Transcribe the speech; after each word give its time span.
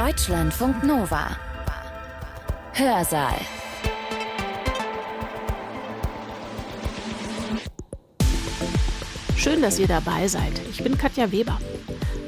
Deutschlandfunk 0.00 0.82
Nova. 0.82 1.36
Hörsaal. 2.72 3.34
Schön, 9.36 9.60
dass 9.60 9.78
ihr 9.78 9.88
dabei 9.88 10.26
seid. 10.26 10.58
Ich 10.70 10.82
bin 10.82 10.96
Katja 10.96 11.30
Weber. 11.32 11.58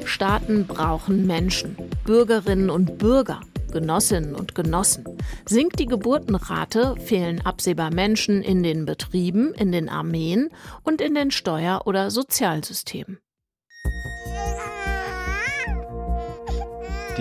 Staaten 0.04 0.66
brauchen 0.66 1.26
Menschen, 1.26 1.78
Bürgerinnen 2.04 2.68
und 2.68 2.98
Bürger, 2.98 3.40
Genossinnen 3.70 4.34
und 4.34 4.54
Genossen. 4.54 5.06
Sinkt 5.46 5.78
die 5.78 5.86
Geburtenrate, 5.86 6.96
fehlen 6.96 7.40
absehbar 7.40 7.90
Menschen 7.90 8.42
in 8.42 8.62
den 8.62 8.84
Betrieben, 8.84 9.54
in 9.54 9.72
den 9.72 9.88
Armeen 9.88 10.50
und 10.82 11.00
in 11.00 11.14
den 11.14 11.30
Steuer- 11.30 11.86
oder 11.86 12.10
Sozialsystemen. 12.10 13.18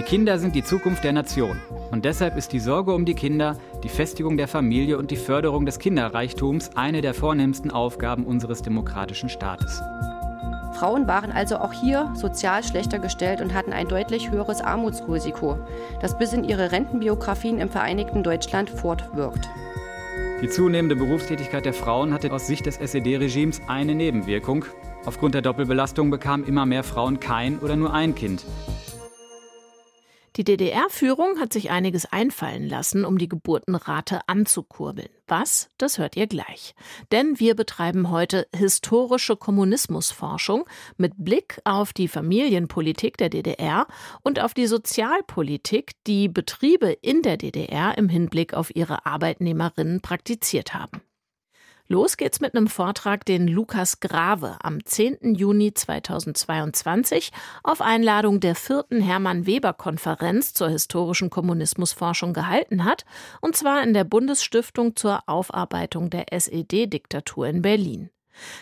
Die 0.02 0.06
Kinder 0.08 0.40
sind 0.40 0.56
die 0.56 0.64
Zukunft 0.64 1.04
der 1.04 1.14
Nation. 1.14 1.62
Und 1.92 2.06
deshalb 2.06 2.36
ist 2.36 2.54
die 2.54 2.60
Sorge 2.60 2.92
um 2.92 3.06
die 3.06 3.14
Kinder, 3.14 3.56
die 3.84 3.88
Festigung 3.88 4.36
der 4.36 4.48
Familie 4.48 4.98
und 4.98 5.12
die 5.12 5.16
Förderung 5.16 5.68
des 5.68 5.78
Kinderreichtums 5.78 6.72
eine 6.76 7.02
der 7.02 7.14
vornehmsten 7.14 7.70
Aufgaben 7.70 8.26
unseres 8.26 8.64
demokratischen 8.64 9.30
Staates. 9.30 9.80
Frauen 10.74 11.08
waren 11.08 11.32
also 11.32 11.58
auch 11.58 11.72
hier 11.72 12.12
sozial 12.16 12.64
schlechter 12.64 12.98
gestellt 12.98 13.42
und 13.42 13.54
hatten 13.54 13.74
ein 13.74 13.88
deutlich 13.88 14.32
höheres 14.32 14.60
Armutsrisiko, 14.60 15.60
das 16.02 16.18
bis 16.18 16.34
in 16.34 16.46
ihre 16.46 16.72
Rentenbiografien 16.72 17.60
im 17.60 17.70
Vereinigten 17.70 18.24
Deutschland 18.24 18.72
fortwirkt. 18.72 19.52
Die 20.42 20.50
zunehmende 20.50 20.96
Berufstätigkeit 20.96 21.66
der 21.66 21.76
Frauen 21.76 22.12
hatte 22.12 22.34
aus 22.34 22.48
Sicht 22.48 22.66
des 22.66 22.78
SED-Regimes 22.78 23.62
eine 23.68 23.94
Nebenwirkung. 23.94 24.66
Aufgrund 25.06 25.36
der 25.36 25.44
Doppelbelastung 25.44 26.10
bekamen 26.10 26.48
immer 26.48 26.66
mehr 26.66 26.84
Frauen 26.84 27.20
kein 27.20 27.60
oder 27.60 27.76
nur 27.76 27.94
ein 27.94 28.16
Kind. 28.16 28.44
Die 30.38 30.46
DDR-Führung 30.46 31.42
hat 31.42 31.52
sich 31.52 31.72
einiges 31.72 32.06
einfallen 32.06 32.66
lassen, 32.66 33.04
um 33.04 33.18
die 33.18 33.28
Geburtenrate 33.28 34.22
anzukurbeln. 34.28 35.10
Was? 35.28 35.70
Das 35.78 35.98
hört 35.98 36.16
ihr 36.16 36.28
gleich. 36.28 36.74
Denn 37.12 37.38
wir 37.40 37.54
betreiben 37.54 38.10
heute 38.10 38.48
historische 38.56 39.36
Kommunismusforschung 39.36 40.64
mit 40.96 41.14
Blick 41.18 41.60
auf 41.66 41.92
die 41.92 42.08
Familienpolitik 42.08 43.18
der 43.18 43.28
DDR 43.28 43.88
und 44.22 44.40
auf 44.40 44.54
die 44.54 44.68
Sozialpolitik, 44.68 45.92
die 46.08 46.30
Betriebe 46.30 46.92
in 46.92 47.24
der 47.24 47.36
DDR 47.36 47.98
im 47.98 48.08
Hinblick 48.08 48.54
auf 48.54 48.74
ihre 48.74 49.06
Arbeitnehmerinnen 49.06 50.00
praktiziert 50.00 50.74
haben. 50.74 51.02
Los 51.92 52.16
geht's 52.16 52.40
mit 52.40 52.56
einem 52.56 52.68
Vortrag, 52.68 53.26
den 53.26 53.50
Lukas 53.50 54.00
Grave 54.00 54.56
am 54.64 54.86
10. 54.86 55.36
Juni 55.36 55.74
2022 55.74 57.34
auf 57.64 57.82
Einladung 57.82 58.40
der 58.40 58.56
vierten 58.56 59.02
Hermann 59.02 59.46
Weber 59.46 59.74
Konferenz 59.74 60.54
zur 60.54 60.70
historischen 60.70 61.30
Kommunismusforschung 61.30 62.32
gehalten 62.32 62.86
hat, 62.86 63.04
und 63.42 63.58
zwar 63.58 63.84
in 63.84 63.94
der 63.94 64.06
Bundesstiftung 64.06 64.96
zur 64.96 65.28
Aufarbeitung 65.28 66.10
der 66.10 66.32
SED-Diktatur 66.32 67.48
in 67.48 67.62
Berlin. 67.62 68.10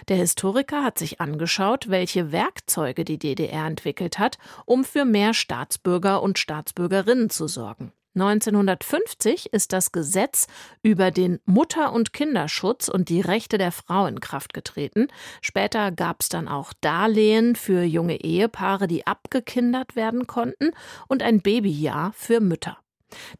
Der 0.07 0.17
Historiker 0.17 0.83
hat 0.83 0.97
sich 0.97 1.22
angeschaut, 1.22 1.88
welche 1.88 2.31
Werkzeuge 2.31 3.05
die 3.05 3.19
DDR 3.19 3.67
entwickelt 3.67 4.17
hat, 4.17 4.39
um 4.66 4.83
für 4.83 5.05
mehr 5.05 5.35
Staatsbürger 5.35 6.23
und 6.23 6.39
Staatsbürgerinnen 6.39 7.30
zu 7.30 7.47
sorgen. 7.47 7.94
1950 8.22 9.53
ist 9.53 9.73
das 9.73 9.92
Gesetz 9.92 10.48
über 10.84 11.12
den 11.12 11.39
Mutter- 11.45 11.94
und 11.94 12.14
Kinderschutz 12.14 12.89
und 12.89 13.09
die 13.09 13.22
Rechte 13.22 13.58
der 13.58 13.72
Frau 13.72 14.06
in 14.08 14.20
Kraft 14.20 14.53
getreten. 14.53 15.08
Später 15.42 15.92
gab 15.92 16.22
es 16.22 16.30
dann 16.30 16.47
auch 16.47 16.73
Darlehen 16.81 17.56
für 17.56 17.84
junge 17.84 18.22
Ehepaare, 18.22 18.88
die 18.88 19.08
abgekindert 19.08 19.95
werden 19.95 20.28
konnten, 20.28 20.72
und 21.08 21.23
ein 21.23 21.42
Babyjahr 21.42 22.14
für 22.14 22.40
Mütter. 22.40 22.78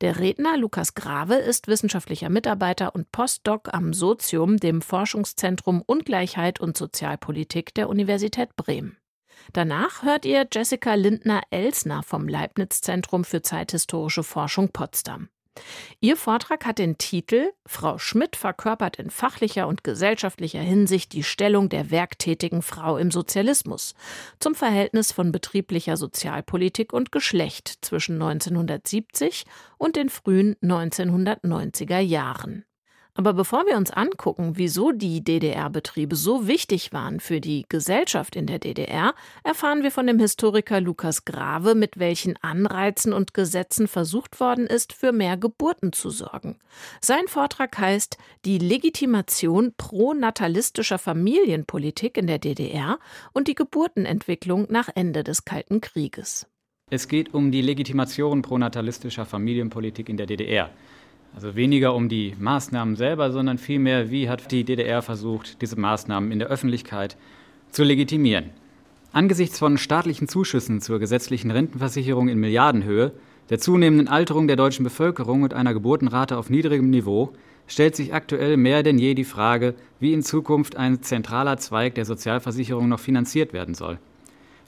Der 0.02 0.20
Redner 0.20 0.58
Lukas 0.58 0.96
Grave 0.96 1.36
ist 1.36 1.68
wissenschaftlicher 1.68 2.30
Mitarbeiter 2.30 2.96
und 2.96 3.12
Postdoc 3.12 3.74
am 3.74 3.94
Sozium, 3.94 4.58
dem 4.58 4.82
Forschungszentrum 4.82 5.84
Ungleichheit 5.86 6.60
und 6.60 6.78
Sozialpolitik 6.78 7.74
der 7.74 7.90
Universität 7.90 8.56
Bremen. 8.56 8.99
Danach 9.54 10.04
hört 10.04 10.26
ihr 10.26 10.48
Jessica 10.52 10.94
Lindner-Elsner 10.94 12.04
vom 12.04 12.28
Leibniz-Zentrum 12.28 13.24
für 13.24 13.42
zeithistorische 13.42 14.24
Forschung 14.24 14.70
Potsdam. 14.70 15.30
Ihr 16.00 16.16
Vortrag 16.16 16.66
hat 16.66 16.80
den 16.80 16.98
Titel 16.98 17.52
Frau 17.66 17.98
Schmidt 17.98 18.36
verkörpert 18.36 18.98
in 18.98 19.10
fachlicher 19.10 19.68
und 19.68 19.84
gesellschaftlicher 19.84 20.62
Hinsicht 20.62 21.14
die 21.14 21.24
Stellung 21.24 21.70
der 21.70 21.92
werktätigen 21.92 22.62
Frau 22.62 22.98
im 22.98 23.12
Sozialismus 23.12 23.96
zum 24.40 24.56
Verhältnis 24.56 25.12
von 25.12 25.32
betrieblicher 25.32 25.98
Sozialpolitik 25.98 26.94
und 26.94 27.12
Geschlecht 27.12 27.80
zwischen 27.82 28.22
1970 28.22 29.46
und 29.78 29.96
den 29.96 30.10
frühen 30.10 30.56
1990er 30.62 32.00
Jahren. 32.00 32.66
Aber 33.16 33.34
bevor 33.34 33.66
wir 33.66 33.76
uns 33.76 33.92
angucken, 33.92 34.54
wieso 34.56 34.92
die 34.92 35.24
DDR-Betriebe 35.24 36.16
so 36.16 36.48
wichtig 36.48 36.94
waren 36.94 37.20
für 37.20 37.42
die 37.42 37.66
Gesellschaft 37.68 38.36
in 38.36 38.46
der 38.46 38.60
DDR, 38.60 39.14
erfahren 39.44 39.84
wir 39.84 39.92
von 39.92 40.08
dem 40.08 40.20
Historiker 40.20 40.80
Lukas 40.80 41.26
Grave, 41.26 41.76
mit 41.76 42.00
welchen 42.00 42.38
Anreizen 42.38 43.12
und 43.12 43.34
Gesetzen 43.34 43.88
versucht 43.88 44.40
worden 44.40 44.68
ist, 44.68 44.94
für 44.94 45.12
mehr 45.12 45.38
Geburten 45.38 45.92
zu 45.92 46.12
sorgen. 46.12 46.60
Sein 47.02 47.28
Vortrag 47.28 47.78
heißt 47.78 48.18
Die 48.46 48.58
Legitimation 48.58 49.74
pronatalistischer 49.76 50.98
Familienpolitik 50.98 52.16
in 52.16 52.28
der 52.28 52.40
DDR 52.40 53.00
und 53.34 53.48
die 53.48 53.56
Geburtenentwicklung 53.56 54.68
nach 54.70 54.90
Ende 54.94 55.24
des 55.24 55.46
Kalten 55.46 55.82
Krieges. 55.82 56.48
Es 56.92 57.08
geht 57.08 57.34
um 57.34 57.52
die 57.52 57.62
Legitimation 57.62 58.42
pronatalistischer 58.42 59.26
Familienpolitik 59.26 60.10
in 60.10 60.18
der 60.18 60.26
DDR. 60.26 60.72
Also 61.36 61.56
weniger 61.56 61.96
um 61.96 62.10
die 62.10 62.36
Maßnahmen 62.40 62.96
selber, 62.96 63.32
sondern 63.32 63.58
vielmehr, 63.58 64.12
wie 64.12 64.30
hat 64.30 64.52
die 64.52 64.64
DDR 64.64 65.02
versucht, 65.02 65.62
diese 65.62 65.80
Maßnahmen 65.80 66.32
in 66.32 66.40
der 66.40 66.50
Öffentlichkeit 66.50 67.18
zu 67.72 67.84
legitimieren. 67.84 68.50
Angesichts 69.12 69.58
von 69.58 69.78
staatlichen 69.78 70.28
Zuschüssen 70.28 70.82
zur 70.82 71.00
gesetzlichen 71.00 71.52
Rentenversicherung 71.52 72.30
in 72.30 72.40
Milliardenhöhe, 72.40 73.12
der 73.50 73.60
zunehmenden 73.60 74.08
Alterung 74.08 74.48
der 74.48 74.56
deutschen 74.56 74.84
Bevölkerung 74.84 75.42
und 75.42 75.54
einer 75.54 75.74
Geburtenrate 75.74 76.38
auf 76.38 76.50
niedrigem 76.50 76.90
Niveau 76.90 77.34
stellt 77.68 77.96
sich 77.96 78.14
aktuell 78.14 78.58
mehr 78.58 78.84
denn 78.84 78.98
je 78.98 79.14
die 79.14 79.24
Frage, 79.24 79.76
wie 80.00 80.14
in 80.14 80.24
Zukunft 80.24 80.76
ein 80.76 81.02
zentraler 81.02 81.58
Zweig 81.58 81.96
der 81.96 82.06
Sozialversicherung 82.06 82.88
noch 82.90 83.00
finanziert 83.00 83.54
werden 83.54 83.76
soll. 83.76 84.00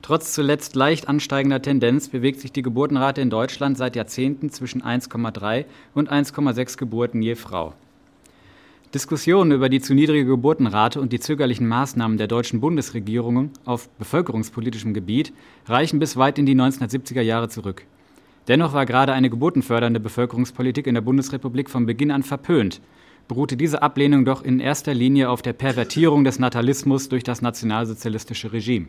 Trotz 0.02 0.34
zuletzt 0.34 0.76
leicht 0.76 1.08
ansteigender 1.08 1.62
Tendenz 1.62 2.10
bewegt 2.10 2.40
sich 2.40 2.52
die 2.52 2.64
Geburtenrate 2.64 3.22
in 3.22 3.30
Deutschland 3.30 3.78
seit 3.78 3.96
Jahrzehnten 3.96 4.50
zwischen 4.50 4.82
1,3 4.82 5.66
und 5.94 6.12
1,6 6.12 6.78
Geburten 6.78 7.22
je 7.22 7.36
Frau. 7.36 7.74
Diskussionen 8.94 9.52
über 9.52 9.70
die 9.70 9.80
zu 9.80 9.94
niedrige 9.94 10.26
Geburtenrate 10.26 11.00
und 11.00 11.14
die 11.14 11.20
zögerlichen 11.20 11.68
Maßnahmen 11.68 12.18
der 12.18 12.28
deutschen 12.28 12.60
Bundesregierung 12.60 13.52
auf 13.64 13.88
bevölkerungspolitischem 13.90 14.94
Gebiet 14.94 15.32
reichen 15.68 16.00
bis 16.00 16.18
weit 16.18 16.40
in 16.40 16.46
die 16.46 16.56
1970er 16.56 17.22
Jahre 17.22 17.48
zurück. 17.48 17.86
Dennoch 18.48 18.74
war 18.74 18.86
gerade 18.86 19.14
eine 19.14 19.30
geburtenfördernde 19.30 20.00
Bevölkerungspolitik 20.00 20.88
in 20.88 20.96
der 20.96 21.02
Bundesrepublik 21.02 21.70
von 21.70 21.86
Beginn 21.86 22.12
an 22.12 22.24
verpönt, 22.24 22.82
beruhte 23.28 23.56
diese 23.56 23.82
Ablehnung 23.82 24.26
doch 24.26 24.44
in 24.44 24.60
erster 24.60 24.94
Linie 24.94 25.30
auf 25.30 25.42
der 25.42 25.54
Pervertierung 25.54 26.26
des 26.26 26.40
Natalismus 26.40 27.08
durch 27.08 27.24
das 27.24 27.42
nationalsozialistische 27.42 28.52
Regime. 28.52 28.88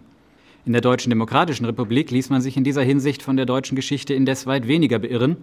In 0.64 0.72
der 0.72 0.80
Deutschen 0.80 1.10
Demokratischen 1.10 1.66
Republik 1.66 2.12
ließ 2.12 2.30
man 2.30 2.40
sich 2.40 2.56
in 2.56 2.62
dieser 2.62 2.82
Hinsicht 2.82 3.22
von 3.22 3.36
der 3.36 3.46
deutschen 3.46 3.74
Geschichte 3.74 4.14
indes 4.14 4.46
weit 4.46 4.68
weniger 4.68 5.00
beirren 5.00 5.38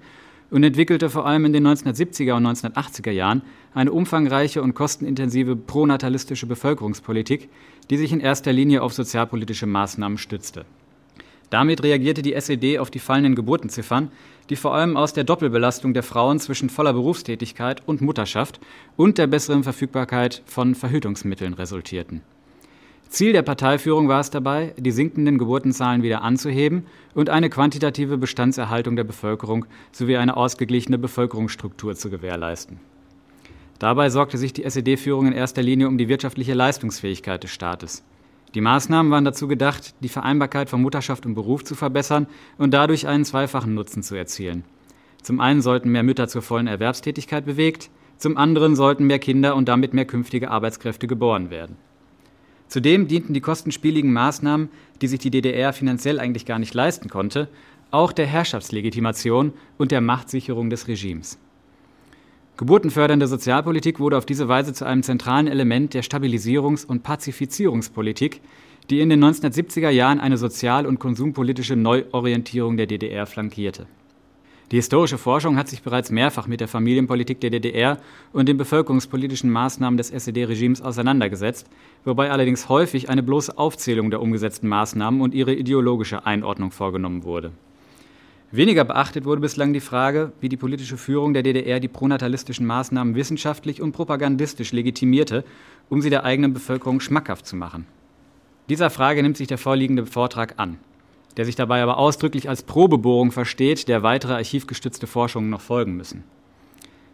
und 0.50 0.64
entwickelte 0.64 1.10
vor 1.10 1.26
allem 1.26 1.44
in 1.44 1.52
den 1.52 1.68
1970er 1.68 2.38
und 2.38 2.48
1980er 2.48 3.12
Jahren 3.12 3.42
eine 3.74 3.92
umfangreiche 3.92 4.62
und 4.62 4.76
kostenintensive 4.76 5.58
pronatalistische 5.58 6.46
Bevölkerungspolitik, 6.46 7.50
die 7.90 7.98
sich 7.98 8.14
in 8.14 8.22
erster 8.22 8.54
Linie 8.54 8.82
auf 8.82 8.94
sozialpolitische 8.94 9.66
Maßnahmen 9.66 10.18
stützte. 10.18 10.64
Damit 11.50 11.84
reagierte 11.84 12.22
die 12.22 12.34
SED 12.34 12.80
auf 12.80 12.90
die 12.90 13.00
fallenden 13.00 13.36
Geburtenziffern, 13.36 14.12
die 14.50 14.56
vor 14.56 14.74
allem 14.74 14.96
aus 14.96 15.12
der 15.12 15.26
Doppelbelastung 15.26 15.94
der 15.94 16.04
Frauen 16.04 16.40
zwischen 16.40 16.70
voller 16.70 16.94
Berufstätigkeit 16.94 17.86
und 17.86 18.00
Mutterschaft 18.00 18.62
und 18.96 19.18
der 19.18 19.28
besseren 19.28 19.64
Verfügbarkeit 19.64 20.44
von 20.46 20.76
Verhütungsmitteln 20.76 21.56
resultierten. 21.56 22.22
Ziel 23.10 23.34
der 23.34 23.42
Parteiführung 23.42 24.08
war 24.08 24.20
es 24.20 24.30
dabei, 24.30 24.76
die 24.78 24.92
sinkenden 24.92 25.40
Geburtenzahlen 25.40 26.04
wieder 26.04 26.22
anzuheben 26.22 26.86
und 27.16 27.32
eine 27.32 27.50
quantitative 27.50 28.20
Bestandserhaltung 28.20 28.96
der 28.96 29.04
Bevölkerung 29.04 29.66
sowie 29.92 30.18
eine 30.18 30.38
ausgeglichene 30.38 31.00
Bevölkerungsstruktur 31.00 31.96
zu 31.96 32.12
gewährleisten. 32.12 32.80
Dabei 33.80 34.12
sorgte 34.12 34.38
sich 34.38 34.54
die 34.54 34.64
SED-Führung 34.64 35.26
in 35.26 35.34
erster 35.34 35.64
Linie 35.64 35.88
um 35.88 35.98
die 35.98 36.08
wirtschaftliche 36.08 36.54
Leistungsfähigkeit 36.54 37.44
des 37.44 37.50
Staates. 37.50 38.04
Die 38.54 38.62
Maßnahmen 38.62 39.12
waren 39.12 39.26
dazu 39.26 39.48
gedacht, 39.48 39.96
die 40.02 40.10
Vereinbarkeit 40.10 40.70
von 40.70 40.82
Mutterschaft 40.82 41.26
und 41.26 41.34
Beruf 41.34 41.64
zu 41.64 41.74
verbessern 41.74 42.28
und 42.60 42.76
dadurch 42.76 43.08
einen 43.08 43.26
zweifachen 43.26 43.74
Nutzen 43.74 44.04
zu 44.04 44.14
erzielen. 44.14 44.64
Zum 45.24 45.40
einen 45.40 45.64
sollten 45.64 45.90
mehr 45.90 46.04
Mütter 46.04 46.28
zur 46.28 46.44
vollen 46.44 46.68
Erwerbstätigkeit 46.68 47.46
bewegt, 47.46 47.90
zum 48.18 48.38
anderen 48.38 48.76
sollten 48.76 49.08
mehr 49.08 49.20
Kinder 49.20 49.56
und 49.56 49.68
damit 49.68 49.96
mehr 49.96 50.06
künftige 50.06 50.52
Arbeitskräfte 50.52 51.08
geboren 51.08 51.50
werden. 51.50 51.78
Zudem 52.70 53.08
dienten 53.08 53.34
die 53.34 53.42
kostenspieligen 53.42 54.14
Maßnahmen, 54.14 54.70
die 55.02 55.08
sich 55.08 55.20
die 55.20 55.32
DDR 55.32 55.74
finanziell 55.74 56.20
eigentlich 56.20 56.46
gar 56.46 56.60
nicht 56.60 56.76
leisten 56.76 57.10
konnte, 57.10 57.50
auch 57.90 58.12
der 58.12 58.28
Herrschaftslegitimation 58.28 59.54
und 59.80 59.92
der 59.92 60.02
Machtsicherung 60.02 60.70
des 60.70 60.88
Regimes. 60.88 61.40
Geburtenfördernde 62.58 63.26
Sozialpolitik 63.26 64.00
wurde 64.00 64.18
auf 64.18 64.26
diese 64.26 64.48
Weise 64.48 64.74
zu 64.74 64.86
einem 64.86 65.02
zentralen 65.02 65.48
Element 65.48 65.96
der 65.96 66.04
Stabilisierungs- 66.04 66.86
und 66.86 67.02
Pazifizierungspolitik, 67.02 68.42
die 68.92 69.00
in 69.00 69.10
den 69.10 69.24
1970er 69.24 69.90
Jahren 69.90 70.20
eine 70.20 70.38
sozial- 70.38 70.86
und 70.86 71.00
konsumpolitische 71.00 71.76
Neuorientierung 71.76 72.78
der 72.78 72.86
DDR 72.86 73.26
flankierte. 73.26 73.88
Die 74.72 74.76
historische 74.76 75.18
Forschung 75.18 75.58
hat 75.58 75.68
sich 75.68 75.82
bereits 75.82 76.12
mehrfach 76.12 76.46
mit 76.46 76.60
der 76.60 76.68
Familienpolitik 76.68 77.42
der 77.42 77.50
DDR 77.50 77.98
und 78.34 78.48
den 78.48 78.58
bevölkerungspolitischen 78.58 79.50
Maßnahmen 79.50 79.98
des 79.98 80.12
SED-Regimes 80.12 80.84
auseinandergesetzt, 80.84 81.68
wobei 82.06 82.30
allerdings 82.30 82.70
häufig 82.70 83.10
eine 83.10 83.24
bloße 83.24 83.58
Aufzählung 83.58 84.12
der 84.12 84.22
umgesetzten 84.22 84.70
Maßnahmen 84.70 85.22
und 85.22 85.34
ihre 85.34 85.56
ideologische 85.56 86.28
Einordnung 86.28 86.70
vorgenommen 86.70 87.24
wurde. 87.24 87.52
Weniger 88.52 88.84
beachtet 88.84 89.26
wurde 89.26 89.42
bislang 89.42 89.74
die 89.74 89.80
Frage, 89.80 90.34
wie 90.40 90.50
die 90.50 90.58
politische 90.58 90.98
Führung 90.98 91.34
der 91.34 91.44
DDR 91.44 91.80
die 91.80 91.88
pronatalistischen 91.88 92.68
Maßnahmen 92.68 93.16
wissenschaftlich 93.16 93.82
und 93.82 93.92
propagandistisch 93.92 94.72
legitimierte, 94.72 95.46
um 95.90 96.02
sie 96.02 96.12
der 96.12 96.26
eigenen 96.26 96.54
Bevölkerung 96.54 97.00
schmackhaft 97.00 97.48
zu 97.48 97.56
machen. 97.56 97.88
Dieser 98.70 98.92
Frage 98.92 99.24
nimmt 99.24 99.38
sich 99.38 99.48
der 99.48 99.58
vorliegende 99.58 100.06
Vortrag 100.06 100.56
an 100.58 100.78
der 101.38 101.46
sich 101.46 101.56
dabei 101.56 101.82
aber 101.82 101.98
ausdrücklich 101.98 102.50
als 102.50 102.64
Probebohrung 102.64 103.32
versteht, 103.32 103.88
der 103.88 104.04
weitere 104.04 104.34
archivgestützte 104.34 105.08
Forschungen 105.08 105.50
noch 105.50 105.62
folgen 105.62 105.96
müssen. 105.96 106.24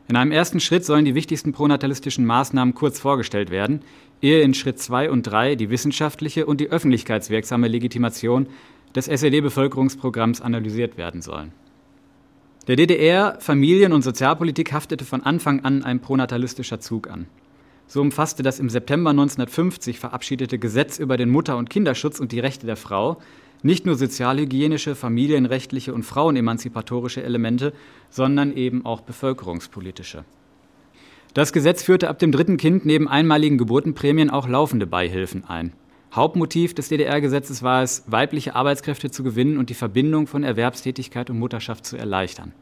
In 0.07 0.15
einem 0.15 0.31
ersten 0.31 0.59
Schritt 0.59 0.85
sollen 0.85 1.06
die 1.06 1.15
wichtigsten 1.15 1.51
pronatalistischen 1.51 2.25
Maßnahmen 2.25 2.75
kurz 2.75 3.00
vorgestellt 3.00 3.50
werden, 3.50 3.81
ehe 4.21 4.41
in 4.41 4.53
Schritt 4.53 4.79
2 4.79 5.09
und 5.09 5.23
3 5.23 5.56
die 5.56 5.69
wissenschaftliche 5.69 6.45
und 6.45 6.62
die 6.62 6.69
öffentlichkeitswirksame 6.69 7.67
Legitimation 7.67 8.47
des 8.95 9.07
SED-Bevölkerungsprogramms 9.07 10.41
analysiert 10.41 10.97
werden 10.97 11.21
sollen. 11.21 11.51
Der 12.67 12.75
DDR 12.75 13.38
Familien- 13.39 13.94
und 13.94 14.03
Sozialpolitik 14.03 14.73
haftete 14.73 15.06
von 15.06 15.21
Anfang 15.21 15.63
an 15.65 15.83
ein 15.83 16.00
pronatalistischer 16.00 16.79
Zug 16.79 17.09
an. 17.09 17.27
So 17.88 18.01
umfasste 18.01 18.41
das 18.41 18.59
im 18.59 18.69
September 18.69 19.12
1950 19.12 20.00
verabschiedete 20.00 20.57
Gesetz 20.57 20.97
über 20.97 21.17
den 21.17 21.29
Mutter- 21.29 21.57
und 21.57 21.69
Kinderschutz 21.69 22.19
und 22.19 22.31
die 22.31 22.39
Rechte 22.39 22.65
der 22.65 22.77
Frau 22.77 23.17
nicht 23.63 23.85
nur 23.85 23.95
sozialhygienische, 23.95 24.95
familienrechtliche 24.95 25.93
und 25.93 26.03
frauenemanzipatorische 26.03 27.23
Elemente, 27.23 27.73
sondern 28.09 28.55
eben 28.55 28.85
auch 28.85 29.01
bevölkerungspolitische. 29.01 30.25
Das 31.33 31.51
Gesetz 31.51 31.83
führte 31.83 32.07
ab 32.09 32.19
dem 32.19 32.31
dritten 32.31 32.57
Kind 32.57 32.85
neben 32.85 33.07
einmaligen 33.07 33.57
Geburtenprämien 33.57 34.29
auch 34.29 34.47
laufende 34.47 34.87
Beihilfen 34.87 35.43
ein. 35.43 35.73
Hauptmotiv 36.13 36.73
des 36.73 36.87
DDR-Gesetzes 36.87 37.61
war 37.61 37.83
es, 37.83 38.05
weibliche 38.07 38.55
Arbeitskräfte 38.55 39.11
zu 39.11 39.21
gewinnen 39.21 39.57
und 39.57 39.69
die 39.69 39.73
Verbindung 39.73 40.27
von 40.27 40.43
Erwerbstätigkeit 40.43 41.29
und 41.29 41.39
Mutterschaft 41.39 41.85
zu 41.85 41.97
erleichtern. 41.97 42.53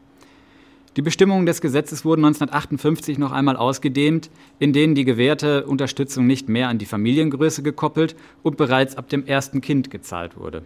Die 0.96 1.02
Bestimmungen 1.02 1.46
des 1.46 1.60
Gesetzes 1.60 2.04
wurden 2.04 2.24
1958 2.24 3.18
noch 3.18 3.32
einmal 3.32 3.56
ausgedehnt, 3.56 4.30
in 4.58 4.72
denen 4.72 4.94
die 4.96 5.04
gewährte 5.04 5.66
Unterstützung 5.66 6.26
nicht 6.26 6.48
mehr 6.48 6.68
an 6.68 6.78
die 6.78 6.86
Familiengröße 6.86 7.62
gekoppelt 7.62 8.14
und 8.42 8.56
bereits 8.56 8.96
ab 8.96 9.08
dem 9.08 9.24
ersten 9.24 9.60
Kind 9.60 9.90
gezahlt 9.90 10.36
wurde. 10.36 10.62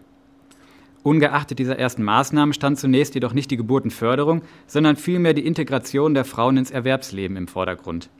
Ungeachtet 1.02 1.58
dieser 1.58 1.78
ersten 1.78 2.02
Maßnahmen 2.02 2.52
stand 2.52 2.78
zunächst 2.78 3.14
jedoch 3.14 3.32
nicht 3.32 3.50
die 3.50 3.56
Geburtenförderung, 3.56 4.42
sondern 4.66 4.96
vielmehr 4.96 5.34
die 5.34 5.46
Integration 5.46 6.14
der 6.14 6.24
Frauen 6.24 6.56
ins 6.56 6.70
Erwerbsleben 6.70 7.36
im 7.36 7.48
Vordergrund. 7.48 8.10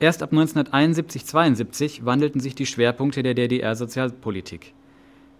Erst 0.00 0.22
ab 0.22 0.32
1971-72 0.32 2.04
wandelten 2.04 2.40
sich 2.40 2.54
die 2.54 2.66
Schwerpunkte 2.66 3.22
der 3.22 3.34
DDR-Sozialpolitik. 3.34 4.72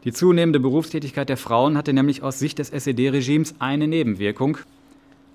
Die 0.04 0.12
zunehmende 0.12 0.60
Berufstätigkeit 0.60 1.28
der 1.28 1.36
Frauen 1.36 1.76
hatte 1.76 1.92
nämlich 1.92 2.22
aus 2.22 2.38
Sicht 2.38 2.58
des 2.58 2.70
SED-Regimes 2.70 3.54
eine 3.58 3.88
Nebenwirkung. 3.88 4.58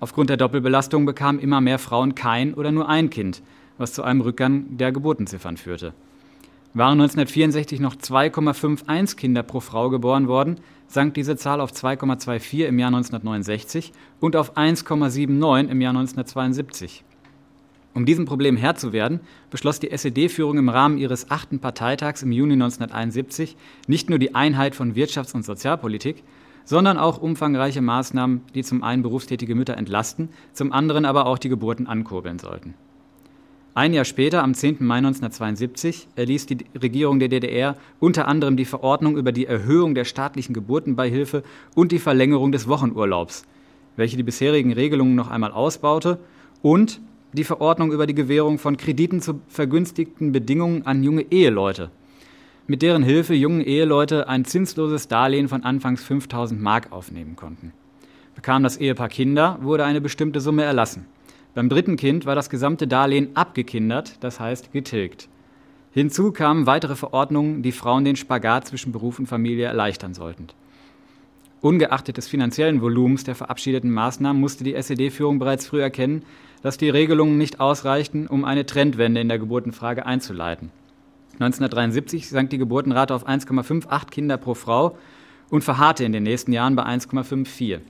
Aufgrund 0.00 0.30
der 0.30 0.36
Doppelbelastung 0.36 1.06
bekamen 1.06 1.40
immer 1.40 1.60
mehr 1.60 1.78
Frauen 1.78 2.14
kein 2.14 2.54
oder 2.54 2.72
nur 2.72 2.88
ein 2.88 3.10
Kind, 3.10 3.42
was 3.78 3.92
zu 3.92 4.02
einem 4.02 4.22
Rückgang 4.22 4.76
der 4.76 4.92
Geburtenziffern 4.92 5.56
führte. 5.56 5.92
Waren 6.74 7.00
1964 7.00 7.80
noch 7.80 7.96
2,51 7.96 9.16
Kinder 9.16 9.42
pro 9.42 9.60
Frau 9.60 9.88
geboren 9.88 10.28
worden, 10.28 10.56
sank 10.88 11.14
diese 11.14 11.36
Zahl 11.36 11.60
auf 11.60 11.72
2,24 11.72 12.64
im 12.64 12.78
Jahr 12.78 12.88
1969 12.88 13.92
und 14.20 14.36
auf 14.36 14.56
1,79 14.56 15.68
im 15.68 15.80
Jahr 15.80 15.90
1972. 15.90 17.04
Um 17.94 18.04
diesem 18.04 18.26
Problem 18.26 18.58
Herr 18.58 18.74
zu 18.74 18.92
werden, 18.92 19.20
beschloss 19.50 19.80
die 19.80 19.90
SED-Führung 19.90 20.58
im 20.58 20.68
Rahmen 20.68 20.98
ihres 20.98 21.30
achten 21.30 21.60
Parteitags 21.60 22.22
im 22.22 22.30
Juni 22.30 22.52
1971 22.52 23.56
nicht 23.86 24.10
nur 24.10 24.18
die 24.18 24.34
Einheit 24.34 24.74
von 24.74 24.94
Wirtschafts- 24.94 25.34
und 25.34 25.44
Sozialpolitik, 25.46 26.22
sondern 26.66 26.98
auch 26.98 27.18
umfangreiche 27.18 27.80
Maßnahmen, 27.80 28.42
die 28.54 28.64
zum 28.64 28.82
einen 28.82 29.02
berufstätige 29.02 29.54
Mütter 29.54 29.78
entlasten, 29.78 30.28
zum 30.52 30.72
anderen 30.72 31.06
aber 31.06 31.24
auch 31.24 31.38
die 31.38 31.48
Geburten 31.48 31.86
ankurbeln 31.86 32.38
sollten. 32.38 32.74
Ein 33.76 33.92
Jahr 33.92 34.06
später, 34.06 34.42
am 34.42 34.54
10. 34.54 34.78
Mai 34.80 34.96
1972, 34.96 36.08
erließ 36.16 36.46
die 36.46 36.64
Regierung 36.80 37.18
der 37.18 37.28
DDR 37.28 37.76
unter 38.00 38.26
anderem 38.26 38.56
die 38.56 38.64
Verordnung 38.64 39.18
über 39.18 39.32
die 39.32 39.44
Erhöhung 39.44 39.94
der 39.94 40.06
staatlichen 40.06 40.54
Geburtenbeihilfe 40.54 41.42
und 41.74 41.92
die 41.92 41.98
Verlängerung 41.98 42.52
des 42.52 42.68
Wochenurlaubs, 42.68 43.44
welche 43.96 44.16
die 44.16 44.22
bisherigen 44.22 44.72
Regelungen 44.72 45.14
noch 45.14 45.28
einmal 45.28 45.52
ausbaute, 45.52 46.18
und 46.62 47.02
die 47.34 47.44
Verordnung 47.44 47.92
über 47.92 48.06
die 48.06 48.14
Gewährung 48.14 48.58
von 48.58 48.78
Krediten 48.78 49.20
zu 49.20 49.40
vergünstigten 49.46 50.32
Bedingungen 50.32 50.86
an 50.86 51.02
junge 51.02 51.30
Eheleute, 51.30 51.90
mit 52.66 52.80
deren 52.80 53.02
Hilfe 53.02 53.34
junge 53.34 53.62
Eheleute 53.62 54.26
ein 54.26 54.46
zinsloses 54.46 55.06
Darlehen 55.08 55.50
von 55.50 55.64
anfangs 55.64 56.02
5000 56.02 56.58
Mark 56.62 56.92
aufnehmen 56.92 57.36
konnten. 57.36 57.74
Bekam 58.34 58.62
das 58.62 58.78
Ehepaar 58.78 59.10
Kinder, 59.10 59.58
wurde 59.60 59.84
eine 59.84 60.00
bestimmte 60.00 60.40
Summe 60.40 60.62
erlassen. 60.62 61.04
Beim 61.56 61.70
dritten 61.70 61.96
Kind 61.96 62.26
war 62.26 62.34
das 62.34 62.50
gesamte 62.50 62.86
Darlehen 62.86 63.34
abgekindert, 63.34 64.22
das 64.22 64.38
heißt 64.40 64.72
getilgt. 64.72 65.30
Hinzu 65.90 66.30
kamen 66.30 66.66
weitere 66.66 66.96
Verordnungen, 66.96 67.62
die 67.62 67.72
Frauen 67.72 68.04
den 68.04 68.16
Spagat 68.16 68.66
zwischen 68.66 68.92
Beruf 68.92 69.18
und 69.18 69.26
Familie 69.26 69.64
erleichtern 69.64 70.12
sollten. 70.12 70.48
Ungeachtet 71.62 72.18
des 72.18 72.28
finanziellen 72.28 72.82
Volumens 72.82 73.24
der 73.24 73.34
verabschiedeten 73.34 73.90
Maßnahmen 73.90 74.38
musste 74.38 74.64
die 74.64 74.74
SED-Führung 74.74 75.38
bereits 75.38 75.66
früh 75.66 75.80
erkennen, 75.80 76.26
dass 76.60 76.76
die 76.76 76.90
Regelungen 76.90 77.38
nicht 77.38 77.58
ausreichten, 77.58 78.26
um 78.26 78.44
eine 78.44 78.66
Trendwende 78.66 79.22
in 79.22 79.28
der 79.30 79.38
Geburtenfrage 79.38 80.04
einzuleiten. 80.04 80.70
1973 81.40 82.28
sank 82.28 82.50
die 82.50 82.58
Geburtenrate 82.58 83.14
auf 83.14 83.26
1,58 83.26 84.10
Kinder 84.10 84.36
pro 84.36 84.52
Frau 84.52 84.98
und 85.48 85.64
verharrte 85.64 86.04
in 86.04 86.12
den 86.12 86.24
nächsten 86.24 86.52
Jahren 86.52 86.76
bei 86.76 86.84
1,54. 86.84 87.80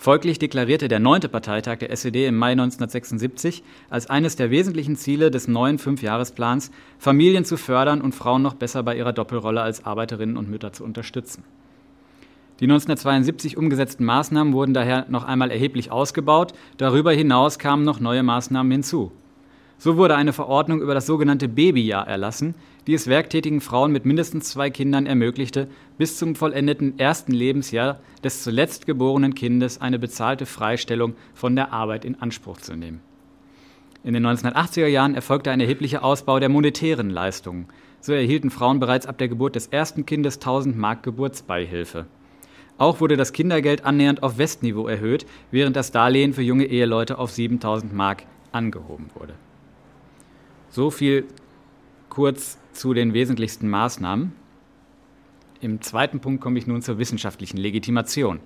Folglich 0.00 0.38
deklarierte 0.38 0.86
der 0.86 1.00
neunte 1.00 1.28
Parteitag 1.28 1.78
der 1.78 1.90
SED 1.90 2.28
im 2.28 2.36
Mai 2.36 2.52
1976 2.52 3.64
als 3.90 4.08
eines 4.08 4.36
der 4.36 4.48
wesentlichen 4.48 4.94
Ziele 4.94 5.32
des 5.32 5.48
neuen 5.48 5.78
Fünfjahresplans, 5.78 6.70
Familien 7.00 7.44
zu 7.44 7.56
fördern 7.56 8.00
und 8.00 8.14
Frauen 8.14 8.40
noch 8.40 8.54
besser 8.54 8.84
bei 8.84 8.96
ihrer 8.96 9.12
Doppelrolle 9.12 9.60
als 9.60 9.84
Arbeiterinnen 9.84 10.36
und 10.36 10.48
Mütter 10.48 10.72
zu 10.72 10.84
unterstützen. 10.84 11.42
Die 12.60 12.66
1972 12.66 13.56
umgesetzten 13.56 14.04
Maßnahmen 14.04 14.52
wurden 14.52 14.72
daher 14.72 15.06
noch 15.08 15.24
einmal 15.24 15.50
erheblich 15.50 15.90
ausgebaut, 15.90 16.54
darüber 16.76 17.10
hinaus 17.10 17.58
kamen 17.58 17.82
noch 17.82 17.98
neue 17.98 18.22
Maßnahmen 18.22 18.70
hinzu. 18.70 19.10
So 19.78 19.96
wurde 19.96 20.14
eine 20.14 20.32
Verordnung 20.32 20.80
über 20.80 20.94
das 20.94 21.06
sogenannte 21.06 21.48
Babyjahr 21.48 22.06
erlassen, 22.06 22.54
die 22.88 22.94
es 22.94 23.06
werktätigen 23.06 23.60
Frauen 23.60 23.92
mit 23.92 24.06
mindestens 24.06 24.48
zwei 24.48 24.70
Kindern 24.70 25.04
ermöglichte, 25.04 25.68
bis 25.98 26.16
zum 26.16 26.34
vollendeten 26.34 26.98
ersten 26.98 27.32
Lebensjahr 27.32 28.00
des 28.24 28.42
zuletzt 28.42 28.86
geborenen 28.86 29.34
Kindes 29.34 29.78
eine 29.78 29.98
bezahlte 29.98 30.46
Freistellung 30.46 31.14
von 31.34 31.54
der 31.54 31.74
Arbeit 31.74 32.06
in 32.06 32.14
Anspruch 32.22 32.56
zu 32.56 32.76
nehmen. 32.76 33.02
In 34.04 34.14
den 34.14 34.26
1980er 34.26 34.86
Jahren 34.86 35.14
erfolgte 35.14 35.50
ein 35.50 35.60
erheblicher 35.60 36.02
Ausbau 36.02 36.40
der 36.40 36.48
monetären 36.48 37.10
Leistungen. 37.10 37.66
So 38.00 38.14
erhielten 38.14 38.48
Frauen 38.48 38.80
bereits 38.80 39.04
ab 39.04 39.18
der 39.18 39.28
Geburt 39.28 39.54
des 39.54 39.66
ersten 39.66 40.06
Kindes 40.06 40.36
1000 40.36 40.78
Mark 40.78 41.02
Geburtsbeihilfe. 41.02 42.06
Auch 42.78 43.02
wurde 43.02 43.18
das 43.18 43.34
Kindergeld 43.34 43.84
annähernd 43.84 44.22
auf 44.22 44.38
Westniveau 44.38 44.88
erhöht, 44.88 45.26
während 45.50 45.76
das 45.76 45.92
Darlehen 45.92 46.32
für 46.32 46.40
junge 46.40 46.64
Eheleute 46.64 47.18
auf 47.18 47.32
7000 47.32 47.92
Mark 47.92 48.22
angehoben 48.50 49.10
wurde. 49.14 49.34
So 50.70 50.90
viel 50.90 51.26
kurz 52.18 52.58
zu 52.72 52.94
den 52.94 53.14
wesentlichsten 53.14 53.68
Maßnahmen. 53.68 54.32
Im 55.60 55.80
zweiten 55.82 56.18
Punkt 56.18 56.40
komme 56.40 56.58
ich 56.58 56.66
nun 56.66 56.82
zur 56.82 56.98
wissenschaftlichen 56.98 57.58
Legitimation. 57.58 58.40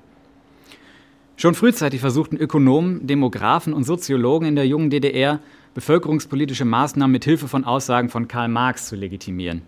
Schon 1.38 1.54
frühzeitig 1.54 2.02
versuchten 2.02 2.36
Ökonomen, 2.36 3.06
Demografen 3.06 3.72
und 3.72 3.84
Soziologen 3.84 4.46
in 4.46 4.56
der 4.56 4.66
jungen 4.66 4.90
DDR 4.90 5.40
bevölkerungspolitische 5.72 6.66
Maßnahmen 6.66 7.12
mit 7.12 7.24
Hilfe 7.24 7.48
von 7.48 7.64
Aussagen 7.64 8.10
von 8.10 8.28
Karl 8.28 8.48
Marx 8.48 8.88
zu 8.88 8.94
legitimieren. 8.94 9.62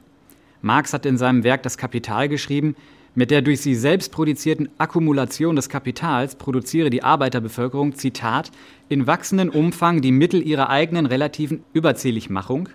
Marx 0.61 0.93
hat 0.93 1.07
in 1.07 1.17
seinem 1.17 1.43
Werk 1.43 1.63
Das 1.63 1.79
Kapital 1.79 2.29
geschrieben, 2.29 2.77
mit 3.15 3.31
der 3.31 3.41
durch 3.41 3.63
sie 3.63 3.75
selbst 3.75 4.13
produzierten 4.13 4.69
Akkumulation 4.77 5.57
des 5.57 5.71
Kapitals 5.71 6.35
produziere 6.35 6.91
die 6.91 7.03
Arbeiterbevölkerung, 7.03 7.95
Zitat, 7.95 8.51
in 8.91 9.07
wachsendem 9.07 9.49
Umfang 9.49 10.03
die 10.03 10.13
Mittel 10.13 10.47
ihrer 10.47 10.69
eigenen 10.69 11.07
relativen 11.07 11.65
Überzähligmachung, 11.73 12.69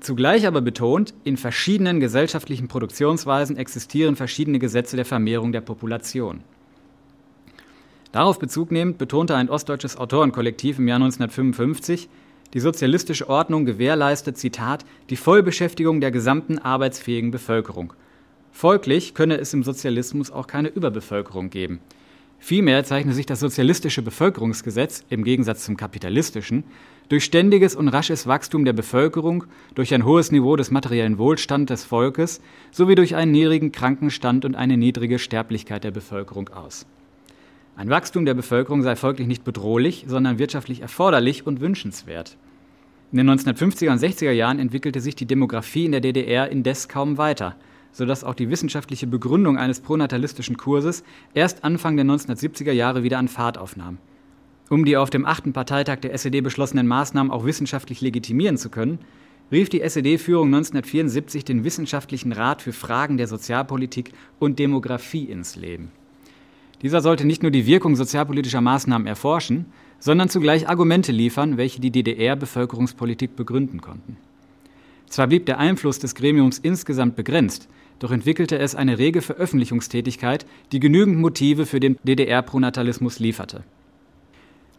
Zugleich 0.00 0.46
aber 0.46 0.60
betont, 0.60 1.14
in 1.24 1.36
verschiedenen 1.36 2.00
gesellschaftlichen 2.00 2.68
Produktionsweisen 2.68 3.56
existieren 3.56 4.16
verschiedene 4.16 4.58
Gesetze 4.58 4.96
der 4.96 5.04
Vermehrung 5.04 5.52
der 5.52 5.60
Population. 5.60 6.40
Darauf 8.12 8.38
Bezug 8.38 8.72
nehmend 8.72 8.98
betonte 8.98 9.36
ein 9.36 9.48
ostdeutsches 9.48 9.96
Autorenkollektiv 9.96 10.78
im 10.78 10.88
Jahr 10.88 10.96
1955, 10.96 12.08
die 12.52 12.60
sozialistische 12.60 13.28
Ordnung 13.28 13.64
gewährleistet, 13.64 14.36
Zitat, 14.36 14.84
die 15.08 15.16
Vollbeschäftigung 15.16 16.00
der 16.00 16.10
gesamten 16.10 16.58
arbeitsfähigen 16.58 17.30
Bevölkerung. 17.30 17.92
Folglich 18.50 19.14
könne 19.14 19.38
es 19.38 19.54
im 19.54 19.62
Sozialismus 19.62 20.32
auch 20.32 20.48
keine 20.48 20.68
Überbevölkerung 20.68 21.50
geben. 21.50 21.80
Vielmehr 22.42 22.82
zeichne 22.84 23.12
sich 23.12 23.26
das 23.26 23.38
sozialistische 23.38 24.00
Bevölkerungsgesetz 24.00 25.04
im 25.10 25.24
Gegensatz 25.24 25.64
zum 25.66 25.76
kapitalistischen 25.76 26.64
durch 27.10 27.24
ständiges 27.24 27.76
und 27.76 27.88
rasches 27.88 28.26
Wachstum 28.26 28.64
der 28.64 28.72
Bevölkerung, 28.72 29.44
durch 29.74 29.92
ein 29.92 30.04
hohes 30.04 30.32
Niveau 30.32 30.56
des 30.56 30.70
materiellen 30.70 31.18
Wohlstands 31.18 31.68
des 31.68 31.84
Volkes 31.84 32.40
sowie 32.70 32.94
durch 32.94 33.14
einen 33.14 33.32
niedrigen 33.32 33.72
Krankenstand 33.72 34.44
und 34.44 34.54
eine 34.54 34.78
niedrige 34.78 35.18
Sterblichkeit 35.18 35.84
der 35.84 35.90
Bevölkerung 35.90 36.48
aus. 36.48 36.86
Ein 37.76 37.90
Wachstum 37.90 38.24
der 38.24 38.34
Bevölkerung 38.34 38.82
sei 38.82 38.96
folglich 38.96 39.28
nicht 39.28 39.44
bedrohlich, 39.44 40.04
sondern 40.06 40.38
wirtschaftlich 40.38 40.80
erforderlich 40.80 41.46
und 41.46 41.60
wünschenswert. 41.60 42.36
In 43.12 43.18
den 43.18 43.30
1950er 43.30 43.90
und 43.90 44.00
60er 44.00 44.30
Jahren 44.30 44.58
entwickelte 44.58 45.00
sich 45.00 45.14
die 45.14 45.26
Demografie 45.26 45.84
in 45.86 45.92
der 45.92 46.00
DDR 46.00 46.48
indes 46.48 46.88
kaum 46.88 47.18
weiter, 47.18 47.56
sodass 47.92 48.24
auch 48.24 48.34
die 48.34 48.50
wissenschaftliche 48.50 49.06
Begründung 49.06 49.58
eines 49.58 49.80
pronatalistischen 49.80 50.56
Kurses 50.56 51.02
erst 51.34 51.64
Anfang 51.64 51.96
der 51.96 52.06
1970er 52.06 52.72
Jahre 52.72 53.02
wieder 53.02 53.18
an 53.18 53.28
Fahrt 53.28 53.58
aufnahm. 53.58 53.98
Um 54.68 54.84
die 54.84 54.96
auf 54.96 55.10
dem 55.10 55.26
achten 55.26 55.52
Parteitag 55.52 55.96
der 55.96 56.14
SED 56.14 56.42
beschlossenen 56.42 56.86
Maßnahmen 56.86 57.32
auch 57.32 57.44
wissenschaftlich 57.44 58.00
legitimieren 58.00 58.56
zu 58.56 58.70
können, 58.70 59.00
rief 59.50 59.68
die 59.68 59.80
SED-Führung 59.80 60.46
1974 60.46 61.44
den 61.44 61.64
Wissenschaftlichen 61.64 62.32
Rat 62.32 62.62
für 62.62 62.72
Fragen 62.72 63.16
der 63.16 63.26
Sozialpolitik 63.26 64.12
und 64.38 64.58
Demografie 64.58 65.24
ins 65.24 65.56
Leben. 65.56 65.90
Dieser 66.82 67.00
sollte 67.00 67.26
nicht 67.26 67.42
nur 67.42 67.50
die 67.50 67.66
Wirkung 67.66 67.96
sozialpolitischer 67.96 68.60
Maßnahmen 68.60 69.06
erforschen, 69.06 69.66
sondern 69.98 70.28
zugleich 70.28 70.68
Argumente 70.68 71.12
liefern, 71.12 71.56
welche 71.56 71.80
die 71.80 71.90
DDR-Bevölkerungspolitik 71.90 73.36
begründen 73.36 73.80
konnten. 73.80 74.16
Zwar 75.08 75.26
blieb 75.26 75.46
der 75.46 75.58
Einfluss 75.58 75.98
des 75.98 76.14
Gremiums 76.14 76.58
insgesamt 76.58 77.16
begrenzt, 77.16 77.68
doch 78.00 78.10
entwickelte 78.10 78.58
es 78.58 78.74
eine 78.74 78.98
rege 78.98 79.22
Veröffentlichungstätigkeit, 79.22 80.44
die 80.72 80.80
genügend 80.80 81.18
Motive 81.18 81.66
für 81.66 81.78
den 81.78 81.96
DDR-Pronatalismus 82.02 83.20
lieferte. 83.20 83.62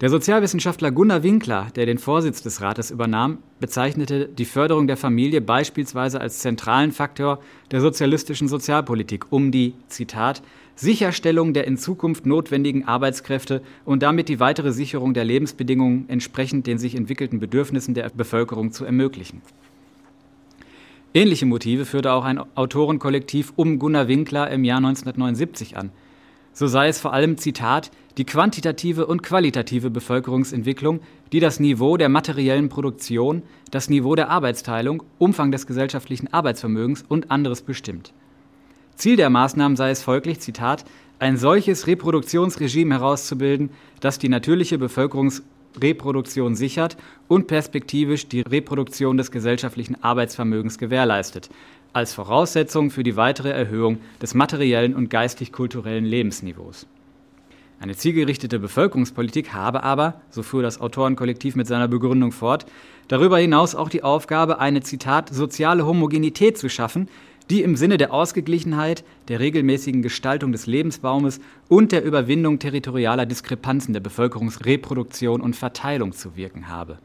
Der 0.01 0.09
Sozialwissenschaftler 0.09 0.91
Gunnar 0.91 1.21
Winkler, 1.21 1.67
der 1.75 1.85
den 1.85 1.99
Vorsitz 1.99 2.41
des 2.41 2.59
Rates 2.59 2.89
übernahm, 2.89 3.37
bezeichnete 3.59 4.27
die 4.27 4.45
Förderung 4.45 4.87
der 4.87 4.97
Familie 4.97 5.41
beispielsweise 5.41 6.19
als 6.19 6.39
zentralen 6.39 6.91
Faktor 6.91 7.39
der 7.69 7.81
sozialistischen 7.81 8.47
Sozialpolitik, 8.47 9.27
um 9.29 9.51
die, 9.51 9.75
Zitat, 9.89 10.41
Sicherstellung 10.75 11.53
der 11.53 11.67
in 11.67 11.77
Zukunft 11.77 12.25
notwendigen 12.25 12.87
Arbeitskräfte 12.87 13.61
und 13.85 14.01
damit 14.01 14.27
die 14.27 14.39
weitere 14.39 14.71
Sicherung 14.71 15.13
der 15.13 15.25
Lebensbedingungen 15.25 16.05
entsprechend 16.07 16.65
den 16.65 16.79
sich 16.79 16.95
entwickelten 16.95 17.39
Bedürfnissen 17.39 17.93
der 17.93 18.09
Bevölkerung 18.09 18.71
zu 18.71 18.85
ermöglichen. 18.85 19.43
Ähnliche 21.13 21.45
Motive 21.45 21.85
führte 21.85 22.13
auch 22.13 22.23
ein 22.23 22.39
Autorenkollektiv 22.55 23.51
um 23.57 23.79
Gunnar 23.79 24.07
Winkler 24.07 24.49
im 24.49 24.63
Jahr 24.63 24.77
1979 24.77 25.75
an. 25.75 25.91
So 26.53 26.67
sei 26.67 26.87
es 26.87 27.01
vor 27.01 27.11
allem, 27.11 27.37
Zitat, 27.37 27.91
die 28.17 28.23
quantitative 28.23 29.05
und 29.05 29.21
qualitative 29.21 29.89
Bevölkerungsentwicklung, 29.89 31.01
die 31.33 31.41
das 31.41 31.59
Niveau 31.59 31.97
der 31.97 32.07
materiellen 32.07 32.69
Produktion, 32.69 33.43
das 33.71 33.89
Niveau 33.89 34.15
der 34.15 34.29
Arbeitsteilung, 34.29 35.03
Umfang 35.17 35.51
des 35.51 35.67
gesellschaftlichen 35.67 36.31
Arbeitsvermögens 36.31 37.03
und 37.07 37.29
anderes 37.29 37.61
bestimmt. 37.61 38.13
Ziel 38.95 39.17
der 39.17 39.29
Maßnahmen 39.29 39.75
sei 39.75 39.89
es 39.89 40.03
folglich, 40.03 40.39
Zitat, 40.39 40.85
ein 41.19 41.35
solches 41.35 41.87
Reproduktionsregime 41.87 42.95
herauszubilden, 42.95 43.69
das 43.99 44.17
die 44.17 44.29
natürliche 44.29 44.77
Bevölkerungsreproduktion 45.73 46.55
sichert 46.55 46.97
und 47.27 47.47
perspektivisch 47.47 48.27
die 48.27 48.41
Reproduktion 48.41 49.17
des 49.17 49.31
gesellschaftlichen 49.31 50.01
Arbeitsvermögens 50.03 50.77
gewährleistet, 50.77 51.49
als 51.93 52.13
Voraussetzung 52.13 52.91
für 52.91 53.03
die 53.03 53.15
weitere 53.15 53.49
Erhöhung 53.49 53.99
des 54.21 54.33
materiellen 54.33 54.95
und 54.95 55.09
geistig-kulturellen 55.09 56.05
Lebensniveaus. 56.05 56.87
Eine 57.79 57.95
zielgerichtete 57.95 58.59
Bevölkerungspolitik 58.59 59.53
habe 59.53 59.83
aber, 59.83 60.21
so 60.29 60.43
fuhr 60.43 60.61
das 60.61 60.79
Autorenkollektiv 60.79 61.55
mit 61.55 61.65
seiner 61.65 61.87
Begründung 61.87 62.31
fort, 62.31 62.67
darüber 63.07 63.39
hinaus 63.39 63.73
auch 63.73 63.89
die 63.89 64.03
Aufgabe, 64.03 64.59
eine 64.59 64.81
Zitat 64.81 65.33
soziale 65.33 65.85
Homogenität 65.85 66.59
zu 66.59 66.69
schaffen, 66.69 67.09
die 67.51 67.63
im 67.63 67.75
Sinne 67.75 67.97
der 67.97 68.13
Ausgeglichenheit, 68.13 69.03
der 69.27 69.41
regelmäßigen 69.41 70.01
Gestaltung 70.01 70.53
des 70.53 70.67
Lebensbaumes 70.67 71.41
und 71.67 71.91
der 71.91 72.03
Überwindung 72.03 72.59
territorialer 72.59 73.25
Diskrepanzen 73.25 73.93
der 73.93 73.99
Bevölkerungsreproduktion 73.99 75.41
und 75.41 75.57
Verteilung 75.57 76.13
zu 76.13 76.37
wirken 76.37 76.69
habe. 76.69 76.97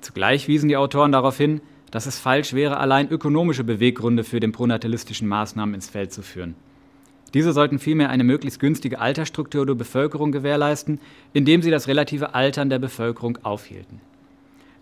Zugleich 0.00 0.48
wiesen 0.48 0.70
die 0.70 0.78
Autoren 0.78 1.12
darauf 1.12 1.36
hin, 1.36 1.60
dass 1.90 2.06
es 2.06 2.18
falsch 2.18 2.54
wäre, 2.54 2.78
allein 2.78 3.10
ökonomische 3.10 3.64
Beweggründe 3.64 4.24
für 4.24 4.40
den 4.40 4.52
pronatalistischen 4.52 5.28
Maßnahmen 5.28 5.74
ins 5.74 5.90
Feld 5.90 6.10
zu 6.10 6.22
führen. 6.22 6.54
Diese 7.34 7.52
sollten 7.52 7.78
vielmehr 7.78 8.08
eine 8.08 8.24
möglichst 8.24 8.60
günstige 8.60 8.98
Altersstruktur 8.98 9.66
der 9.66 9.74
Bevölkerung 9.74 10.32
gewährleisten, 10.32 11.00
indem 11.34 11.60
sie 11.60 11.70
das 11.70 11.86
relative 11.86 12.34
Altern 12.34 12.70
der 12.70 12.78
Bevölkerung 12.78 13.38
aufhielten. 13.42 14.00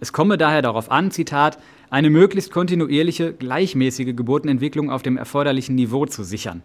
Es 0.01 0.13
komme 0.13 0.39
daher 0.39 0.63
darauf 0.63 0.91
an, 0.91 1.11
Zitat, 1.11 1.59
eine 1.91 2.09
möglichst 2.09 2.53
kontinuierliche, 2.53 3.33
gleichmäßige 3.33 4.15
Geburtenentwicklung 4.15 4.91
auf 4.91 5.03
dem 5.03 5.17
erforderlichen 5.17 5.75
Niveau 5.75 6.07
zu 6.07 6.23
sichern. 6.23 6.63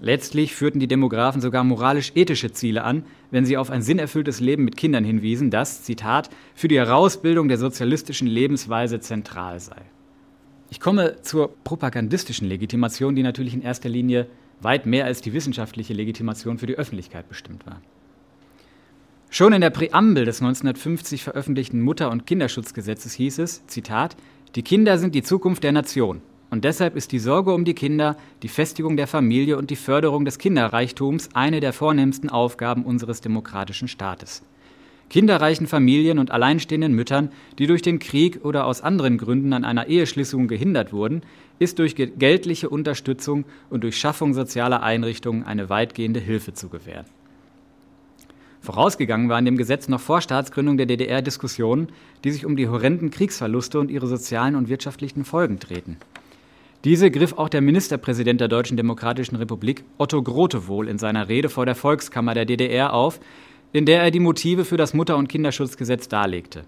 Letztlich 0.00 0.54
führten 0.54 0.80
die 0.80 0.88
Demografen 0.88 1.40
sogar 1.40 1.62
moralisch-ethische 1.62 2.52
Ziele 2.52 2.82
an, 2.82 3.04
wenn 3.30 3.46
sie 3.46 3.56
auf 3.56 3.70
ein 3.70 3.82
sinnerfülltes 3.82 4.40
Leben 4.40 4.64
mit 4.64 4.76
Kindern 4.76 5.04
hinwiesen, 5.04 5.50
das, 5.50 5.84
Zitat, 5.84 6.30
für 6.54 6.68
die 6.68 6.78
Herausbildung 6.78 7.48
der 7.48 7.58
sozialistischen 7.58 8.26
Lebensweise 8.26 8.98
zentral 8.98 9.60
sei. 9.60 9.80
Ich 10.68 10.80
komme 10.80 11.22
zur 11.22 11.54
propagandistischen 11.62 12.48
Legitimation, 12.48 13.14
die 13.14 13.22
natürlich 13.22 13.54
in 13.54 13.62
erster 13.62 13.88
Linie 13.88 14.26
weit 14.60 14.86
mehr 14.86 15.04
als 15.04 15.20
die 15.20 15.32
wissenschaftliche 15.32 15.94
Legitimation 15.94 16.58
für 16.58 16.66
die 16.66 16.76
Öffentlichkeit 16.76 17.28
bestimmt 17.28 17.64
war. 17.66 17.80
Schon 19.36 19.52
in 19.52 19.62
der 19.62 19.70
Präambel 19.70 20.26
des 20.26 20.40
1950 20.40 21.24
veröffentlichten 21.24 21.80
Mutter- 21.80 22.12
und 22.12 22.24
Kinderschutzgesetzes 22.24 23.14
hieß 23.14 23.40
es, 23.40 23.66
Zitat, 23.66 24.16
die 24.54 24.62
Kinder 24.62 24.96
sind 24.96 25.12
die 25.12 25.24
Zukunft 25.24 25.64
der 25.64 25.72
Nation 25.72 26.20
und 26.50 26.62
deshalb 26.62 26.94
ist 26.94 27.10
die 27.10 27.18
Sorge 27.18 27.52
um 27.52 27.64
die 27.64 27.74
Kinder, 27.74 28.16
die 28.44 28.48
Festigung 28.48 28.96
der 28.96 29.08
Familie 29.08 29.58
und 29.58 29.70
die 29.70 29.74
Förderung 29.74 30.24
des 30.24 30.38
Kinderreichtums 30.38 31.30
eine 31.34 31.58
der 31.58 31.72
vornehmsten 31.72 32.30
Aufgaben 32.30 32.84
unseres 32.84 33.22
demokratischen 33.22 33.88
Staates. 33.88 34.44
Kinderreichen 35.10 35.66
Familien 35.66 36.20
und 36.20 36.30
alleinstehenden 36.30 36.92
Müttern, 36.92 37.30
die 37.58 37.66
durch 37.66 37.82
den 37.82 37.98
Krieg 37.98 38.44
oder 38.44 38.66
aus 38.66 38.82
anderen 38.82 39.18
Gründen 39.18 39.52
an 39.52 39.64
einer 39.64 39.88
Eheschließung 39.88 40.46
gehindert 40.46 40.92
wurden, 40.92 41.22
ist 41.58 41.80
durch 41.80 41.96
geldliche 41.96 42.68
Unterstützung 42.68 43.46
und 43.68 43.82
durch 43.82 43.98
Schaffung 43.98 44.32
sozialer 44.32 44.84
Einrichtungen 44.84 45.42
eine 45.42 45.68
weitgehende 45.70 46.20
Hilfe 46.20 46.52
zu 46.52 46.68
gewähren. 46.68 47.06
Vorausgegangen 48.64 49.28
waren 49.28 49.44
dem 49.44 49.58
Gesetz 49.58 49.88
noch 49.88 50.00
vor 50.00 50.22
Staatsgründung 50.22 50.78
der 50.78 50.86
DDR 50.86 51.20
Diskussionen, 51.20 51.88
die 52.24 52.30
sich 52.30 52.46
um 52.46 52.56
die 52.56 52.66
horrenden 52.66 53.10
Kriegsverluste 53.10 53.78
und 53.78 53.90
ihre 53.90 54.06
sozialen 54.06 54.54
und 54.54 54.70
wirtschaftlichen 54.70 55.26
Folgen 55.26 55.58
drehten. 55.58 55.98
Diese 56.82 57.10
griff 57.10 57.34
auch 57.34 57.50
der 57.50 57.60
Ministerpräsident 57.60 58.40
der 58.40 58.48
Deutschen 58.48 58.78
Demokratischen 58.78 59.36
Republik, 59.36 59.84
Otto 59.98 60.22
Grote, 60.22 60.66
wohl 60.66 60.88
in 60.88 60.96
seiner 60.96 61.28
Rede 61.28 61.50
vor 61.50 61.66
der 61.66 61.74
Volkskammer 61.74 62.32
der 62.32 62.46
DDR 62.46 62.94
auf, 62.94 63.20
in 63.74 63.84
der 63.84 64.02
er 64.02 64.10
die 64.10 64.18
Motive 64.18 64.64
für 64.64 64.78
das 64.78 64.94
Mutter- 64.94 65.18
und 65.18 65.28
Kinderschutzgesetz 65.28 66.08
darlegte. 66.08 66.62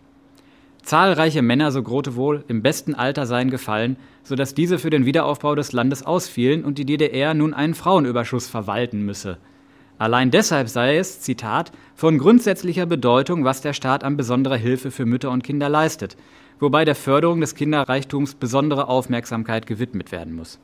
Zahlreiche 0.83 1.41
Männer, 1.41 1.73
so 1.73 1.83
Grote 1.83 2.15
wohl, 2.15 2.45
im 2.47 2.61
besten 2.61 2.95
Alter 2.95 3.25
seien 3.25 3.51
gefallen, 3.51 3.97
sodass 4.23 4.53
diese 4.53 4.79
für 4.79 4.91
den 4.91 5.07
Wiederaufbau 5.07 5.55
des 5.55 5.73
Landes 5.73 6.05
ausfielen 6.05 6.63
und 6.63 6.77
die 6.77 6.85
DDR 6.85 7.33
nun 7.33 7.55
einen 7.55 7.75
Frauenüberschuss 7.75 8.49
verwalten 8.49 9.01
müsse. 9.07 9.39
Allein 9.99 10.31
deshalb 10.31 10.69
sei 10.69 10.99
es, 10.99 11.21
Zitat, 11.21 11.73
von 11.95 12.19
grundsätzlicher 12.19 12.87
Bedeutung, 12.87 13.45
was 13.45 13.63
der 13.63 13.73
Staat 13.73 14.05
an 14.05 14.17
besonderer 14.17 14.57
Hilfe 14.57 14.91
für 14.91 15.07
Mütter 15.07 15.31
und 15.31 15.43
Kinder 15.43 15.69
leistet, 15.69 16.17
wobei 16.61 16.85
der 16.85 16.95
Förderung 16.95 17.41
des 17.41 17.55
Kinderreichtums 17.55 18.35
besondere 18.35 18.89
Aufmerksamkeit 18.89 19.67
gewidmet 19.67 20.13
werden 20.13 20.35
muss. 20.35 20.59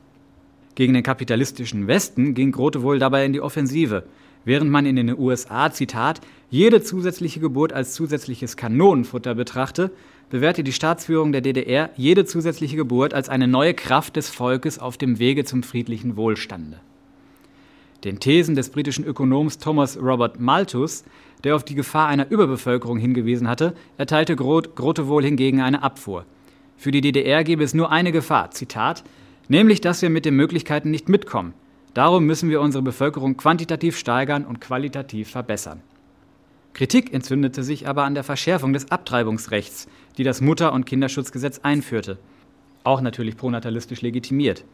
Gegen 0.75 0.93
den 0.93 1.03
kapitalistischen 1.03 1.87
Westen 1.87 2.33
ging 2.33 2.51
Grote 2.51 2.81
wohl 2.81 2.99
dabei 2.99 3.25
in 3.25 3.33
die 3.33 3.41
Offensive– 3.41 4.03
während 4.45 4.69
man 4.69 4.85
in 4.85 4.95
den 4.95 5.17
USA, 5.17 5.71
Zitat, 5.71 6.21
jede 6.49 6.81
zusätzliche 6.81 7.39
Geburt 7.39 7.73
als 7.73 7.93
zusätzliches 7.93 8.57
Kanonenfutter 8.57 9.35
betrachte, 9.35 9.91
bewährte 10.29 10.63
die 10.63 10.73
Staatsführung 10.73 11.31
der 11.31 11.41
DDR 11.41 11.89
jede 11.95 12.25
zusätzliche 12.25 12.75
Geburt 12.75 13.13
als 13.13 13.29
eine 13.29 13.47
neue 13.47 13.73
Kraft 13.73 14.15
des 14.15 14.29
Volkes 14.29 14.79
auf 14.79 14.97
dem 14.97 15.19
Wege 15.19 15.45
zum 15.45 15.63
friedlichen 15.63 16.15
Wohlstande. 16.15 16.79
Den 18.03 18.19
Thesen 18.19 18.55
des 18.55 18.69
britischen 18.69 19.05
Ökonoms 19.05 19.57
Thomas 19.57 19.97
Robert 19.97 20.39
Malthus, 20.39 21.03
der 21.43 21.55
auf 21.55 21.63
die 21.63 21.75
Gefahr 21.75 22.07
einer 22.07 22.29
Überbevölkerung 22.29 22.97
hingewiesen 22.97 23.47
hatte, 23.47 23.73
erteilte 23.97 24.35
Groth, 24.35 24.75
Grote 24.75 25.07
wohl 25.07 25.23
hingegen 25.23 25.61
eine 25.61 25.83
Abfuhr. 25.83 26.25
Für 26.77 26.91
die 26.91 27.01
DDR 27.01 27.43
gäbe 27.43 27.63
es 27.63 27.73
nur 27.73 27.91
eine 27.91 28.11
Gefahr, 28.11 28.51
Zitat, 28.51 29.03
nämlich 29.47 29.81
dass 29.81 30.01
wir 30.01 30.09
mit 30.09 30.25
den 30.25 30.35
Möglichkeiten 30.35 30.91
nicht 30.91 31.09
mitkommen, 31.09 31.53
Darum 31.93 32.25
müssen 32.25 32.49
wir 32.49 32.61
unsere 32.61 32.81
Bevölkerung 32.81 33.37
quantitativ 33.37 33.97
steigern 33.97 34.45
und 34.45 34.59
qualitativ 34.59 35.29
verbessern. 35.29 35.81
Kritik 36.73 37.13
entzündete 37.13 37.61
sich 37.61 37.87
aber 37.87 38.03
an 38.03 38.15
der 38.15 38.23
Verschärfung 38.23 38.73
des 38.73 38.89
Abtreibungsrechts, 38.89 39.87
die 40.17 40.23
das 40.23 40.41
Mutter- 40.41 40.73
und 40.73 40.85
Kinderschutzgesetz 40.87 41.59
einführte. 41.59 42.17
Auch 42.83 42.99
natürlich 43.01 43.37
pronatalistisch 43.37 44.01
legitimiert. 44.01 44.65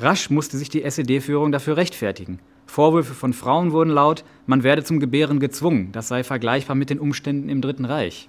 Rasch 0.00 0.30
musste 0.30 0.56
sich 0.56 0.70
die 0.70 0.82
SED-Führung 0.82 1.52
dafür 1.52 1.76
rechtfertigen. 1.76 2.38
Vorwürfe 2.66 3.14
von 3.14 3.32
Frauen 3.32 3.72
wurden 3.72 3.90
laut, 3.90 4.24
man 4.46 4.62
werde 4.62 4.82
zum 4.82 4.98
Gebären 4.98 5.40
gezwungen, 5.40 5.92
das 5.92 6.08
sei 6.08 6.24
vergleichbar 6.24 6.74
mit 6.76 6.88
den 6.88 6.98
Umständen 6.98 7.48
im 7.48 7.60
Dritten 7.60 7.84
Reich. 7.84 8.28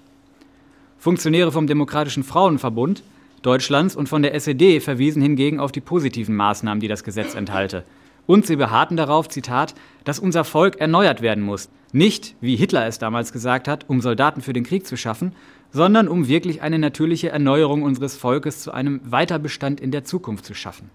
Funktionäre 0.98 1.52
vom 1.52 1.68
Demokratischen 1.68 2.24
Frauenverbund 2.24 3.04
Deutschlands 3.42 3.96
und 3.96 4.08
von 4.08 4.22
der 4.22 4.36
SED 4.36 4.82
verwiesen 4.82 5.22
hingegen 5.22 5.60
auf 5.60 5.72
die 5.72 5.82
positiven 5.82 6.36
Maßnahmen, 6.36 6.80
die 6.80 6.88
das 6.88 7.04
Gesetz 7.04 7.34
enthalte. 7.34 7.84
Und 8.28 8.46
sie 8.46 8.56
beharrten 8.56 8.98
darauf, 8.98 9.30
Zitat, 9.30 9.74
dass 10.04 10.20
unser 10.20 10.44
Volk 10.44 10.80
erneuert 10.80 11.22
werden 11.22 11.44
muss. 11.44 11.70
Nicht, 11.92 12.36
wie 12.40 12.56
Hitler 12.56 12.86
es 12.86 13.00
damals 13.00 13.34
gesagt 13.34 13.68
hat, 13.68 13.90
um 13.90 14.00
Soldaten 14.00 14.42
für 14.42 14.54
den 14.54 14.64
Krieg 14.64 14.86
zu 14.86 14.96
schaffen, 14.96 15.34
sondern 15.72 16.08
um 16.08 16.28
wirklich 16.28 16.62
eine 16.62 16.78
natürliche 16.78 17.30
Erneuerung 17.30 17.82
unseres 17.82 18.16
Volkes 18.16 18.62
zu 18.62 18.72
einem 18.72 19.02
Weiterbestand 19.04 19.82
in 19.82 19.90
der 19.90 20.04
Zukunft 20.04 20.46
zu 20.46 20.54
schaffen. 20.54 20.92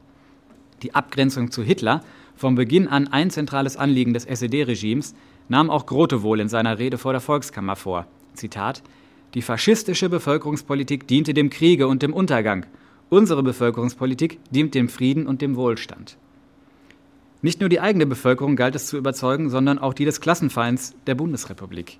Die 0.82 0.94
Abgrenzung 0.94 1.50
zu 1.50 1.62
Hitler, 1.62 2.02
vom 2.36 2.54
Beginn 2.54 2.88
an 2.88 3.08
ein 3.08 3.30
zentrales 3.30 3.76
Anliegen 3.76 4.12
des 4.12 4.24
SED-Regimes, 4.24 5.14
nahm 5.48 5.70
auch 5.70 5.86
Grote 5.86 6.22
wohl 6.22 6.40
in 6.40 6.48
seiner 6.48 6.78
Rede 6.78 6.98
vor 6.98 7.12
der 7.12 7.20
Volkskammer 7.20 7.76
vor. 7.76 8.06
Zitat: 8.34 8.82
Die 9.34 9.42
faschistische 9.42 10.08
Bevölkerungspolitik 10.08 11.06
diente 11.06 11.34
dem 11.34 11.50
Kriege 11.50 11.88
und 11.88 12.02
dem 12.02 12.12
Untergang. 12.12 12.66
Unsere 13.08 13.42
Bevölkerungspolitik 13.42 14.40
dient 14.50 14.74
dem 14.74 14.88
Frieden 14.88 15.26
und 15.26 15.40
dem 15.40 15.56
Wohlstand. 15.56 16.18
Nicht 17.40 17.60
nur 17.60 17.68
die 17.68 17.80
eigene 17.80 18.06
Bevölkerung 18.06 18.56
galt 18.56 18.74
es 18.74 18.86
zu 18.88 18.96
überzeugen, 18.96 19.50
sondern 19.50 19.78
auch 19.78 19.94
die 19.94 20.04
des 20.04 20.20
Klassenfeinds 20.20 20.94
der 21.06 21.14
Bundesrepublik. 21.14 21.98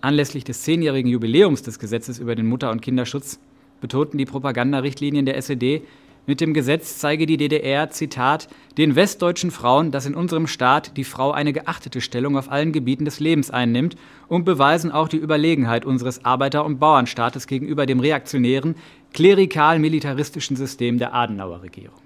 Anlässlich 0.00 0.42
des 0.44 0.62
zehnjährigen 0.62 1.10
Jubiläums 1.10 1.62
des 1.62 1.78
Gesetzes 1.78 2.18
über 2.18 2.34
den 2.34 2.46
Mutter- 2.46 2.70
und 2.70 2.82
Kinderschutz 2.82 3.38
betonten 3.80 4.18
die 4.18 4.24
Propagandarichtlinien 4.24 5.26
der 5.26 5.36
SED, 5.36 5.82
mit 6.26 6.40
dem 6.40 6.54
Gesetz 6.54 6.98
zeige 6.98 7.26
die 7.26 7.36
DDR, 7.36 7.90
Zitat, 7.90 8.48
den 8.78 8.96
westdeutschen 8.96 9.50
Frauen, 9.50 9.90
dass 9.90 10.06
in 10.06 10.14
unserem 10.14 10.46
Staat 10.46 10.96
die 10.96 11.04
Frau 11.04 11.32
eine 11.32 11.52
geachtete 11.52 12.00
Stellung 12.00 12.36
auf 12.36 12.50
allen 12.50 12.72
Gebieten 12.72 13.04
des 13.04 13.20
Lebens 13.20 13.50
einnimmt 13.50 13.96
und 14.28 14.44
beweisen 14.44 14.90
auch 14.90 15.08
die 15.08 15.18
Überlegenheit 15.18 15.84
unseres 15.84 16.24
Arbeiter- 16.24 16.64
und 16.64 16.78
Bauernstaates 16.78 17.46
gegenüber 17.46 17.86
dem 17.86 18.00
reaktionären, 18.00 18.74
klerikal-militaristischen 19.12 20.56
System 20.56 20.98
der 20.98 21.14
Adenauer-Regierung. 21.14 22.00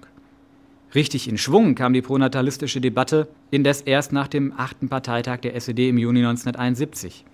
Richtig 0.95 1.29
in 1.29 1.37
Schwung 1.37 1.75
kam 1.75 1.93
die 1.93 2.01
pronatalistische 2.01 2.81
Debatte 2.81 3.27
indes 3.51 3.81
erst 3.81 4.11
nach 4.11 4.27
dem 4.27 4.53
achten 4.57 4.89
Parteitag 4.89 5.37
der 5.41 5.55
SED 5.55 5.89
im 5.89 5.99
Juni 5.99 6.19
1971. 6.19 7.25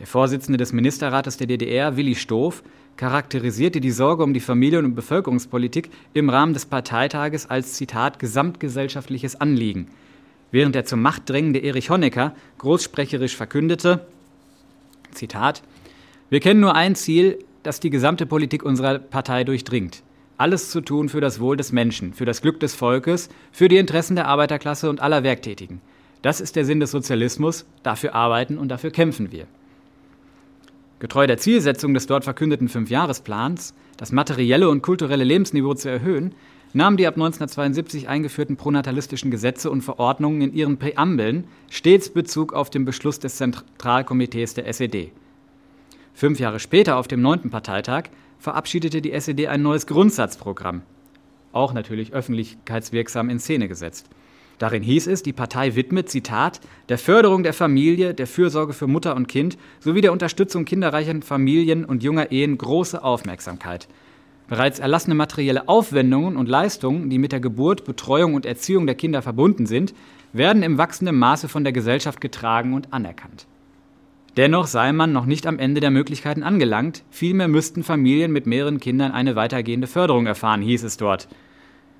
Der 0.00 0.06
Vorsitzende 0.06 0.58
des 0.58 0.72
Ministerrates 0.72 1.36
der 1.36 1.46
DDR, 1.46 1.96
Willi 1.96 2.16
Stoff, 2.16 2.62
charakterisierte 2.98 3.80
die 3.80 3.90
Sorge 3.90 4.22
um 4.22 4.34
die 4.34 4.40
Familien- 4.40 4.84
und 4.84 4.94
Bevölkerungspolitik 4.94 5.88
im 6.12 6.28
Rahmen 6.28 6.52
des 6.52 6.66
Parteitages 6.66 7.48
als 7.48 7.72
Zitat 7.72 8.18
gesamtgesellschaftliches 8.18 9.40
Anliegen, 9.40 9.88
während 10.50 10.74
der 10.74 10.84
zum 10.84 11.00
Macht 11.00 11.30
drängende 11.30 11.60
Erich 11.60 11.88
Honecker 11.88 12.34
großsprecherisch 12.58 13.36
verkündete, 13.36 14.06
Zitat, 15.12 15.62
wir 16.28 16.40
kennen 16.40 16.60
nur 16.60 16.74
ein 16.74 16.94
Ziel, 16.94 17.38
das 17.62 17.80
die 17.80 17.88
gesamte 17.88 18.26
Politik 18.26 18.62
unserer 18.62 18.98
Partei 18.98 19.44
durchdringt 19.44 20.02
alles 20.38 20.70
zu 20.70 20.80
tun 20.80 21.08
für 21.08 21.20
das 21.20 21.40
Wohl 21.40 21.56
des 21.56 21.72
Menschen, 21.72 22.14
für 22.14 22.24
das 22.24 22.40
Glück 22.40 22.60
des 22.60 22.74
Volkes, 22.74 23.28
für 23.52 23.68
die 23.68 23.76
Interessen 23.76 24.14
der 24.14 24.28
Arbeiterklasse 24.28 24.88
und 24.88 25.00
aller 25.00 25.24
Werktätigen. 25.24 25.80
Das 26.22 26.40
ist 26.40 26.56
der 26.56 26.64
Sinn 26.64 26.80
des 26.80 26.92
Sozialismus, 26.92 27.66
dafür 27.82 28.14
arbeiten 28.14 28.56
und 28.56 28.68
dafür 28.68 28.90
kämpfen 28.90 29.32
wir. 29.32 29.46
Getreu 31.00 31.28
der 31.28 31.38
Zielsetzung 31.38 31.94
des 31.94 32.06
dort 32.06 32.24
verkündeten 32.24 32.68
Fünfjahresplans, 32.68 33.74
das 33.96 34.10
materielle 34.10 34.68
und 34.68 34.82
kulturelle 34.82 35.22
Lebensniveau 35.22 35.74
zu 35.74 35.88
erhöhen, 35.88 36.34
nahmen 36.72 36.96
die 36.96 37.06
ab 37.06 37.14
1972 37.14 38.08
eingeführten 38.08 38.56
pronatalistischen 38.56 39.30
Gesetze 39.30 39.70
und 39.70 39.82
Verordnungen 39.82 40.42
in 40.42 40.52
ihren 40.52 40.76
Präambeln 40.76 41.44
stets 41.70 42.10
Bezug 42.10 42.52
auf 42.52 42.68
den 42.68 42.84
Beschluss 42.84 43.20
des 43.20 43.36
Zentralkomitees 43.36 44.54
der 44.54 44.66
SED. 44.66 45.12
Fünf 46.14 46.40
Jahre 46.40 46.58
später, 46.58 46.96
auf 46.96 47.06
dem 47.06 47.22
neunten 47.22 47.50
Parteitag, 47.50 48.04
verabschiedete 48.40 49.00
die 49.00 49.12
SED 49.12 49.46
ein 49.46 49.62
neues 49.62 49.86
Grundsatzprogramm, 49.86 50.82
auch 51.52 51.72
natürlich 51.72 52.12
öffentlichkeitswirksam 52.12 53.30
in 53.30 53.38
Szene 53.38 53.68
gesetzt. 53.68 54.08
Darin 54.58 54.82
hieß 54.82 55.06
es, 55.06 55.22
die 55.22 55.32
Partei 55.32 55.76
widmet, 55.76 56.08
Zitat, 56.08 56.60
der 56.88 56.98
Förderung 56.98 57.44
der 57.44 57.52
Familie, 57.52 58.12
der 58.12 58.26
Fürsorge 58.26 58.72
für 58.72 58.88
Mutter 58.88 59.14
und 59.14 59.28
Kind 59.28 59.56
sowie 59.78 60.00
der 60.00 60.12
Unterstützung 60.12 60.64
kinderreichen 60.64 61.22
Familien 61.22 61.84
und 61.84 62.02
junger 62.02 62.32
Ehen 62.32 62.58
große 62.58 63.02
Aufmerksamkeit. 63.02 63.88
Bereits 64.48 64.78
erlassene 64.78 65.14
materielle 65.14 65.68
Aufwendungen 65.68 66.36
und 66.36 66.48
Leistungen, 66.48 67.10
die 67.10 67.18
mit 67.18 67.32
der 67.32 67.40
Geburt, 67.40 67.84
Betreuung 67.84 68.34
und 68.34 68.46
Erziehung 68.46 68.86
der 68.86 68.96
Kinder 68.96 69.22
verbunden 69.22 69.66
sind, 69.66 69.94
werden 70.32 70.62
im 70.62 70.78
wachsenden 70.78 71.16
Maße 71.16 71.48
von 71.48 71.64
der 71.64 71.72
Gesellschaft 71.72 72.20
getragen 72.20 72.72
und 72.74 72.92
anerkannt. 72.92 73.46
Dennoch 74.36 74.66
sei 74.66 74.92
man 74.92 75.12
noch 75.12 75.26
nicht 75.26 75.46
am 75.46 75.58
Ende 75.58 75.80
der 75.80 75.90
Möglichkeiten 75.90 76.42
angelangt, 76.42 77.04
vielmehr 77.10 77.48
müssten 77.48 77.82
Familien 77.82 78.32
mit 78.32 78.46
mehreren 78.46 78.80
Kindern 78.80 79.12
eine 79.12 79.36
weitergehende 79.36 79.86
Förderung 79.86 80.26
erfahren, 80.26 80.62
hieß 80.62 80.82
es 80.84 80.96
dort. 80.96 81.28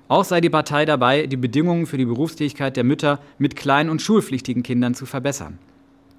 Auch 0.09 0.25
sei 0.25 0.41
die 0.41 0.49
Partei 0.49 0.85
dabei, 0.85 1.27
die 1.27 1.37
Bedingungen 1.37 1.85
für 1.85 1.97
die 1.97 2.05
Berufstätigkeit 2.05 2.75
der 2.75 2.83
Mütter 2.83 3.19
mit 3.37 3.55
kleinen 3.55 3.91
und 3.91 4.01
schulpflichtigen 4.01 4.63
Kindern 4.63 4.95
zu 4.95 5.05
verbessern. 5.05 5.59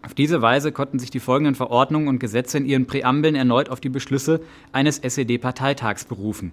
Auf 0.03 0.15
diese 0.15 0.41
Weise 0.41 0.71
konnten 0.71 1.01
sich 1.01 1.11
die 1.11 1.19
folgenden 1.19 1.57
Verordnungen 1.57 2.07
und 2.07 2.21
Gesetze 2.21 2.57
in 2.57 2.67
ihren 2.67 2.87
Präambeln 2.87 3.35
erneut 3.35 3.69
auf 3.69 3.81
die 3.81 3.89
Beschlüsse 3.89 4.41
eines 4.71 5.01
SED-Parteitags 5.01 6.05
berufen. 6.05 6.53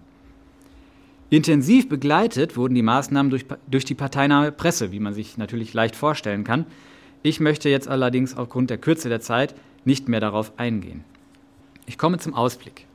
Intensiv 1.30 1.88
begleitet 1.88 2.58
wurden 2.58 2.74
die 2.74 2.82
Maßnahmen 2.82 3.30
durch, 3.30 3.46
durch 3.68 3.86
die 3.86 3.96
parteinahe 3.96 4.52
Presse, 4.52 4.92
wie 4.92 5.00
man 5.00 5.14
sich 5.14 5.38
natürlich 5.38 5.76
leicht 5.76 5.96
vorstellen 5.96 6.44
kann, 6.44 6.66
ich 7.22 7.40
möchte 7.40 7.70
jetzt 7.70 7.88
allerdings 7.88 8.36
aufgrund 8.36 8.72
der 8.72 8.80
Kürze 8.80 9.10
der 9.10 9.22
Zeit 9.22 9.54
nicht 9.86 10.08
mehr 10.08 10.20
darauf 10.20 10.54
eingehen. 10.58 11.04
Ich 11.86 12.00
komme 12.00 12.18
zum 12.18 12.34
Ausblick. 12.34 12.87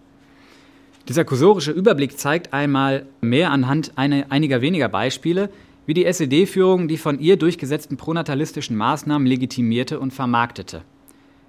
Dieser 1.08 1.24
kursorische 1.24 1.72
Überblick 1.72 2.16
zeigt 2.16 2.52
einmal 2.52 3.06
mehr 3.20 3.50
anhand 3.50 3.92
eine, 3.96 4.30
einiger 4.30 4.60
weniger 4.60 4.88
Beispiele, 4.88 5.50
wie 5.84 5.94
die 5.94 6.04
SED-Führung 6.04 6.86
die 6.86 6.96
von 6.96 7.18
ihr 7.18 7.36
durchgesetzten 7.36 7.96
pronatalistischen 7.96 8.76
Maßnahmen 8.76 9.26
legitimierte 9.26 9.98
und 9.98 10.12
vermarktete. 10.12 10.82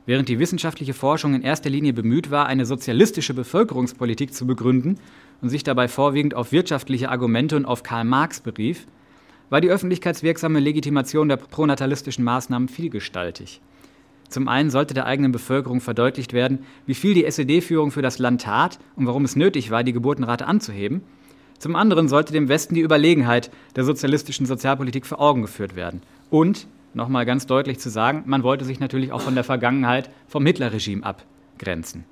Während 0.07 0.27
die 0.27 0.39
wissenschaftliche 0.39 0.95
Forschung 0.95 1.35
in 1.35 1.43
erster 1.43 1.69
Linie 1.69 1.93
bemüht 1.93 2.31
war, 2.31 2.47
eine 2.47 2.65
sozialistische 2.65 3.35
Bevölkerungspolitik 3.35 4.33
zu 4.33 4.47
begründen 4.47 4.97
und 5.41 5.49
sich 5.49 5.63
dabei 5.63 5.87
vorwiegend 5.87 6.33
auf 6.33 6.51
wirtschaftliche 6.51 7.09
Argumente 7.09 7.55
und 7.55 7.65
auf 7.65 7.83
Karl 7.83 8.05
Marx 8.05 8.41
berief, 8.41 8.87
war 9.51 9.61
die 9.61 9.69
öffentlichkeitswirksame 9.69 10.59
Legitimation 10.59 11.29
der 11.29 11.37
pronatalistischen 11.37 12.23
Maßnahmen 12.23 12.69
vielgestaltig. 12.69 13.61
Zum 14.33 14.47
einen 14.47 14.71
sollte 14.71 14.95
der 14.95 15.05
eigenen 15.05 15.31
Bevölkerung 15.31 15.79
verdeutlicht 15.79 16.33
werden, 16.33 16.65
wie 16.87 16.95
viel 16.95 17.13
die 17.13 17.23
SED-Führung 17.23 17.91
für 17.91 18.01
das 18.01 18.17
Land 18.17 18.41
tat 18.41 18.79
und 18.95 19.05
warum 19.05 19.25
es 19.25 19.35
nötig 19.35 19.69
war, 19.69 19.83
die 19.83 19.93
Geburtenrate 19.93 20.47
anzuheben. 20.47 21.03
Zum 21.59 21.75
anderen 21.75 22.07
sollte 22.07 22.33
dem 22.33 22.49
Westen 22.49 22.73
die 22.73 22.81
Überlegenheit 22.81 23.51
der 23.75 23.83
sozialistischen 23.83 24.47
Sozialpolitik 24.47 25.05
vor 25.05 25.21
Augen 25.21 25.43
geführt 25.43 25.75
werden. 25.75 26.01
Und, 26.31 26.65
nochmal 26.95 27.27
ganz 27.27 27.45
deutlich 27.45 27.77
zu 27.77 27.91
sagen, 27.91 28.23
man 28.25 28.41
wollte 28.41 28.65
sich 28.65 28.79
natürlich 28.79 29.11
auch 29.11 29.21
von 29.21 29.35
der 29.35 29.43
Vergangenheit 29.43 30.09
vom 30.27 30.43
Hitlerregime 30.47 31.05
abgrenzen. 31.05 32.03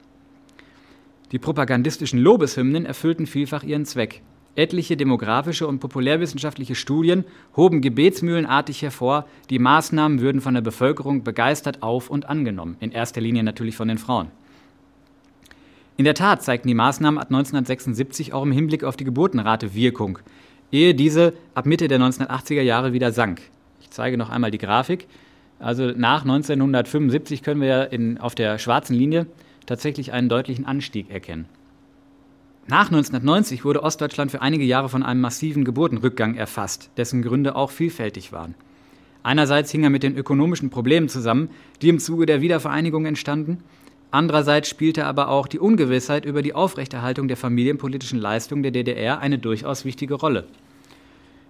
Die 1.31 1.39
propagandistischen 1.39 2.19
Lobeshymnen 2.19 2.85
erfüllten 2.85 3.25
vielfach 3.25 3.63
ihren 3.63 3.85
Zweck. 3.85 4.21
Etliche 4.55 4.97
demografische 4.97 5.67
und 5.67 5.79
populärwissenschaftliche 5.79 6.75
Studien 6.75 7.23
hoben 7.55 7.81
gebetsmühlenartig 7.81 8.81
hervor, 8.81 9.25
die 9.49 9.59
Maßnahmen 9.59 10.19
würden 10.19 10.41
von 10.41 10.53
der 10.53 10.61
Bevölkerung 10.61 11.23
begeistert 11.23 11.81
auf 11.81 12.09
und 12.09 12.27
angenommen, 12.27 12.75
in 12.79 12.91
erster 12.91 13.21
Linie 13.21 13.43
natürlich 13.43 13.77
von 13.77 13.87
den 13.87 13.97
Frauen. 13.97 14.27
In 15.95 16.05
der 16.05 16.15
Tat 16.15 16.43
zeigten 16.43 16.67
die 16.67 16.73
Maßnahmen 16.73 17.17
ab 17.17 17.27
1976 17.27 18.33
auch 18.33 18.43
im 18.43 18.51
Hinblick 18.51 18.83
auf 18.83 18.97
die 18.97 19.03
Geburtenrate 19.03 19.73
Wirkung, 19.73 20.19
ehe 20.71 20.95
diese 20.95 21.33
ab 21.53 21.65
Mitte 21.65 21.87
der 21.87 21.99
1980er 21.99 22.61
Jahre 22.61 22.91
wieder 22.91 23.11
sank. 23.11 23.41
Ich 23.81 23.89
zeige 23.89 24.17
noch 24.17 24.29
einmal 24.29 24.51
die 24.51 24.57
Grafik. 24.57 25.07
Also 25.59 25.91
nach 25.91 26.23
1975 26.23 27.43
können 27.43 27.61
wir 27.61 27.91
in, 27.91 28.17
auf 28.17 28.35
der 28.35 28.57
schwarzen 28.57 28.95
Linie 28.95 29.27
tatsächlich 29.65 30.11
einen 30.11 30.27
deutlichen 30.27 30.65
Anstieg 30.65 31.11
erkennen. 31.11 31.45
Nach 32.67 32.85
1990 32.85 33.65
wurde 33.65 33.83
Ostdeutschland 33.83 34.31
für 34.31 34.41
einige 34.41 34.63
Jahre 34.63 34.87
von 34.87 35.03
einem 35.03 35.19
massiven 35.19 35.65
Geburtenrückgang 35.65 36.35
erfasst, 36.35 36.91
dessen 36.95 37.23
Gründe 37.23 37.55
auch 37.55 37.71
vielfältig 37.71 38.31
waren. 38.31 38.55
Einerseits 39.23 39.71
hing 39.71 39.83
er 39.83 39.89
mit 39.89 40.03
den 40.03 40.15
ökonomischen 40.15 40.69
Problemen 40.69 41.09
zusammen, 41.09 41.49
die 41.81 41.89
im 41.89 41.99
Zuge 41.99 42.25
der 42.25 42.41
Wiedervereinigung 42.41 43.05
entstanden. 43.05 43.63
Andererseits 44.11 44.69
spielte 44.69 45.05
aber 45.05 45.29
auch 45.29 45.47
die 45.47 45.59
Ungewissheit 45.59 46.25
über 46.25 46.41
die 46.41 46.53
Aufrechterhaltung 46.53 47.27
der 47.27 47.37
familienpolitischen 47.37 48.19
Leistungen 48.19 48.63
der 48.63 48.71
DDR 48.71 49.19
eine 49.19 49.39
durchaus 49.39 49.83
wichtige 49.83 50.15
Rolle. 50.15 50.45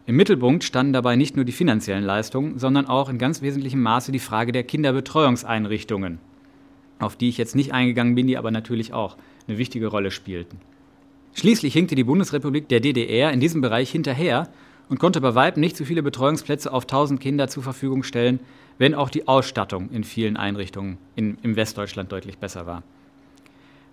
Im 0.05 0.15
Mittelpunkt 0.15 0.63
standen 0.63 0.93
dabei 0.93 1.15
nicht 1.15 1.35
nur 1.35 1.45
die 1.45 1.51
finanziellen 1.51 2.03
Leistungen, 2.03 2.57
sondern 2.57 2.87
auch 2.87 3.09
in 3.09 3.17
ganz 3.17 3.41
wesentlichem 3.41 3.81
Maße 3.81 4.11
die 4.11 4.19
Frage 4.19 4.51
der 4.51 4.63
Kinderbetreuungseinrichtungen, 4.63 6.19
auf 6.99 7.15
die 7.15 7.29
ich 7.29 7.37
jetzt 7.37 7.55
nicht 7.55 7.73
eingegangen 7.73 8.15
bin, 8.15 8.27
die 8.27 8.37
aber 8.37 8.51
natürlich 8.51 8.93
auch 8.93 9.17
eine 9.47 9.57
wichtige 9.57 9.87
Rolle 9.87 10.11
spielten. 10.11 10.59
Schließlich 11.33 11.73
hinkte 11.73 11.95
die 11.95 12.03
Bundesrepublik 12.03 12.67
der 12.67 12.81
DDR 12.81 13.31
in 13.31 13.39
diesem 13.39 13.61
Bereich 13.61 13.89
hinterher 13.89 14.49
und 14.89 14.99
konnte 14.99 15.21
bei 15.21 15.33
weitem 15.35 15.61
nicht 15.61 15.77
so 15.77 15.85
viele 15.85 16.03
Betreuungsplätze 16.03 16.71
auf 16.71 16.83
1000 16.83 17.19
Kinder 17.19 17.47
zur 17.47 17.63
Verfügung 17.63 18.03
stellen, 18.03 18.41
wenn 18.77 18.93
auch 18.93 19.09
die 19.09 19.27
Ausstattung 19.27 19.89
in 19.91 20.03
vielen 20.03 20.35
Einrichtungen 20.35 20.97
in, 21.15 21.37
im 21.43 21.55
Westdeutschland 21.55 22.11
deutlich 22.11 22.37
besser 22.37 22.65
war. 22.65 22.83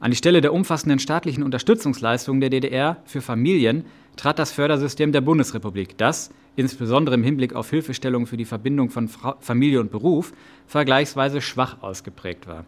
An 0.01 0.11
die 0.11 0.17
Stelle 0.17 0.41
der 0.41 0.53
umfassenden 0.53 0.99
staatlichen 0.99 1.43
Unterstützungsleistungen 1.43 2.41
der 2.41 2.51
DDR 2.51 2.97
für 3.05 3.21
Familien 3.21 3.85
trat 4.17 4.39
das 4.39 4.53
Fördersystem 4.53 5.13
der 5.13 5.21
Bundesrepublik, 5.21 5.97
das, 5.99 6.31
insbesondere 6.57 7.15
im 7.15 7.23
Hinblick 7.23 7.55
auf 7.55 7.71
Hilfestellung 7.71 8.27
für 8.27 8.37
die 8.37 8.45
Verbindung 8.45 8.91
von 8.91 9.09
Familie 9.41 9.81
und 9.81 9.91
Beruf, 9.91 10.33
vergleichsweise 10.67 11.41
schwach 11.41 11.83
ausgeprägt 11.83 12.49
war. 12.49 12.65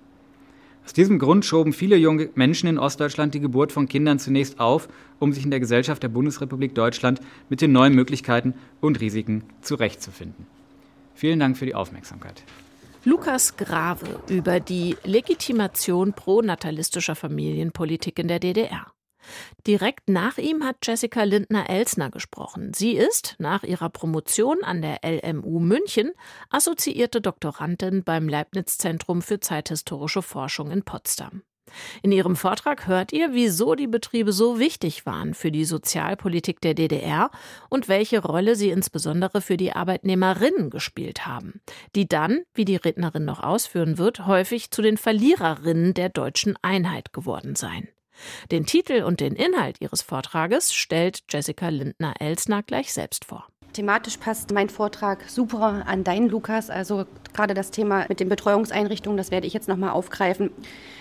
Aus 0.85 0.93
diesem 0.93 1.19
Grund 1.19 1.45
schoben 1.45 1.73
viele 1.73 1.97
junge 1.97 2.31
Menschen 2.35 2.69
in 2.69 2.79
Ostdeutschland 2.79 3.35
die 3.35 3.41
Geburt 3.41 3.73
von 3.73 3.89
Kindern 3.89 4.19
zunächst 4.19 4.59
auf, 4.59 4.89
um 5.19 5.33
sich 5.33 5.45
in 5.45 5.51
der 5.51 5.61
Gesellschaft 5.61 6.03
der 6.03 6.09
Bundesrepublik 6.09 6.75
Deutschland 6.75 7.21
mit 7.49 7.61
den 7.61 7.73
neuen 7.73 7.95
Möglichkeiten 7.95 8.55
und 8.81 9.01
Risiken 9.01 9.45
zurechtzufinden. 9.61 10.47
Vielen 11.15 11.39
Dank 11.39 11.59
für 11.59 11.67
die 11.67 11.75
Aufmerksamkeit. 11.75 12.43
Lukas 13.05 13.57
Grave 13.57 14.21
über 14.29 14.61
die 14.61 14.97
Legitimation 15.05 16.13
pronatalistischer 16.13 17.15
Familienpolitik 17.15 18.19
in 18.19 18.29
der 18.29 18.41
DDR. 18.41 18.93
Direkt 19.67 20.09
nach 20.09 20.39
ihm 20.39 20.65
hat 20.65 20.77
Jessica 20.83 21.23
Lindner-Elsner 21.23 22.11
gesprochen. 22.11 22.73
Sie 22.75 22.93
ist 22.93 23.37
nach 23.39 23.63
ihrer 23.63 23.91
Promotion 23.91 24.63
an 24.63 24.83
der 24.83 25.01
LMU 25.03 25.61
München 25.61 26.13
assoziierte 26.51 27.21
Doktorandin 27.21 28.05
beim 28.05 28.29
Leibniz 28.29 28.79
Zentrum 28.79 29.23
für 29.23 29.41
zeithistorische 29.41 30.23
Forschung 30.23 30.71
in 30.71 30.83
Potsdam. 30.83 31.43
In 32.03 32.13
ihrem 32.13 32.37
Vortrag 32.37 32.87
hört 32.87 33.13
ihr, 33.13 33.33
wieso 33.33 33.75
die 33.75 33.87
Betriebe 33.87 34.33
so 34.33 34.59
wichtig 34.59 35.07
waren 35.07 35.35
für 35.35 35.51
die 35.51 35.65
Sozialpolitik 35.65 36.61
der 36.61 36.75
DDR 36.75 37.31
und 37.69 37.89
welche 37.89 38.23
Rolle 38.23 38.57
sie 38.57 38.71
insbesondere 38.71 39.41
für 39.41 39.57
die 39.57 39.73
Arbeitnehmerinnen 39.73 40.71
gespielt 40.71 41.27
haben, 41.27 41.61
die 41.95 42.09
dann, 42.09 42.43
wie 42.55 42.65
die 42.65 42.77
Rednerin 42.77 43.25
noch 43.25 43.43
ausführen 43.43 43.99
wird, 43.99 44.27
häufig 44.27 44.71
zu 44.71 44.83
den 44.83 44.97
Verliererinnen 44.97 45.95
der 45.95 46.09
deutschen 46.09 46.57
Einheit 46.63 47.13
geworden 47.13 47.57
seien. 47.57 47.89
Den 48.51 48.67
Titel 48.67 49.03
und 49.03 49.21
den 49.21 49.35
Inhalt 49.35 49.81
ihres 49.81 50.03
Vortrages 50.03 50.73
stellt 50.73 51.23
Jessica 51.29 51.69
Lindner-Elsner 51.69 52.63
gleich 52.63 52.93
selbst 52.93 53.25
vor. 53.25 53.47
Thematisch 53.73 54.17
passt 54.17 54.53
mein 54.53 54.69
Vortrag 54.69 55.29
super 55.29 55.85
an 55.87 56.03
deinen, 56.03 56.29
Lukas. 56.29 56.71
Also 56.71 57.07
gerade 57.33 57.55
das 57.55 57.71
Thema 57.71 58.07
mit 58.09 58.19
den 58.19 58.29
Betreuungseinrichtungen, 58.29 59.17
das 59.17 59.31
werde 59.31 59.47
ich 59.47 59.53
jetzt 59.53 59.69
nochmal 59.69 59.91
aufgreifen. 59.91 60.51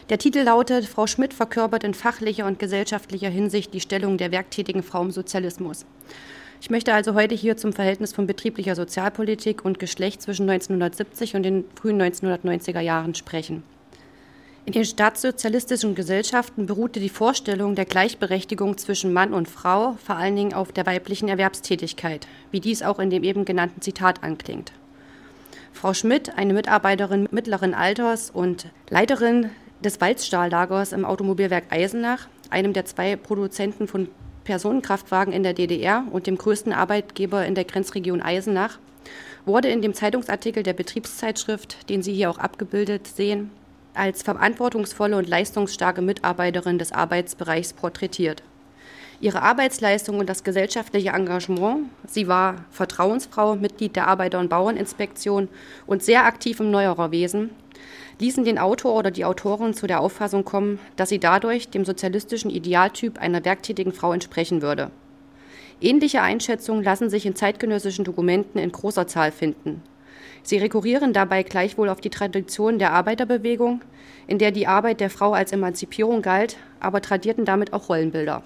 Der 0.10 0.20
Titel 0.20 0.40
lautet, 0.40 0.86
Frau 0.86 1.08
Schmidt 1.08 1.34
verkörpert 1.34 1.84
in 1.84 1.96
fachlicher 1.96 2.46
und 2.46 2.60
gesellschaftlicher 2.60 3.30
Hinsicht 3.30 3.74
die 3.74 3.80
Stellung 3.80 4.18
der 4.18 4.32
werktätigen 4.32 4.84
Frau 4.84 5.02
im 5.02 5.12
Sozialismus. 5.12 5.86
Ich 6.62 6.70
möchte 6.70 6.94
also 6.94 7.16
heute 7.16 7.36
hier 7.36 7.58
zum 7.58 7.74
Verhältnis 7.74 8.14
von 8.14 8.28
betrieblicher 8.28 8.76
Sozialpolitik 8.76 9.66
und 9.66 9.80
Geschlecht 9.80 10.22
zwischen 10.22 10.50
1970 10.50 11.36
und 11.36 11.44
den 11.44 11.66
frühen 11.74 12.00
1990er 12.00 12.82
Jahren 12.82 13.16
sprechen. 13.16 13.64
In 14.70 14.74
den 14.74 14.86
staatssozialistischen 14.86 15.96
Gesellschaften 15.96 16.68
beruhte 16.68 17.00
die 17.00 17.10
Vorstellung 17.10 17.74
der 17.74 17.86
Gleichberechtigung 17.86 18.78
zwischen 18.78 19.12
Mann 19.12 19.34
und 19.34 19.48
Frau 19.48 19.98
vor 20.06 20.16
allen 20.16 20.36
Dingen 20.36 20.54
auf 20.54 20.72
der 20.72 20.86
weiblichen 20.86 21.28
Erwerbstätigkeit, 21.28 22.28
wie 22.52 22.60
dies 22.60 22.84
auch 22.84 23.00
in 23.00 23.10
dem 23.10 23.24
eben 23.24 23.46
genannten 23.46 23.82
Zitat 23.82 24.22
anklingt. 24.22 24.72
Frau 25.74 25.96
Schmidt, 25.96 26.38
eine 26.38 26.54
Mitarbeiterin 26.54 27.28
mittleren 27.32 27.74
Alters 27.74 28.30
und 28.30 28.68
Leiterin 28.92 29.50
des 29.84 30.00
Walzstahllagers 30.02 30.92
im 30.92 31.04
Automobilwerk 31.04 31.64
Eisenach, 31.72 32.28
einem 32.52 32.74
der 32.74 32.86
zwei 32.86 33.16
Produzenten 33.16 33.88
von 33.88 34.08
Personenkraftwagen 34.44 35.34
in 35.34 35.42
der 35.42 35.56
DDR 35.56 36.04
und 36.12 36.28
dem 36.28 36.38
größten 36.38 36.74
Arbeitgeber 36.74 37.44
in 37.44 37.56
der 37.56 37.66
Grenzregion 37.66 38.22
Eisenach, 38.22 38.78
wurde 39.48 39.70
in 39.70 39.82
dem 39.82 39.96
Zeitungsartikel 39.96 40.62
der 40.62 40.74
Betriebszeitschrift, 40.74 41.90
den 41.90 42.04
Sie 42.04 42.14
hier 42.14 42.30
auch 42.30 42.38
abgebildet 42.38 43.08
sehen, 43.08 43.50
als 43.94 44.24
verantwortungsvolle 44.24 45.18
und 45.18 45.28
leistungsstarke 45.28 46.02
Mitarbeiterin 46.02 46.78
des 46.78 46.92
Arbeitsbereichs 46.92 47.74
porträtiert. 47.74 48.44
Ihre 49.22 49.42
Arbeitsleistung 49.42 50.20
und 50.20 50.30
das 50.30 50.46
gesellschaftliche 50.46 51.10
Engagement, 51.10 51.90
sie 52.08 52.30
war 52.30 52.64
Vertrauensfrau, 52.72 53.56
Mitglied 53.56 53.98
der 53.98 54.08
Arbeiter- 54.08 54.40
und 54.40 54.50
Bauerninspektion 54.50 55.50
und 55.86 56.04
sehr 56.04 56.26
aktiv 56.26 56.62
im 56.62 56.72
Neuererwesen, 56.72 57.50
ließen 58.20 58.46
den 58.46 58.58
Autor 58.58 58.96
oder 58.96 59.12
die 59.12 59.26
Autorin 59.26 59.74
zu 59.74 59.88
der 59.88 60.00
Auffassung 60.00 60.46
kommen, 60.46 60.80
dass 60.96 61.10
sie 61.10 61.20
dadurch 61.20 61.70
dem 61.70 61.84
sozialistischen 61.84 62.50
Idealtyp 62.50 63.20
einer 63.20 63.44
werktätigen 63.44 63.92
Frau 63.92 64.14
entsprechen 64.14 64.62
würde. 64.62 64.90
Ähnliche 65.82 66.22
Einschätzungen 66.22 66.84
lassen 66.84 67.10
sich 67.10 67.26
in 67.26 67.36
zeitgenössischen 67.36 68.06
Dokumenten 68.06 68.60
in 68.60 68.72
großer 68.72 69.08
Zahl 69.08 69.32
finden. 69.32 69.82
Sie 70.44 70.58
rekurrieren 70.58 71.14
dabei 71.14 71.44
gleichwohl 71.44 71.90
auf 71.90 72.02
die 72.02 72.10
Tradition 72.10 72.80
der 72.80 72.94
Arbeiterbewegung, 72.94 73.82
in 74.28 74.40
der 74.40 74.52
die 74.52 74.68
Arbeit 74.68 75.00
der 75.00 75.10
Frau 75.10 75.34
als 75.34 75.52
Emanzipierung 75.52 76.22
galt, 76.22 76.58
aber 76.80 77.02
tradierten 77.02 77.46
damit 77.46 77.74
auch 77.74 77.90
Rollenbilder. 77.90 78.44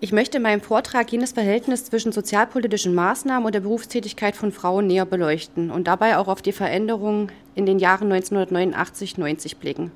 Ich 0.00 0.10
möchte 0.10 0.38
in 0.38 0.42
meinem 0.42 0.60
Vortrag 0.60 1.12
jenes 1.12 1.30
Verhältnis 1.30 1.84
zwischen 1.84 2.10
sozialpolitischen 2.10 2.92
Maßnahmen 2.92 3.46
und 3.46 3.54
der 3.54 3.60
Berufstätigkeit 3.60 4.34
von 4.34 4.50
Frauen 4.50 4.88
näher 4.88 5.06
beleuchten 5.06 5.70
und 5.70 5.86
dabei 5.86 6.18
auch 6.18 6.26
auf 6.26 6.42
die 6.42 6.50
Veränderungen 6.50 7.30
in 7.54 7.66
den 7.66 7.78
Jahren 7.78 8.12
1989-90 8.12 9.58
blicken. 9.58 9.92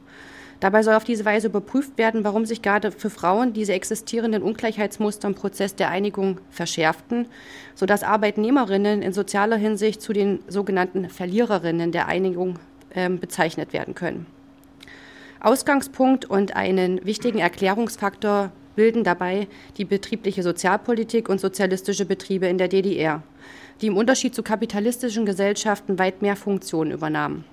Dabei 0.60 0.82
soll 0.82 0.94
auf 0.94 1.04
diese 1.04 1.24
Weise 1.24 1.48
überprüft 1.48 1.98
werden, 1.98 2.24
warum 2.24 2.46
sich 2.46 2.62
gerade 2.62 2.90
für 2.90 3.10
Frauen 3.10 3.52
diese 3.52 3.74
existierenden 3.74 4.42
Ungleichheitsmuster 4.42 5.28
im 5.28 5.34
Prozess 5.34 5.74
der 5.74 5.90
Einigung 5.90 6.40
verschärften, 6.50 7.28
sodass 7.74 8.02
Arbeitnehmerinnen 8.02 9.02
in 9.02 9.12
sozialer 9.12 9.56
Hinsicht 9.56 10.00
zu 10.00 10.12
den 10.12 10.40
sogenannten 10.48 11.10
Verliererinnen 11.10 11.92
der 11.92 12.08
Einigung 12.08 12.58
äh, 12.90 13.10
bezeichnet 13.10 13.72
werden 13.72 13.94
können. 13.94 14.26
Ausgangspunkt 15.40 16.24
und 16.24 16.56
einen 16.56 17.04
wichtigen 17.04 17.38
Erklärungsfaktor 17.38 18.50
bilden 18.76 19.04
dabei 19.04 19.48
die 19.76 19.84
betriebliche 19.84 20.42
Sozialpolitik 20.42 21.28
und 21.28 21.40
sozialistische 21.40 22.06
Betriebe 22.06 22.46
in 22.46 22.58
der 22.58 22.68
DDR, 22.68 23.22
die 23.80 23.88
im 23.88 23.96
Unterschied 23.96 24.34
zu 24.34 24.42
kapitalistischen 24.42 25.26
Gesellschaften 25.26 25.98
weit 25.98 26.22
mehr 26.22 26.36
Funktionen 26.36 26.92
übernahmen. 26.92 27.44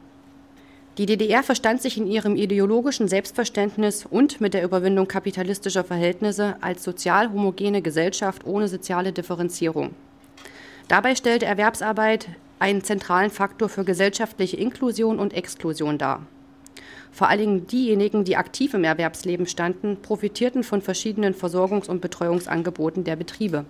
Die 0.99 1.07
DDR 1.07 1.41
verstand 1.41 1.81
sich 1.81 1.97
in 1.97 2.05
ihrem 2.05 2.35
ideologischen 2.35 3.07
Selbstverständnis 3.07 4.05
und 4.05 4.39
mit 4.39 4.53
der 4.53 4.63
Überwindung 4.63 5.07
kapitalistischer 5.07 5.83
Verhältnisse 5.83 6.55
als 6.61 6.83
sozial 6.83 7.31
homogene 7.31 7.81
Gesellschaft 7.81 8.45
ohne 8.45 8.67
soziale 8.67 9.11
Differenzierung. 9.11 9.95
Dabei 10.87 11.15
stellte 11.15 11.47
Erwerbsarbeit 11.47 12.27
einen 12.59 12.83
zentralen 12.83 13.31
Faktor 13.31 13.69
für 13.69 13.83
gesellschaftliche 13.83 14.57
Inklusion 14.57 15.17
und 15.17 15.33
Exklusion 15.33 15.97
dar. 15.97 16.27
Vor 17.11 17.27
allem 17.27 17.65
diejenigen, 17.65 18.23
die 18.23 18.37
aktiv 18.37 18.75
im 18.75 18.83
Erwerbsleben 18.83 19.47
standen, 19.47 19.97
profitierten 19.99 20.63
von 20.63 20.83
verschiedenen 20.83 21.33
Versorgungs- 21.33 21.89
und 21.89 22.01
Betreuungsangeboten 22.01 23.03
der 23.03 23.15
Betriebe. 23.15 23.65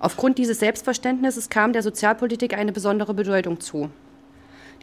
Aufgrund 0.00 0.36
dieses 0.36 0.58
Selbstverständnisses 0.58 1.48
kam 1.48 1.72
der 1.72 1.82
Sozialpolitik 1.82 2.52
eine 2.52 2.72
besondere 2.72 3.14
Bedeutung 3.14 3.60
zu. 3.60 3.88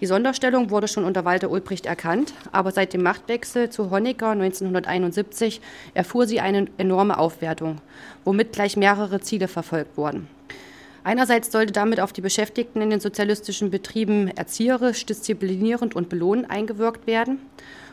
Die 0.01 0.07
Sonderstellung 0.07 0.71
wurde 0.71 0.87
schon 0.87 1.03
unter 1.03 1.25
Walter 1.25 1.51
Ulbricht 1.51 1.85
erkannt, 1.85 2.33
aber 2.51 2.71
seit 2.71 2.93
dem 2.93 3.03
Machtwechsel 3.03 3.69
zu 3.69 3.91
Honecker 3.91 4.31
1971 4.31 5.61
erfuhr 5.93 6.25
sie 6.25 6.39
eine 6.39 6.65
enorme 6.79 7.19
Aufwertung, 7.19 7.77
womit 8.25 8.51
gleich 8.51 8.75
mehrere 8.75 9.21
Ziele 9.21 9.47
verfolgt 9.47 9.97
wurden. 9.97 10.27
Einerseits 11.03 11.51
sollte 11.51 11.71
damit 11.71 11.99
auf 11.99 12.13
die 12.13 12.21
Beschäftigten 12.21 12.81
in 12.81 12.89
den 12.89 12.99
sozialistischen 12.99 13.69
Betrieben 13.69 14.27
erzieherisch, 14.27 15.05
disziplinierend 15.05 15.95
und 15.95 16.09
belohnend 16.09 16.49
eingewirkt 16.49 17.05
werden 17.05 17.37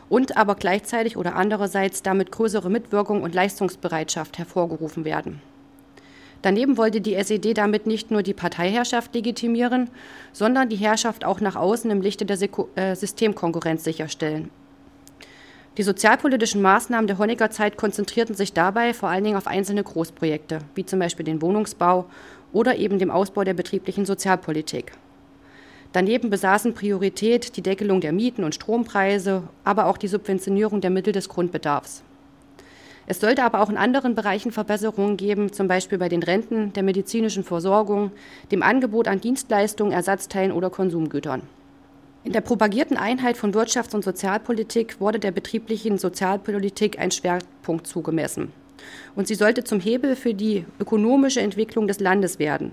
und 0.09 0.39
aber 0.39 0.55
gleichzeitig 0.55 1.19
oder 1.19 1.37
andererseits 1.37 2.03
damit 2.03 2.33
größere 2.33 2.71
Mitwirkung 2.71 3.23
und 3.23 3.35
Leistungsbereitschaft 3.35 4.39
hervorgerufen 4.39 5.05
werden. 5.05 5.43
Daneben 6.43 6.77
wollte 6.77 7.01
die 7.01 7.15
SED 7.15 7.55
damit 7.55 7.87
nicht 7.87 8.11
nur 8.11 8.23
die 8.23 8.35
Parteiherrschaft 8.35 9.15
legitimieren, 9.15 9.91
sondern 10.33 10.69
die 10.69 10.77
Herrschaft 10.77 11.25
auch 11.25 11.41
nach 11.41 11.57
außen 11.57 11.91
im 11.91 12.01
Lichte 12.01 12.25
der 12.25 12.39
äh, 12.77 12.95
Systemkonkurrenz 12.95 13.83
sicherstellen. 13.83 14.51
Die 15.79 15.83
sozialpolitischen 15.85 16.61
Maßnahmen 16.61 17.07
der 17.07 17.19
Honecker-Zeit 17.19 17.77
konzentrierten 17.77 18.35
sich 18.35 18.53
dabei 18.53 18.95
vor 18.95 19.09
allen 19.09 19.23
Dingen 19.23 19.37
auf 19.37 19.47
einzelne 19.47 19.85
Großprojekte, 19.85 20.59
wie 20.75 20.85
zum 20.85 20.99
Beispiel 20.99 21.25
den 21.25 21.41
Wohnungsbau 21.41 22.07
oder 22.53 22.77
eben 22.77 22.99
dem 22.99 23.11
Ausbau 23.11 23.45
der 23.45 23.55
betrieblichen 23.55 24.05
Sozialpolitik. 24.05 24.93
Daneben 25.93 26.31
besaßen 26.31 26.75
Priorität 26.75 27.57
die 27.57 27.63
Deckelung 27.63 28.01
der 28.01 28.13
Mieten 28.13 28.45
und 28.45 28.55
Strompreise, 28.55 29.45
aber 29.65 29.87
auch 29.87 29.97
die 29.97 30.09
Subventionierung 30.09 30.81
der 30.81 30.91
Mittel 30.91 31.13
des 31.13 31.29
Grundbedarfs. 31.29 32.03
Es 33.11 33.21
sollte 33.21 33.43
aber 33.43 33.63
auch 33.63 33.71
in 33.71 33.79
anderen 33.79 34.15
Bereichen 34.15 34.53
Verbesserungen 34.53 35.17
geben, 35.17 35.51
zum 35.51 35.67
Beispiel 35.67 35.97
bei 35.97 36.11
den 36.11 36.23
Renten, 36.23 36.75
der 36.75 36.83
medizinischen 36.83 37.43
Versorgung, 37.43 38.11
dem 38.53 38.63
Angebot 38.63 39.09
an 39.09 39.19
Dienstleistungen, 39.19 39.95
Ersatzteilen 39.95 40.53
oder 40.53 40.69
Konsumgütern. 40.69 41.41
In 42.25 42.35
der 42.35 42.43
propagierten 42.43 42.99
Einheit 42.99 43.39
von 43.39 43.55
Wirtschafts- 43.55 43.95
und 43.95 44.05
Sozialpolitik 44.05 45.01
wurde 45.01 45.19
der 45.19 45.31
betrieblichen 45.31 45.97
Sozialpolitik 45.97 46.99
ein 46.99 47.11
Schwerpunkt 47.11 47.87
zugemessen. 47.87 48.53
Und 49.17 49.27
sie 49.27 49.37
sollte 49.37 49.65
zum 49.65 49.81
Hebel 49.81 50.15
für 50.15 50.35
die 50.35 50.67
ökonomische 50.79 51.41
Entwicklung 51.41 51.89
des 51.89 52.01
Landes 52.01 52.39
werden. 52.39 52.73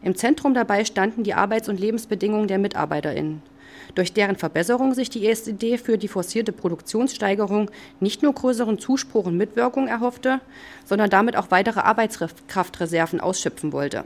Im 0.00 0.14
Zentrum 0.14 0.54
dabei 0.54 0.84
standen 0.84 1.24
die 1.24 1.34
Arbeits- 1.34 1.68
und 1.68 1.80
Lebensbedingungen 1.80 2.46
der 2.46 2.58
Mitarbeiterinnen 2.58 3.42
durch 3.94 4.12
deren 4.12 4.36
Verbesserung 4.36 4.94
sich 4.94 5.10
die 5.10 5.26
ESD 5.26 5.78
für 5.78 5.98
die 5.98 6.08
forcierte 6.08 6.52
Produktionssteigerung 6.52 7.70
nicht 8.00 8.22
nur 8.22 8.34
größeren 8.34 8.78
Zuspruch 8.78 9.26
und 9.26 9.36
Mitwirkung 9.36 9.88
erhoffte, 9.88 10.40
sondern 10.84 11.10
damit 11.10 11.36
auch 11.36 11.50
weitere 11.50 11.80
Arbeitskraftreserven 11.80 13.20
ausschöpfen 13.20 13.72
wollte. 13.72 14.04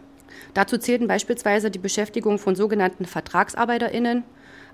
Dazu 0.52 0.78
zählten 0.78 1.08
beispielsweise 1.08 1.70
die 1.70 1.78
Beschäftigung 1.78 2.38
von 2.38 2.54
sogenannten 2.54 3.04
Vertragsarbeiterinnen, 3.04 4.24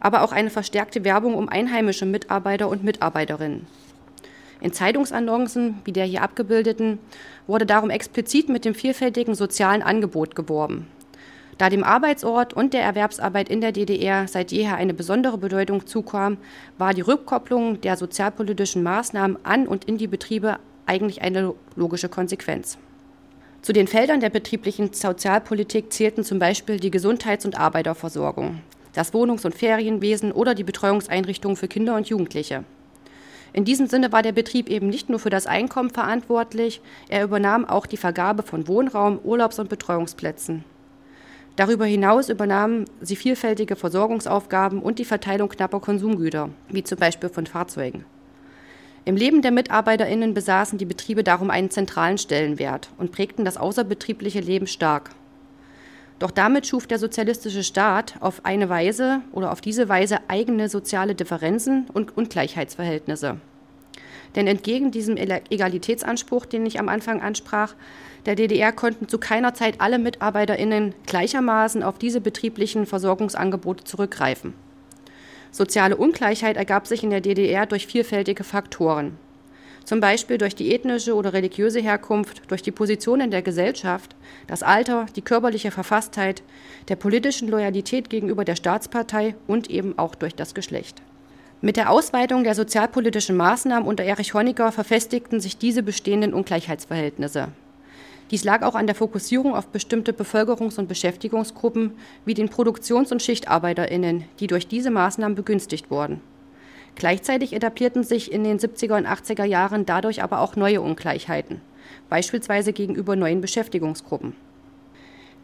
aber 0.01 0.23
auch 0.23 0.33
eine 0.33 0.51
verstärkte 0.51 1.05
Werbung 1.05 1.35
um 1.35 1.49
einheimische 1.49 2.07
Mitarbeiter 2.07 2.69
und 2.69 2.83
Mitarbeiterinnen. 2.85 3.67
In 4.61 4.73
Zeitungsannoncen, 4.73 5.81
wie 5.85 5.93
der 5.93 6.05
hier 6.05 6.23
abgebildeten, 6.23 6.99
wurde 7.47 7.65
darum 7.65 7.91
explizit 7.91 8.49
mit 8.49 8.65
dem 8.65 8.75
vielfältigen 8.75 9.35
sozialen 9.35 9.83
Angebot 9.83 10.35
geworben. 10.35 10.87
Da 11.61 11.69
dem 11.69 11.85
Arbeitsort 11.85 12.55
und 12.55 12.73
der 12.73 12.83
Erwerbsarbeit 12.83 13.51
in 13.51 13.61
der 13.61 13.73
DDR 13.73 14.27
seit 14.27 14.51
jeher 14.51 14.77
eine 14.77 14.95
besondere 14.95 15.37
Bedeutung 15.37 15.87
zukam, 15.87 16.39
war 16.79 16.95
die 16.95 17.03
Rückkopplung 17.03 17.83
der 17.83 17.99
sozialpolitischen 17.99 18.83
Maßnahmen 18.83 19.37
an 19.43 19.69
und 19.69 19.85
in 19.85 19.99
die 19.99 20.07
Betriebe 20.07 20.57
eigentlich 20.87 21.21
eine 21.21 21.53
logische 21.77 22.09
Konsequenz. 22.09 22.79
Zu 23.61 23.75
den 23.75 23.89
Feldern 23.89 24.21
der 24.21 24.31
betrieblichen 24.31 24.95
Sozialpolitik 24.95 25.93
zählten 25.93 26.25
zum 26.25 26.39
Beispiel 26.39 26.81
die 26.81 26.91
Gesundheits- 26.91 27.45
und 27.45 27.61
Arbeiterversorgung, 27.61 28.63
das 28.95 29.13
Wohnungs- 29.13 29.45
und 29.45 29.55
Ferienwesen 29.55 30.33
oder 30.33 30.55
die 30.55 30.65
Betreuungseinrichtungen 30.65 31.59
für 31.59 31.69
Kinder 31.69 31.95
und 31.95 32.09
Jugendliche. 32.09 32.65
In 33.53 33.67
diesem 33.67 33.87
Sinne 33.87 34.13
war 34.13 34.23
der 34.23 34.33
Betrieb 34.33 34.71
eben 34.71 34.89
nicht 34.89 35.11
nur 35.11 35.19
für 35.19 35.29
das 35.29 35.47
Einkommen 35.47 35.91
verantwortlich, 35.91 36.81
er 37.11 37.23
übernahm 37.23 37.67
auch 37.67 37.85
die 37.85 37.99
Vergabe 37.99 38.45
von 38.45 38.67
Wohnraum, 38.67 39.19
Urlaubs- 39.23 39.59
und 39.59 39.69
Betreuungsplätzen. 39.69 40.65
Darüber 41.57 41.85
hinaus 41.85 42.29
übernahmen 42.29 42.87
sie 43.01 43.17
vielfältige 43.17 43.77
Versorgungsaufgaben 43.77 44.81
und 44.81 44.99
die 44.99 45.05
Verteilung 45.05 45.49
knapper 45.49 45.81
Konsumgüter, 45.81 46.51
wie 46.69 46.85
zum 46.85 46.99
Beispiel 46.99 47.29
von 47.29 47.47
Fahrzeugen. 47.47 48.05
Im 49.05 49.17
Leben 49.17 49.43
der 49.43 49.51
MitarbeiterInnen 49.51 50.35
besaßen 50.35 50.79
die 50.79 50.85
Betriebe 50.85 51.25
darum 51.25 51.51
einen 51.51 51.71
zentralen 51.71 52.19
Stellenwert 52.19 52.91
und 52.99 53.13
prägten 53.13 53.45
das 53.45 53.57
außerbetriebliche 53.57 54.41
Leben 54.41 54.67
stark. 54.67 55.11
Doch 56.19 56.31
damit 56.31 56.67
schuf 56.67 56.87
der 56.87 56.99
sozialistische 56.99 57.65
Staat 57.65 58.17
auf 58.21 58.45
eine 58.45 58.69
Weise 58.69 59.23
oder 59.33 59.53
auf 59.53 59.63
diese 59.63 59.89
Weise 59.89 60.19
eigene 60.29 60.69
soziale 60.69 61.15
Differenzen 61.15 61.87
und 61.95 62.15
Ungleichheitsverhältnisse. 62.15 63.39
Denn 64.37 64.47
entgegen 64.47 64.91
diesem 64.91 65.17
Egalitätsanspruch, 65.17 66.45
den 66.45 66.67
ich 66.67 66.79
am 66.79 66.91
Anfang 66.91 67.23
ansprach, 67.23 67.75
der 68.27 68.35
DDR 68.35 68.73
konnten 68.73 69.09
zu 69.09 69.19
keiner 69.19 69.55
Zeit 69.55 69.81
alle 69.81 69.99
MitarbeiterInnen 69.99 70.95
gleichermaßen 71.07 71.83
auf 71.83 71.99
diese 71.99 72.21
betrieblichen 72.21 72.87
Versorgungsangebote 72.87 73.85
zurückgreifen. 73.85 74.55
Soziale 75.51 75.97
Ungleichheit 75.97 76.57
ergab 76.57 76.87
sich 76.87 77.03
in 77.03 77.11
der 77.11 77.21
DDR 77.21 77.67
durch 77.67 77.87
vielfältige 77.87 78.45
Faktoren. 78.45 79.17
Zum 79.85 80.01
Beispiel 80.01 80.39
durch 80.39 80.55
die 80.55 80.73
ethnische 80.73 81.15
oder 81.15 81.33
religiöse 81.33 81.81
Herkunft, 81.81 82.43
durch 82.49 82.63
die 82.63 82.71
Position 82.71 83.21
in 83.21 83.31
der 83.31 83.43
Gesellschaft, 83.43 84.15
das 84.47 84.63
Alter, 84.63 85.07
die 85.17 85.23
körperliche 85.23 85.71
Verfasstheit, 85.71 86.43
der 86.89 86.97
politischen 86.97 87.49
Loyalität 87.49 88.11
gegenüber 88.11 88.45
der 88.45 88.57
Staatspartei 88.57 89.35
und 89.49 89.71
eben 89.71 89.99
auch 89.99 90.15
durch 90.15 90.35
das 90.35 90.55
Geschlecht. 90.55 91.03
Mit 91.63 91.77
der 91.77 91.91
Ausweitung 91.91 92.45
der 92.45 92.55
sozialpolitischen 92.55 93.37
Maßnahmen 93.37 93.89
unter 93.89 94.05
Erich 94.05 94.33
Honecker 94.33 94.71
verfestigten 94.71 95.41
sich 95.41 95.59
diese 95.59 95.83
bestehenden 95.83 96.35
Ungleichheitsverhältnisse. 96.35 97.49
Dies 98.31 98.45
lag 98.45 98.63
auch 98.63 98.77
an 98.77 98.87
der 98.87 98.95
Fokussierung 98.95 99.55
auf 99.55 99.69
bestimmte 99.69 100.13
Bevölkerungs- 100.13 100.79
und 100.79 100.89
Beschäftigungsgruppen 100.89 101.93
wie 102.25 102.35
den 102.35 102.49
Produktions- 102.49 103.11
und 103.11 103.23
Schichtarbeiterinnen, 103.23 104.25
die 104.39 104.47
durch 104.47 104.69
diese 104.69 104.91
Maßnahmen 104.91 105.35
begünstigt 105.35 105.91
wurden. 105.91 106.21
Gleichzeitig 106.95 107.53
etablierten 107.53 108.05
sich 108.05 108.31
in 108.31 108.45
den 108.45 108.59
70er 108.59 108.97
und 108.97 109.07
80er 109.07 109.45
Jahren 109.45 109.87
dadurch 109.87 110.23
aber 110.23 110.41
auch 110.41 110.55
neue 110.55 110.81
Ungleichheiten, 110.81 111.61
beispielsweise 112.09 112.73
gegenüber 112.73 113.17
neuen 113.17 113.41
Beschäftigungsgruppen. 113.41 114.35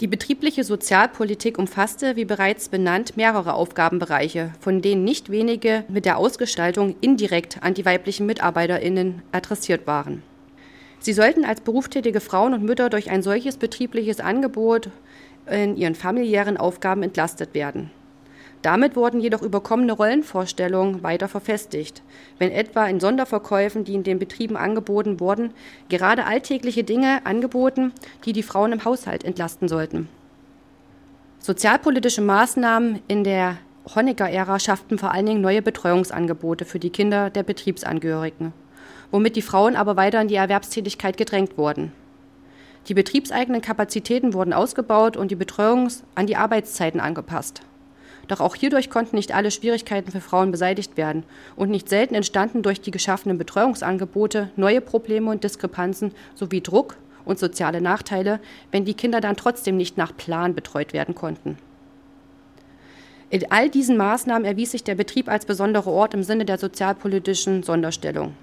Die 0.01 0.07
betriebliche 0.07 0.63
Sozialpolitik 0.63 1.59
umfasste, 1.59 2.17
wie 2.17 2.27
bereits 2.27 2.69
benannt, 2.69 3.17
mehrere 3.17 3.55
Aufgabenbereiche, 3.55 4.53
von 4.61 4.83
denen 4.83 5.05
nicht 5.05 5.31
wenige 5.31 5.85
mit 5.89 6.05
der 6.05 6.19
Ausgestaltung 6.19 6.95
indirekt 7.01 7.63
an 7.63 7.73
die 7.73 7.87
weiblichen 7.87 8.27
Mitarbeiterinnen 8.27 9.23
adressiert 9.33 9.87
waren. 9.87 10.23
Sie 11.01 11.13
sollten 11.13 11.45
als 11.45 11.61
berufstätige 11.61 12.21
Frauen 12.21 12.55
und 12.55 12.65
Mütter 12.65 12.91
durch 12.91 13.11
ein 13.11 13.23
solches 13.23 13.57
betriebliches 13.57 14.21
Angebot 14.21 14.91
in 15.51 15.77
ihren 15.77 15.95
familiären 15.95 16.57
Aufgaben 16.57 17.03
entlastet 17.03 17.55
werden. 17.55 17.91
Damit 18.63 18.97
wurden 18.97 19.21
jedoch 19.21 19.43
überkommene 19.43 19.93
Rollenvorstellungen 19.93 21.03
weiter 21.03 21.29
verfestigt, 21.29 22.03
wenn 22.39 22.51
etwa 22.51 22.87
in 22.87 22.99
Sonderverkäufen, 22.99 23.85
die 23.85 23.95
in 23.95 24.03
den 24.03 24.19
Betrieben 24.19 24.57
angeboten 24.57 25.21
wurden, 25.21 25.53
gerade 25.89 26.25
alltägliche 26.25 26.83
Dinge 26.83 27.25
angeboten, 27.25 27.93
die 28.25 28.33
die 28.33 28.43
Frauen 28.43 28.73
im 28.73 28.85
Haushalt 28.85 29.25
entlasten 29.25 29.69
sollten. 29.69 30.09
Sozialpolitische 31.39 32.23
Maßnahmen 32.23 33.03
in 33.07 33.23
der 33.23 33.59
Honecker-Ära 33.95 34.59
schafften 34.59 34.99
vor 34.99 35.13
allen 35.13 35.27
Dingen 35.27 35.43
neue 35.43 35.63
Betreuungsangebote 35.63 36.65
für 36.65 36.81
die 36.81 36.91
Kinder 36.91 37.31
der 37.31 37.45
Betriebsangehörigen 37.45 38.53
womit 39.11 39.37
die 39.37 39.43
Frauen 39.43 39.77
aber 39.77 39.97
weiter 39.97 40.21
in 40.21 40.29
die 40.29 40.35
Erwerbstätigkeit 40.35 41.17
gedrängt 41.17 41.59
wurden. 41.59 41.93
Die 42.89 42.95
betriebseigenen 42.95 43.63
Kapazitäten 43.63 44.33
wurden 44.33 44.53
ausgebaut 44.53 45.17
und 45.17 45.31
die 45.31 45.37
Betreuung 45.37 45.89
an 46.15 46.27
die 46.27 46.37
Arbeitszeiten 46.37 47.01
angepasst. 47.01 47.63
Doch 48.29 48.41
auch 48.41 48.55
hierdurch 48.55 48.91
konnten 48.91 49.17
nicht 49.17 49.35
alle 49.35 49.51
Schwierigkeiten 49.51 50.11
für 50.11 50.21
Frauen 50.21 50.51
beseitigt 50.51 50.97
werden 50.97 51.25
und 51.55 51.71
nicht 51.71 51.89
selten 51.89 52.15
entstanden 52.15 52.63
durch 52.63 52.81
die 52.81 52.91
geschaffenen 52.91 53.39
Betreuungsangebote 53.39 54.51
neue 54.57 54.81
Probleme 54.81 55.31
und 55.31 55.45
Diskrepanzen 55.45 56.13
sowie 56.35 56.61
Druck 56.61 56.97
und 57.25 57.39
soziale 57.39 57.81
Nachteile, 57.81 58.41
wenn 58.71 58.85
die 58.85 58.95
Kinder 58.95 59.21
dann 59.21 59.37
trotzdem 59.37 59.77
nicht 59.77 59.97
nach 59.97 60.17
Plan 60.17 60.55
betreut 60.55 60.93
werden 60.93 61.15
konnten. 61.15 61.59
In 63.31 63.51
all 63.51 63.69
diesen 63.69 63.97
Maßnahmen 63.97 64.45
erwies 64.45 64.71
sich 64.71 64.85
der 64.85 64.95
Betrieb 64.95 65.29
als 65.29 65.45
besonderer 65.45 65.91
Ort 65.91 66.15
im 66.15 66.23
Sinne 66.23 66.45
der 66.45 66.59
sozialpolitischen 66.59 67.65
Sonderstellung 67.65 68.35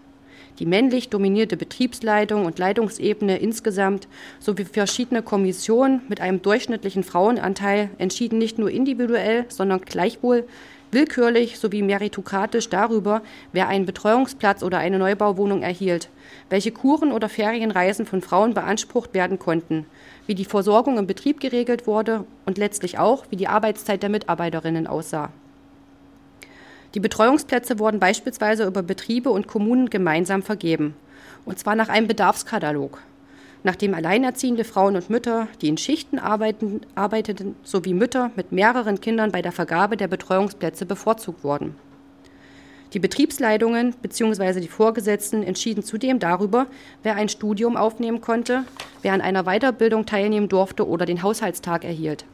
die 0.59 0.65
männlich 0.65 1.09
dominierte 1.09 1.57
Betriebsleitung 1.57 2.45
und 2.45 2.59
Leitungsebene 2.59 3.37
insgesamt 3.37 4.07
sowie 4.39 4.65
verschiedene 4.65 5.21
Kommissionen 5.21 6.01
mit 6.09 6.21
einem 6.21 6.41
durchschnittlichen 6.41 7.03
Frauenanteil 7.03 7.89
entschieden 7.97 8.37
nicht 8.37 8.59
nur 8.59 8.69
individuell, 8.69 9.45
sondern 9.49 9.81
gleichwohl 9.81 10.45
willkürlich 10.93 11.59
sowie 11.59 11.81
meritokratisch 11.81 12.69
darüber, 12.69 13.21
wer 13.51 13.67
einen 13.67 13.85
Betreuungsplatz 13.85 14.63
oder 14.63 14.77
eine 14.77 14.99
Neubauwohnung 14.99 15.63
erhielt, 15.63 16.09
welche 16.49 16.71
Kuren 16.71 17.11
oder 17.11 17.29
Ferienreisen 17.29 18.05
von 18.05 18.21
Frauen 18.21 18.53
beansprucht 18.53 19.13
werden 19.13 19.39
konnten, 19.39 19.85
wie 20.27 20.35
die 20.35 20.45
Versorgung 20.45 20.97
im 20.97 21.07
Betrieb 21.07 21.39
geregelt 21.39 21.87
wurde 21.87 22.25
und 22.45 22.57
letztlich 22.57 22.99
auch, 22.99 23.25
wie 23.29 23.35
die 23.35 23.47
Arbeitszeit 23.47 24.03
der 24.03 24.09
Mitarbeiterinnen 24.09 24.87
aussah. 24.87 25.31
Die 26.93 26.99
Betreuungsplätze 26.99 27.79
wurden 27.79 27.99
beispielsweise 27.99 28.65
über 28.65 28.84
Betriebe 28.84 29.32
und 29.32 29.47
Kommunen 29.47 29.89
gemeinsam 29.89 30.43
vergeben, 30.43 30.95
und 31.43 31.58
zwar 31.58 31.75
nach 31.75 31.89
einem 31.89 32.08
Bedarfskatalog, 32.08 33.01
nachdem 33.63 33.95
alleinerziehende 33.95 34.63
Frauen 34.63 34.95
und 34.95 35.10
Mütter, 35.10 35.47
die 35.62 35.69
in 35.69 35.77
Schichten 35.77 36.19
arbeiten, 36.19 36.82
arbeiteten, 36.93 37.56
sowie 37.63 37.95
Mütter 37.95 38.29
mit 38.36 38.51
mehreren 38.51 39.01
Kindern 39.01 39.32
bei 39.32 39.41
der 39.41 39.51
Vergabe 39.51 39.97
der 39.97 40.08
Betreuungsplätze 40.08 40.86
bevorzugt 40.86 41.43
wurden. 41.43 41.75
Die 42.93 42.99
Betriebsleitungen 42.99 43.95
bzw. 43.99 44.60
die 44.60 44.67
Vorgesetzten 44.67 45.41
entschieden 45.41 45.82
zudem 45.82 46.19
darüber, 46.19 46.67
wer 47.01 47.15
ein 47.15 47.27
Studium 47.27 47.75
aufnehmen 47.75 48.21
konnte, 48.21 48.65
wer 49.01 49.13
an 49.13 49.21
einer 49.21 49.45
Weiterbildung 49.45 50.06
teilnehmen 50.06 50.47
durfte 50.47 50.88
oder 50.88 51.08
den 51.08 51.23
Haushaltstag 51.23 51.86
erhielt. 51.86 52.25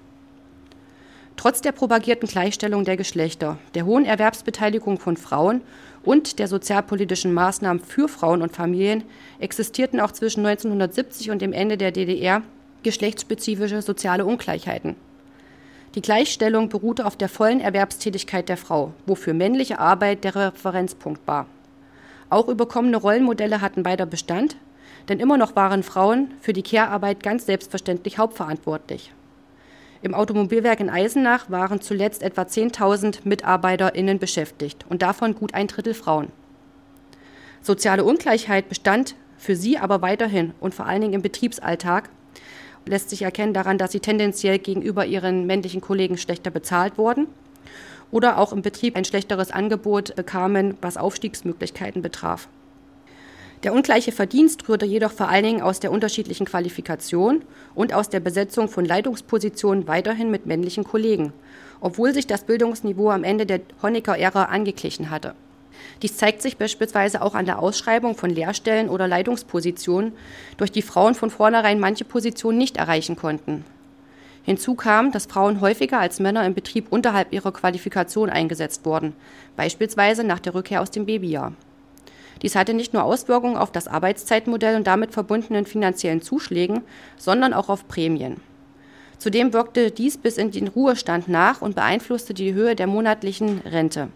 Trotz 1.40 1.62
der 1.62 1.72
propagierten 1.72 2.28
Gleichstellung 2.28 2.84
der 2.84 2.98
Geschlechter, 2.98 3.58
der 3.74 3.86
hohen 3.86 4.04
Erwerbsbeteiligung 4.04 5.00
von 5.00 5.16
Frauen 5.16 5.62
und 6.04 6.38
der 6.38 6.50
sozialpolitischen 6.50 7.34
Maßnahmen 7.34 7.82
für 7.82 8.10
Frauen 8.10 8.42
und 8.42 8.54
Familien 8.54 9.06
existierten 9.40 10.02
auch 10.02 10.12
zwischen 10.12 10.46
1970 10.46 11.32
und 11.32 11.42
dem 11.42 11.54
Ende 11.54 11.78
der 11.78 11.94
DDR 11.94 12.42
geschlechtsspezifische 12.84 13.82
soziale 13.82 14.26
Ungleichheiten. 14.26 14.98
Die 15.96 16.02
Gleichstellung 16.02 16.68
beruhte 16.68 17.06
auf 17.06 17.16
der 17.16 17.30
vollen 17.30 17.62
Erwerbstätigkeit 17.62 18.50
der 18.50 18.58
Frau, 18.58 18.92
wofür 19.06 19.34
männliche 19.34 19.80
Arbeit 19.80 20.26
der 20.26 20.36
Referenzpunkt 20.36 21.26
war. 21.26 21.46
Auch 22.30 22.50
überkommene 22.50 22.98
Rollenmodelle 22.98 23.62
hatten 23.62 23.86
weiter 23.86 24.06
Bestand, 24.06 24.58
denn 25.08 25.22
immer 25.22 25.38
noch 25.38 25.56
waren 25.56 25.84
Frauen 25.84 26.34
für 26.42 26.52
die 26.52 26.64
Care-Arbeit 26.64 27.24
ganz 27.24 27.46
selbstverständlich 27.46 28.18
hauptverantwortlich. 28.18 29.14
Im 30.02 30.14
Automobilwerk 30.14 30.80
in 30.80 30.90
Eisenach 30.90 31.50
waren 31.50 31.82
zuletzt 31.82 32.24
etwa 32.24 32.44
10.000 32.44 33.20
MitarbeiterInnen 33.26 34.18
beschäftigt 34.18 34.86
und 34.88 35.02
davon 35.02 35.36
gut 35.36 35.54
ein 35.54 35.68
Drittel 35.68 35.94
Frauen. 35.94 36.32
Soziale 37.62 38.06
Ungleichheit 38.06 38.70
bestand 38.70 39.16
für 39.38 39.58
sie 39.58 39.78
aber 39.78 40.02
weiterhin 40.02 40.54
und 40.62 40.74
vor 40.74 40.86
allen 40.86 41.02
Dingen 41.02 41.16
im 41.16 41.22
Betriebsalltag 41.22 42.10
lässt 42.86 43.10
sich 43.10 43.24
erkennen 43.24 43.54
daran, 43.54 43.78
dass 43.78 43.92
sie 43.92 44.00
tendenziell 44.00 44.58
gegenüber 44.58 45.06
ihren 45.06 45.46
männlichen 45.46 45.82
Kollegen 45.82 46.18
schlechter 46.18 46.50
bezahlt 46.50 46.98
wurden 46.98 47.28
oder 48.10 48.38
auch 48.38 48.54
im 48.54 48.62
Betrieb 48.62 48.96
ein 48.96 49.06
schlechteres 49.06 49.52
Angebot 49.52 50.16
bekamen, 50.16 50.78
was 50.82 50.96
Aufstiegsmöglichkeiten 50.96 52.02
betraf. 52.02 52.48
Der 53.64 53.74
ungleiche 53.74 54.14
Verdienst 54.14 54.70
rührte 54.70 54.86
jedoch 54.86 55.12
vor 55.12 55.28
allen 55.28 55.44
Dingen 55.44 55.62
aus 55.62 55.82
der 55.82 55.92
unterschiedlichen 55.92 56.46
Qualifikation 56.46 57.42
und 57.76 57.94
aus 57.94 58.08
der 58.08 58.22
Besetzung 58.22 58.70
von 58.70 58.86
Leitungspositionen 58.86 59.86
weiterhin 59.86 60.32
mit 60.32 60.46
männlichen 60.46 60.86
Kollegen, 60.86 61.34
obwohl 61.82 62.14
sich 62.14 62.26
das 62.26 62.44
Bildungsniveau 62.44 63.10
am 63.10 63.26
Ende 63.26 63.46
der 63.46 63.60
Honecker-Ära 63.84 64.46
angeglichen 64.46 65.10
hatte. 65.10 65.34
Dies 66.02 66.16
zeigt 66.16 66.42
sich 66.42 66.56
beispielsweise 66.56 67.22
auch 67.22 67.36
an 67.36 67.46
der 67.46 67.60
Ausschreibung 67.60 68.16
von 68.16 68.30
Lehrstellen 68.30 68.88
oder 68.88 69.10
Leitungspositionen, 69.10 70.14
durch 70.56 70.72
die 70.72 70.82
Frauen 70.82 71.14
von 71.14 71.30
vornherein 71.30 71.82
manche 71.82 72.06
Positionen 72.06 72.58
nicht 72.58 72.78
erreichen 72.78 73.18
konnten. 73.18 73.66
Hinzu 74.44 74.76
kam, 74.76 75.12
dass 75.12 75.26
Frauen 75.26 75.60
häufiger 75.60 76.00
als 76.00 76.22
Männer 76.22 76.46
im 76.46 76.54
Betrieb 76.54 76.88
unterhalb 76.92 77.34
ihrer 77.34 77.52
Qualifikation 77.52 78.30
eingesetzt 78.30 78.86
wurden, 78.86 79.14
beispielsweise 79.58 80.24
nach 80.24 80.40
der 80.40 80.56
Rückkehr 80.56 80.82
aus 80.82 80.92
dem 80.92 81.06
Babyjahr. 81.06 81.54
Dies 82.42 82.56
hatte 82.56 82.74
nicht 82.74 82.94
nur 82.94 83.04
Auswirkungen 83.04 83.58
auf 83.58 83.72
das 83.72 83.88
Arbeitszeitmodell 83.88 84.76
und 84.76 84.88
damit 84.88 85.12
verbundenen 85.12 85.66
finanziellen 85.66 86.22
Zuschlägen, 86.22 86.82
sondern 87.18 87.54
auch 87.54 87.70
auf 87.70 87.88
Prämien. 87.88 88.38
Zudem 89.18 89.52
wirkte 89.52 89.92
dies 89.92 90.18
bis 90.18 90.38
in 90.38 90.52
den 90.52 90.70
Ruhestand 90.70 91.28
nach 91.28 91.62
und 91.62 91.76
beeinflusste 91.76 92.34
die 92.34 92.54
Höhe 92.54 92.76
der 92.76 92.88
monatlichen 92.88 93.60
Rente. 93.60 94.08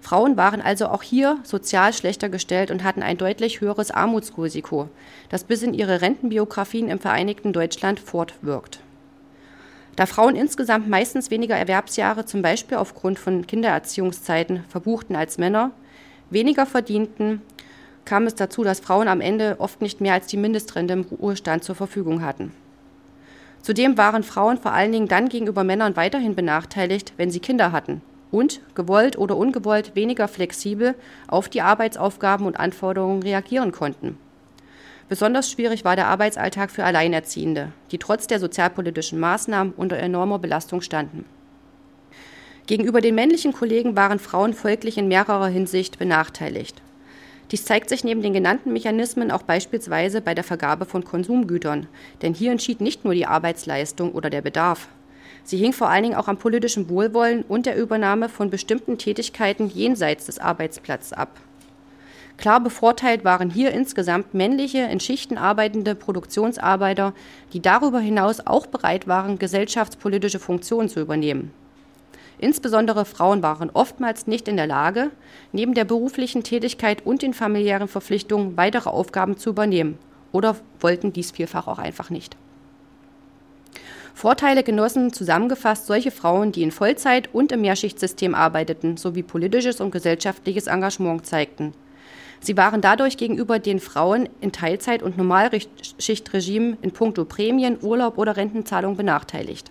Frauen 0.00 0.36
waren 0.36 0.60
also 0.60 0.88
auch 0.88 1.02
hier 1.02 1.38
sozial 1.44 1.92
schlechter 1.94 2.28
gestellt 2.28 2.70
und 2.70 2.84
hatten 2.84 3.02
ein 3.02 3.16
deutlich 3.16 3.60
höheres 3.60 3.90
Armutsrisiko, 3.90 4.90
das 5.30 5.44
bis 5.44 5.62
in 5.62 5.72
ihre 5.72 6.02
Rentenbiografien 6.02 6.88
im 6.88 6.98
Vereinigten 6.98 7.54
Deutschland 7.54 8.00
fortwirkt. 8.00 8.80
Da 9.96 10.06
Frauen 10.06 10.34
insgesamt 10.34 10.88
meistens 10.88 11.30
weniger 11.30 11.56
Erwerbsjahre, 11.56 12.26
zum 12.26 12.42
Beispiel 12.42 12.76
aufgrund 12.76 13.18
von 13.18 13.46
Kindererziehungszeiten, 13.46 14.64
verbuchten 14.68 15.16
als 15.16 15.38
Männer, 15.38 15.70
weniger 16.30 16.66
verdienten, 16.66 17.42
kam 18.04 18.26
es 18.26 18.34
dazu, 18.34 18.64
dass 18.64 18.80
Frauen 18.80 19.08
am 19.08 19.20
Ende 19.20 19.56
oft 19.58 19.80
nicht 19.80 20.00
mehr 20.00 20.14
als 20.14 20.26
die 20.26 20.36
Mindestrente 20.36 20.92
im 20.92 21.02
Ruhestand 21.02 21.64
zur 21.64 21.74
Verfügung 21.74 22.22
hatten. 22.22 22.52
Zudem 23.62 23.96
waren 23.96 24.22
Frauen 24.22 24.58
vor 24.58 24.72
allen 24.72 24.92
Dingen 24.92 25.08
dann 25.08 25.30
gegenüber 25.30 25.64
Männern 25.64 25.96
weiterhin 25.96 26.34
benachteiligt, 26.34 27.14
wenn 27.16 27.30
sie 27.30 27.40
Kinder 27.40 27.72
hatten 27.72 28.02
und, 28.30 28.60
gewollt 28.74 29.16
oder 29.16 29.36
ungewollt, 29.36 29.94
weniger 29.94 30.28
flexibel 30.28 30.94
auf 31.28 31.48
die 31.48 31.62
Arbeitsaufgaben 31.62 32.46
und 32.46 32.58
Anforderungen 32.58 33.22
reagieren 33.22 33.72
konnten. 33.72 34.18
Besonders 35.08 35.50
schwierig 35.50 35.84
war 35.84 35.96
der 35.96 36.08
Arbeitsalltag 36.08 36.70
für 36.70 36.84
Alleinerziehende, 36.84 37.72
die 37.90 37.98
trotz 37.98 38.26
der 38.26 38.40
sozialpolitischen 38.40 39.20
Maßnahmen 39.20 39.72
unter 39.74 39.96
enormer 39.96 40.38
Belastung 40.38 40.80
standen. 40.80 41.24
Gegenüber 42.66 43.02
den 43.02 43.14
männlichen 43.14 43.52
Kollegen 43.52 43.94
waren 43.94 44.18
Frauen 44.18 44.54
folglich 44.54 44.96
in 44.96 45.06
mehrerer 45.06 45.48
Hinsicht 45.48 45.98
benachteiligt. 45.98 46.80
Dies 47.50 47.66
zeigt 47.66 47.90
sich 47.90 48.04
neben 48.04 48.22
den 48.22 48.32
genannten 48.32 48.72
Mechanismen 48.72 49.30
auch 49.30 49.42
beispielsweise 49.42 50.22
bei 50.22 50.34
der 50.34 50.44
Vergabe 50.44 50.86
von 50.86 51.04
Konsumgütern, 51.04 51.86
denn 52.22 52.32
hier 52.32 52.52
entschied 52.52 52.80
nicht 52.80 53.04
nur 53.04 53.12
die 53.12 53.26
Arbeitsleistung 53.26 54.12
oder 54.12 54.30
der 54.30 54.40
Bedarf. 54.40 54.88
Sie 55.42 55.58
hing 55.58 55.74
vor 55.74 55.90
allen 55.90 56.04
Dingen 56.04 56.14
auch 56.14 56.26
am 56.26 56.38
politischen 56.38 56.88
Wohlwollen 56.88 57.42
und 57.42 57.66
der 57.66 57.76
Übernahme 57.76 58.30
von 58.30 58.48
bestimmten 58.48 58.96
Tätigkeiten 58.96 59.68
jenseits 59.68 60.24
des 60.24 60.38
Arbeitsplatzes 60.38 61.12
ab. 61.12 61.38
Klar 62.38 62.60
bevorteilt 62.60 63.26
waren 63.26 63.50
hier 63.50 63.72
insgesamt 63.72 64.32
männliche, 64.32 64.78
in 64.78 65.00
Schichten 65.00 65.36
arbeitende 65.36 65.94
Produktionsarbeiter, 65.94 67.12
die 67.52 67.60
darüber 67.60 68.00
hinaus 68.00 68.40
auch 68.46 68.66
bereit 68.66 69.06
waren, 69.06 69.38
gesellschaftspolitische 69.38 70.40
Funktionen 70.40 70.88
zu 70.88 71.00
übernehmen. 71.00 71.52
Insbesondere 72.38 73.04
Frauen 73.04 73.42
waren 73.42 73.70
oftmals 73.72 74.26
nicht 74.26 74.48
in 74.48 74.56
der 74.56 74.66
Lage, 74.66 75.10
neben 75.52 75.74
der 75.74 75.84
beruflichen 75.84 76.42
Tätigkeit 76.42 77.06
und 77.06 77.22
den 77.22 77.34
familiären 77.34 77.88
Verpflichtungen 77.88 78.56
weitere 78.56 78.90
Aufgaben 78.90 79.36
zu 79.36 79.50
übernehmen 79.50 79.98
oder 80.32 80.56
wollten 80.80 81.12
dies 81.12 81.30
vielfach 81.30 81.68
auch 81.68 81.78
einfach 81.78 82.10
nicht. 82.10 82.36
Vorteile 84.14 84.62
genossen 84.62 85.12
zusammengefasst 85.12 85.86
solche 85.86 86.10
Frauen, 86.12 86.52
die 86.52 86.62
in 86.62 86.70
Vollzeit 86.70 87.32
und 87.32 87.50
im 87.50 87.62
Mehrschichtsystem 87.62 88.34
arbeiteten, 88.34 88.96
sowie 88.96 89.24
politisches 89.24 89.80
und 89.80 89.90
gesellschaftliches 89.90 90.68
Engagement 90.68 91.26
zeigten. 91.26 91.72
Sie 92.40 92.56
waren 92.56 92.80
dadurch 92.80 93.16
gegenüber 93.16 93.58
den 93.58 93.80
Frauen 93.80 94.28
in 94.40 94.52
Teilzeit- 94.52 95.02
und 95.02 95.16
Normalschichtregimen 95.16 96.76
in 96.82 96.92
puncto 96.92 97.24
Prämien, 97.24 97.78
Urlaub 97.80 98.18
oder 98.18 98.36
Rentenzahlung 98.36 98.96
benachteiligt. 98.96 99.70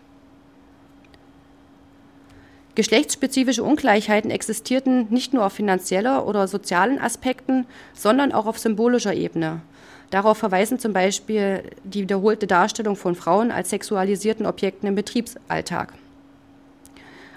Geschlechtsspezifische 2.75 3.63
Ungleichheiten 3.63 4.31
existierten 4.31 5.07
nicht 5.11 5.33
nur 5.33 5.45
auf 5.45 5.53
finanzieller 5.53 6.25
oder 6.25 6.47
sozialen 6.47 6.99
Aspekten, 6.99 7.65
sondern 7.93 8.31
auch 8.31 8.47
auf 8.47 8.57
symbolischer 8.57 9.13
Ebene. 9.13 9.61
Darauf 10.09 10.37
verweisen 10.37 10.79
zum 10.79 10.93
Beispiel 10.93 11.63
die 11.83 12.01
wiederholte 12.01 12.47
Darstellung 12.47 12.95
von 12.95 13.15
Frauen 13.15 13.51
als 13.51 13.69
sexualisierten 13.69 14.45
Objekten 14.45 14.87
im 14.87 14.95
Betriebsalltag. 14.95 15.93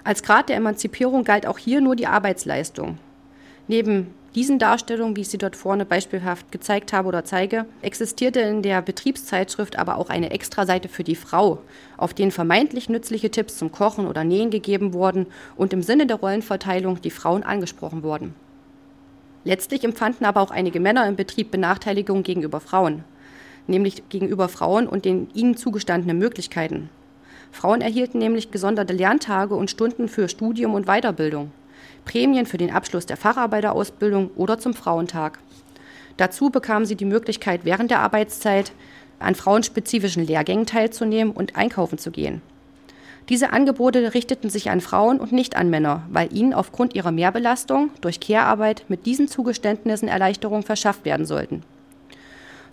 Als 0.03 0.23
Grad 0.23 0.49
der 0.49 0.55
Emanzipierung 0.55 1.23
galt 1.23 1.45
auch 1.45 1.57
hier 1.57 1.81
nur 1.81 1.95
die 1.95 2.07
Arbeitsleistung. 2.07 2.97
Neben 3.67 4.13
diesen 4.37 4.59
Darstellungen, 4.59 5.15
wie 5.15 5.21
ich 5.21 5.29
sie 5.29 5.39
dort 5.39 5.55
vorne 5.55 5.83
beispielhaft 5.83 6.51
gezeigt 6.51 6.93
habe 6.93 7.07
oder 7.07 7.25
zeige, 7.25 7.65
existierte 7.81 8.39
in 8.39 8.61
der 8.61 8.83
Betriebszeitschrift 8.83 9.79
aber 9.79 9.97
auch 9.97 10.11
eine 10.11 10.29
Extraseite 10.29 10.89
für 10.89 11.03
die 11.03 11.15
Frau, 11.15 11.57
auf 11.97 12.13
denen 12.13 12.29
vermeintlich 12.29 12.87
nützliche 12.87 13.31
Tipps 13.31 13.57
zum 13.57 13.71
Kochen 13.71 14.05
oder 14.05 14.23
Nähen 14.23 14.51
gegeben 14.51 14.93
wurden 14.93 15.25
und 15.55 15.73
im 15.73 15.81
Sinne 15.81 16.05
der 16.05 16.17
Rollenverteilung 16.17 17.01
die 17.01 17.09
Frauen 17.09 17.41
angesprochen 17.41 18.03
wurden. 18.03 18.35
Letztlich 19.43 19.83
empfanden 19.83 20.27
aber 20.27 20.41
auch 20.41 20.51
einige 20.51 20.79
Männer 20.79 21.07
im 21.07 21.15
Betrieb 21.15 21.49
Benachteiligung 21.49 22.21
gegenüber 22.21 22.59
Frauen, 22.59 23.03
nämlich 23.65 24.07
gegenüber 24.09 24.49
Frauen 24.49 24.87
und 24.87 25.03
den 25.05 25.31
ihnen 25.33 25.57
zugestandenen 25.57 26.19
Möglichkeiten. 26.19 26.91
Frauen 27.51 27.81
erhielten 27.81 28.19
nämlich 28.19 28.51
gesonderte 28.51 28.93
Lerntage 28.93 29.55
und 29.55 29.71
Stunden 29.71 30.07
für 30.07 30.29
Studium 30.29 30.75
und 30.75 30.85
Weiterbildung. 30.85 31.49
Prämien 32.05 32.45
für 32.45 32.57
den 32.57 32.71
Abschluss 32.71 33.05
der 33.05 33.17
Facharbeiterausbildung 33.17 34.31
oder 34.35 34.59
zum 34.59 34.73
Frauentag. 34.73 35.39
Dazu 36.17 36.49
bekamen 36.49 36.85
sie 36.85 36.95
die 36.95 37.05
Möglichkeit, 37.05 37.61
während 37.63 37.91
der 37.91 37.99
Arbeitszeit 37.99 38.71
an 39.19 39.35
frauenspezifischen 39.35 40.25
Lehrgängen 40.25 40.65
teilzunehmen 40.65 41.33
und 41.33 41.55
einkaufen 41.55 41.97
zu 41.97 42.11
gehen. 42.11 42.41
Diese 43.29 43.51
Angebote 43.51 44.13
richteten 44.13 44.49
sich 44.49 44.69
an 44.69 44.79
Frauen 44.79 45.19
und 45.19 45.33
nicht 45.33 45.57
an 45.57 45.69
Männer, 45.69 46.03
weil 46.09 46.33
ihnen 46.33 46.53
aufgrund 46.53 46.95
ihrer 46.95 47.11
Mehrbelastung 47.11 47.89
durch 47.99 48.21
Care-Arbeit 48.21 48.85
mit 48.87 49.05
diesen 49.05 49.27
Zugeständnissen 49.27 50.07
Erleichterungen 50.07 50.63
verschafft 50.63 51.03
werden 51.03 51.25
sollten. 51.25 51.63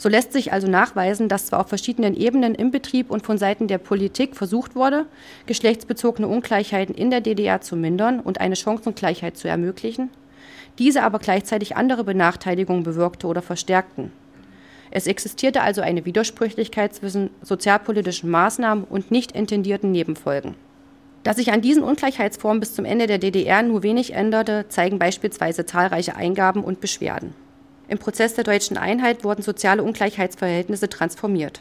So 0.04 0.10
lässt 0.10 0.34
sich 0.34 0.52
also 0.52 0.68
nachweisen, 0.68 1.30
dass 1.30 1.46
zwar 1.46 1.60
auf 1.60 1.68
verschiedenen 1.68 2.14
Ebenen 2.14 2.54
im 2.54 2.70
Betrieb 2.70 3.10
und 3.10 3.24
von 3.24 3.38
Seiten 3.38 3.68
der 3.68 3.78
Politik 3.78 4.36
versucht 4.36 4.76
wurde, 4.76 5.06
geschlechtsbezogene 5.46 6.28
Ungleichheiten 6.28 6.94
in 6.94 7.10
der 7.10 7.22
DDR 7.22 7.62
zu 7.62 7.74
mindern 7.74 8.20
und 8.20 8.38
eine 8.38 8.54
Chancengleichheit 8.54 9.38
zu 9.38 9.48
ermöglichen, 9.48 10.10
diese 10.78 11.04
aber 11.04 11.20
gleichzeitig 11.20 11.76
andere 11.76 12.04
Benachteiligungen 12.04 12.82
bewirkte 12.82 13.26
oder 13.26 13.40
verstärkten. 13.40 14.12
Es 14.90 15.06
existierte 15.06 15.62
also 15.62 15.80
eine 15.80 16.04
Widersprüchlichkeit 16.04 16.94
zwischen 16.94 17.30
sozialpolitischen 17.40 18.28
Maßnahmen 18.28 18.84
und 18.84 19.10
nicht 19.10 19.32
intendierten 19.32 19.90
Nebenfolgen. 19.90 20.54
Dass 21.22 21.36
sich 21.36 21.50
an 21.50 21.62
diesen 21.62 21.82
Ungleichheitsformen 21.82 22.60
bis 22.60 22.74
zum 22.74 22.84
Ende 22.84 23.06
der 23.06 23.16
DDR 23.16 23.62
nur 23.62 23.82
wenig 23.82 24.12
änderte, 24.12 24.66
zeigen 24.68 24.98
beispielsweise 24.98 25.64
zahlreiche 25.64 26.14
Eingaben 26.14 26.62
und 26.62 26.82
Beschwerden. 26.82 27.32
Im 27.94 28.00
Prozess 28.00 28.34
der 28.34 28.42
deutschen 28.42 28.76
Einheit 28.76 29.22
wurden 29.22 29.42
soziale 29.42 29.84
Ungleichheitsverhältnisse 29.84 30.88
transformiert. 30.88 31.60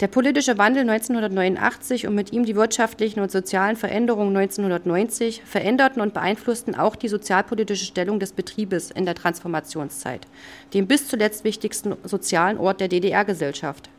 Der 0.00 0.08
politische 0.08 0.58
Wandel 0.58 0.80
1989 0.80 2.08
und 2.08 2.16
mit 2.16 2.32
ihm 2.32 2.44
die 2.44 2.56
wirtschaftlichen 2.56 3.20
und 3.20 3.30
sozialen 3.30 3.76
Veränderungen 3.76 4.36
1990 4.36 5.42
veränderten 5.44 6.02
und 6.02 6.12
beeinflussten 6.12 6.74
auch 6.74 6.96
die 6.96 7.06
sozialpolitische 7.06 7.84
Stellung 7.84 8.18
des 8.18 8.32
Betriebes 8.32 8.90
in 8.90 9.04
der 9.04 9.14
Transformationszeit, 9.14 10.26
dem 10.74 10.88
bis 10.88 11.06
zuletzt 11.06 11.44
wichtigsten 11.44 11.94
sozialen 12.02 12.58
Ort 12.58 12.80
der 12.80 12.88
DDR-Gesellschaft. 12.88 13.90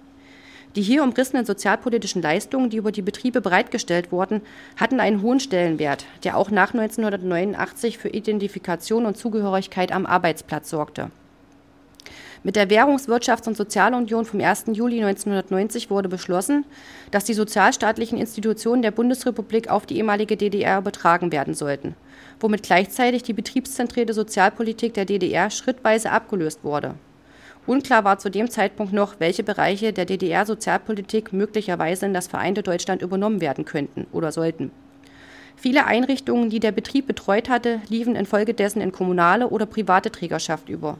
Die 0.75 0.81
hier 0.81 1.03
umrissenen 1.03 1.45
sozialpolitischen 1.45 2.21
Leistungen, 2.21 2.69
die 2.69 2.77
über 2.77 2.91
die 2.91 3.01
Betriebe 3.01 3.39
bereitgestellt 3.39 4.11
wurden, 4.11 4.41
hatten 4.75 4.99
einen 4.99 5.21
hohen 5.21 5.39
Stellenwert, 5.39 6.05
der 6.25 6.35
auch 6.35 6.51
nach 6.51 6.73
1989 6.73 7.97
für 7.97 8.09
Identifikation 8.09 9.05
und 9.05 9.15
Zugehörigkeit 9.15 9.93
am 9.93 10.05
Arbeitsplatz 10.05 10.69
sorgte. 10.69 11.11
Mit 12.41 12.55
der 12.55 12.69
Währungs-, 12.69 13.09
Wirtschafts- 13.09 13.49
und 13.49 13.57
Sozialunion 13.57 14.23
vom 14.23 14.39
1. 14.39 14.65
Juli 14.71 15.03
1990 15.03 15.89
wurde 15.89 16.07
beschlossen, 16.07 16.63
dass 17.11 17.25
die 17.25 17.33
sozialstaatlichen 17.33 18.17
Institutionen 18.17 18.81
der 18.81 18.91
Bundesrepublik 18.91 19.69
auf 19.69 19.85
die 19.85 19.97
ehemalige 19.97 20.37
DDR 20.37 20.77
übertragen 20.77 21.33
werden 21.33 21.53
sollten, 21.53 21.95
womit 22.39 22.63
gleichzeitig 22.63 23.23
die 23.23 23.33
betriebszentrierte 23.33 24.13
Sozialpolitik 24.13 24.93
der 24.93 25.03
DDR 25.03 25.49
schrittweise 25.49 26.11
abgelöst 26.11 26.63
wurde. 26.63 26.95
Unklar 27.67 28.05
war 28.05 28.19
zu 28.19 28.31
dem 28.31 28.49
Zeitpunkt 28.49 28.93
noch, 28.93 29.19
welche 29.19 29.43
Bereiche 29.43 29.91
der 29.91 30.05
DDR-Sozialpolitik 30.05 31.33
möglicherweise 31.33 32.05
in 32.05 32.13
das 32.13 32.27
vereinte 32.27 32.63
Deutschland 32.63 33.01
übernommen 33.01 33.41
werden 33.41 33.65
könnten 33.65 34.07
oder 34.13 34.31
sollten. 34.31 34.71
Viele 35.57 35.85
Einrichtungen, 35.85 36.49
die 36.49 36.61
der 36.61 36.71
Betrieb 36.71 37.05
betreut 37.05 37.49
hatte, 37.49 37.81
liefen 37.89 38.15
infolgedessen 38.15 38.81
in 38.81 38.93
kommunale 38.93 39.49
oder 39.49 39.65
private 39.65 40.09
Trägerschaft 40.09 40.69
über. 40.69 40.97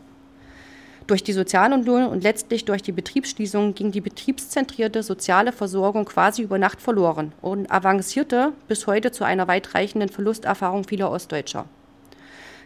Durch 1.10 1.24
die 1.24 1.34
Sozialunion 1.34 2.05
und 2.05 2.22
letztlich 2.22 2.66
durch 2.66 2.84
die 2.84 2.91
Betriebsschließung 2.91 3.74
ging 3.74 3.91
die 3.91 3.99
betriebszentrierte 3.99 5.01
soziale 5.01 5.51
Versorgung 5.51 6.05
quasi 6.05 6.43
über 6.43 6.60
Nacht 6.60 6.80
verloren 6.80 7.32
und 7.41 7.72
avancierte 7.72 8.53
bis 8.68 8.86
heute 8.86 9.12
zu 9.12 9.24
einer 9.24 9.47
weitreichenden 9.47 10.10
Verlusterfahrung 10.10 10.84
vieler 10.84 11.10
Ostdeutscher. 11.10 11.66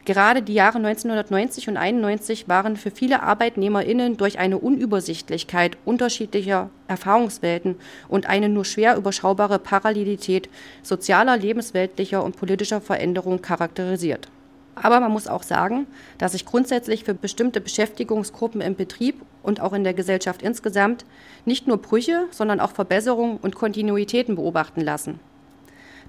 Gerade 0.03 0.41
die 0.41 0.55
Jahre 0.55 0.79
1990 0.79 1.69
und 1.69 1.77
91 1.77 2.49
waren 2.49 2.75
für 2.75 2.91
viele 2.91 3.23
ArbeitnehmerInnen 3.23 4.17
durch 4.17 4.39
eine 4.39 4.57
Unübersichtlichkeit 4.57 5.77
unterschiedlicher 5.85 6.69
Erfahrungswelten 6.89 7.77
und 8.09 8.25
eine 8.25 8.49
nur 8.49 8.65
schwer 8.65 8.97
überschaubare 8.97 9.57
Parallelität 9.57 10.49
sozialer, 10.81 11.37
lebensweltlicher 11.37 12.21
und 12.21 12.35
politischer 12.35 12.81
Veränderung 12.81 13.41
charakterisiert. 13.41 14.27
Aber 14.75 14.99
man 14.99 15.11
muss 15.11 15.27
auch 15.27 15.43
sagen, 15.43 15.87
dass 16.17 16.31
sich 16.31 16.45
grundsätzlich 16.45 17.03
für 17.03 17.13
bestimmte 17.13 17.61
Beschäftigungsgruppen 17.61 18.61
im 18.61 18.75
Betrieb 18.75 19.21
und 19.43 19.61
auch 19.61 19.73
in 19.73 19.83
der 19.83 19.93
Gesellschaft 19.93 20.41
insgesamt 20.41 21.05
nicht 21.45 21.67
nur 21.67 21.77
Brüche, 21.77 22.25
sondern 22.31 22.59
auch 22.59 22.71
Verbesserungen 22.71 23.37
und 23.37 23.55
Kontinuitäten 23.55 24.35
beobachten 24.35 24.81
lassen. 24.81 25.19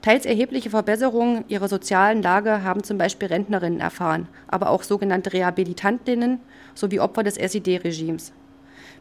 Teils 0.03 0.27
erhebliche 0.27 0.71
Verbesserungen 0.71 1.45
ihrer 1.49 1.69
sozialen 1.69 2.23
Lage 2.23 2.63
haben 2.63 2.83
zum 2.85 2.99
Beispiel 2.99 3.29
Rentnerinnen 3.29 3.81
erfahren, 3.81 4.29
aber 4.49 4.69
auch 4.69 4.83
sogenannte 4.83 5.33
Rehabilitantinnen 5.33 6.41
sowie 6.75 7.01
Opfer 7.01 7.23
des 7.23 7.39
SED-Regimes. 7.39 8.33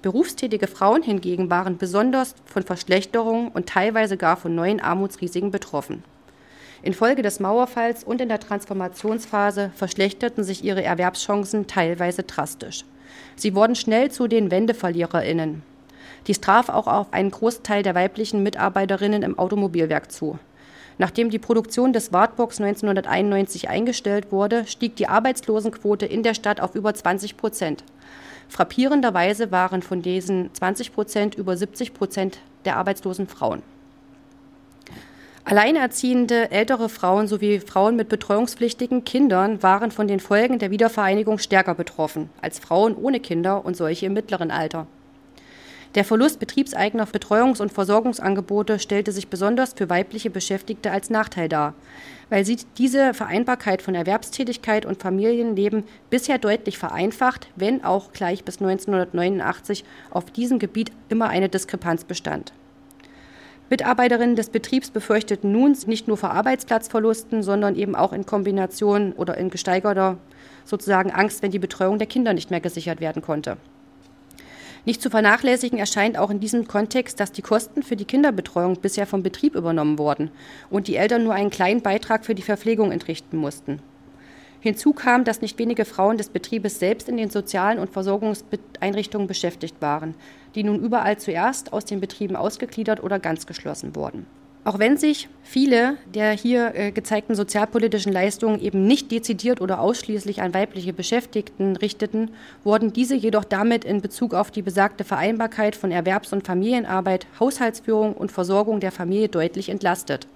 Berufstätige 0.02 0.68
Frauen 0.68 1.02
hingegen 1.02 1.50
waren 1.50 1.78
besonders 1.78 2.36
von 2.46 2.64
Verschlechterungen 2.64 3.50
und 3.50 3.68
teilweise 3.68 4.18
gar 4.18 4.38
von 4.38 4.54
neuen 4.56 4.82
Armutsrisiken 4.82 5.52
betroffen. 5.52 6.04
Infolge 6.84 7.22
des 7.22 7.40
Mauerfalls 7.40 8.04
und 8.04 8.20
in 8.20 8.28
der 8.28 8.42
Transformationsphase 8.42 9.72
verschlechterten 9.74 10.44
sich 10.44 10.66
ihre 10.66 10.84
Erwerbschancen 10.84 11.66
teilweise 11.66 12.24
drastisch. 12.24 12.84
Sie 13.38 13.56
wurden 13.56 13.76
schnell 13.76 14.12
zu 14.12 14.28
den 14.28 14.52
Wendeverliererinnen. 14.52 15.64
Dies 16.28 16.42
traf 16.42 16.68
auch 16.68 16.88
auf 16.88 17.14
einen 17.14 17.32
Großteil 17.32 17.84
der 17.84 17.96
weiblichen 17.96 18.44
Mitarbeiterinnen 18.44 19.24
im 19.24 19.40
Automobilwerk 19.40 20.12
zu. 20.12 20.38
Nachdem 20.98 21.30
die 21.30 21.40
Produktion 21.40 21.94
des 21.94 22.12
Wartbox 22.12 22.60
1991 22.60 23.70
eingestellt 23.70 24.32
wurde, 24.32 24.68
stieg 24.68 24.98
die 24.98 25.08
Arbeitslosenquote 25.08 26.06
in 26.06 26.22
der 26.22 26.34
Stadt 26.34 26.60
auf 26.60 26.76
über 26.76 26.94
20 26.94 27.38
Prozent. 27.38 27.84
Frappierenderweise 28.50 29.52
waren 29.52 29.82
von 29.82 30.02
diesen 30.02 30.54
20 30.54 30.94
Prozent 30.94 31.36
über 31.36 31.56
70 31.56 31.94
Prozent 31.94 32.40
der 32.66 32.76
arbeitslosen 32.76 33.28
Frauen. 33.28 33.64
Alleinerziehende 35.46 36.52
ältere 36.52 36.88
Frauen 36.88 37.28
sowie 37.28 37.60
Frauen 37.60 37.98
mit 37.98 38.08
betreuungspflichtigen 38.08 39.04
Kindern 39.04 39.62
waren 39.62 39.92
von 39.92 40.08
den 40.08 40.22
Folgen 40.22 40.58
der 40.58 40.72
Wiedervereinigung 40.72 41.38
stärker 41.38 41.76
betroffen 41.76 42.30
als 42.42 42.60
Frauen 42.60 42.96
ohne 42.96 43.20
Kinder 43.20 43.66
und 43.66 43.76
solche 43.76 44.06
im 44.06 44.14
mittleren 44.14 44.52
Alter. 44.52 44.88
Der 45.96 46.06
Verlust 46.06 46.40
betriebseigener 46.40 47.06
Betreuungs- 47.06 47.62
und 47.62 47.74
Versorgungsangebote 47.74 48.80
stellte 48.80 49.12
sich 49.12 49.28
besonders 49.28 49.74
für 49.74 49.90
weibliche 49.90 50.30
Beschäftigte 50.30 50.92
als 50.92 51.10
Nachteil 51.10 51.50
dar, 51.50 51.76
weil 52.30 52.46
sie 52.46 52.58
diese 52.78 53.14
Vereinbarkeit 53.14 53.82
von 53.82 53.96
Erwerbstätigkeit 53.96 54.86
und 54.86 55.02
Familienleben 55.02 55.84
bisher 56.10 56.38
deutlich 56.38 56.78
vereinfacht, 56.78 57.50
wenn 57.58 57.84
auch 57.84 58.14
gleich 58.14 58.46
bis 58.46 58.60
1989 58.62 59.84
auf 60.10 60.32
diesem 60.32 60.58
Gebiet 60.58 60.94
immer 61.10 61.28
eine 61.28 61.50
Diskrepanz 61.50 62.06
bestand. 62.06 62.54
Mitarbeiterinnen 63.74 64.36
des 64.36 64.50
Betriebs 64.50 64.92
befürchteten 64.92 65.52
nun 65.52 65.76
nicht 65.88 66.08
nur 66.08 66.16
vor 66.16 66.30
Arbeitsplatzverlusten, 66.30 67.42
sondern 67.42 67.76
eben 67.76 67.96
auch 67.96 68.14
in 68.14 68.24
Kombination 68.24 69.14
oder 69.14 69.36
in 69.40 69.50
gesteigerter 69.50 70.18
sozusagen 70.64 71.10
Angst, 71.10 71.42
wenn 71.42 71.50
die 71.50 71.58
Betreuung 71.58 71.98
der 71.98 72.06
Kinder 72.06 72.36
nicht 72.36 72.52
mehr 72.52 72.62
gesichert 72.62 73.02
werden 73.02 73.24
konnte. 73.24 73.58
Nicht 74.86 75.02
zu 75.02 75.10
vernachlässigen 75.10 75.80
erscheint 75.80 76.20
auch 76.20 76.30
in 76.30 76.40
diesem 76.40 76.68
Kontext, 76.68 77.20
dass 77.20 77.32
die 77.32 77.42
Kosten 77.42 77.82
für 77.82 77.96
die 77.96 78.06
Kinderbetreuung 78.06 78.76
bisher 78.80 79.08
vom 79.08 79.24
Betrieb 79.24 79.56
übernommen 79.56 79.98
wurden 79.98 80.30
und 80.70 80.88
die 80.88 80.98
Eltern 80.98 81.24
nur 81.24 81.34
einen 81.34 81.50
kleinen 81.50 81.82
Beitrag 81.82 82.26
für 82.26 82.36
die 82.36 82.44
Verpflegung 82.44 82.92
entrichten 82.92 83.38
mussten. 83.38 83.80
Hinzu 84.64 84.94
kam, 84.94 85.26
dass 85.26 85.42
nicht 85.42 85.60
wenige 85.60 85.84
Frauen 85.84 86.18
des 86.18 86.30
Betriebes 86.30 86.80
selbst 86.80 87.10
in 87.10 87.18
den 87.18 87.30
sozialen 87.30 87.80
und 87.80 87.90
Versorgungseinrichtungen 87.90 89.28
beschäftigt 89.28 89.76
waren, 89.82 90.16
die 90.56 90.64
nun 90.64 90.80
überall 90.80 91.18
zuerst 91.18 91.74
aus 91.74 91.84
den 91.84 92.00
Betrieben 92.00 92.38
ausgegliedert 92.38 93.04
oder 93.04 93.20
ganz 93.20 93.46
geschlossen 93.46 93.94
wurden. 93.94 94.26
Auch 94.64 94.80
wenn 94.80 94.96
sich 94.96 95.28
viele 95.42 95.98
der 96.16 96.32
hier 96.32 96.76
äh, 96.76 96.92
gezeigten 96.92 97.36
sozialpolitischen 97.36 98.14
Leistungen 98.14 98.62
eben 98.62 98.88
nicht 98.88 99.12
dezidiert 99.12 99.60
oder 99.60 99.82
ausschließlich 99.82 100.42
an 100.42 100.54
weibliche 100.54 100.94
Beschäftigten 100.94 101.76
richteten, 101.76 102.32
wurden 102.64 102.94
diese 102.94 103.16
jedoch 103.16 103.44
damit 103.44 103.84
in 103.84 104.00
Bezug 104.00 104.34
auf 104.34 104.50
die 104.50 104.62
besagte 104.62 105.04
Vereinbarkeit 105.04 105.76
von 105.76 105.92
Erwerbs- 105.92 106.32
und 106.32 106.48
Familienarbeit, 106.48 107.28
Haushaltsführung 107.38 108.14
und 108.14 108.32
Versorgung 108.32 108.80
der 108.80 108.94
Familie 108.94 109.28
deutlich 109.28 109.68
entlastet. 109.68 110.30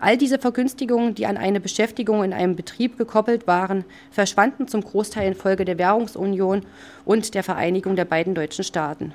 All 0.00 0.16
diese 0.16 0.38
Vergünstigungen, 0.38 1.14
die 1.14 1.26
an 1.26 1.36
eine 1.36 1.60
Beschäftigung 1.60 2.22
in 2.22 2.32
einem 2.32 2.54
Betrieb 2.54 2.98
gekoppelt 2.98 3.46
waren, 3.46 3.84
verschwanden 4.10 4.68
zum 4.68 4.82
Großteil 4.82 5.28
infolge 5.28 5.64
der 5.64 5.78
Währungsunion 5.78 6.62
und 7.04 7.34
der 7.34 7.42
Vereinigung 7.42 7.96
der 7.96 8.04
beiden 8.04 8.34
deutschen 8.34 8.64
Staaten. 8.64 9.12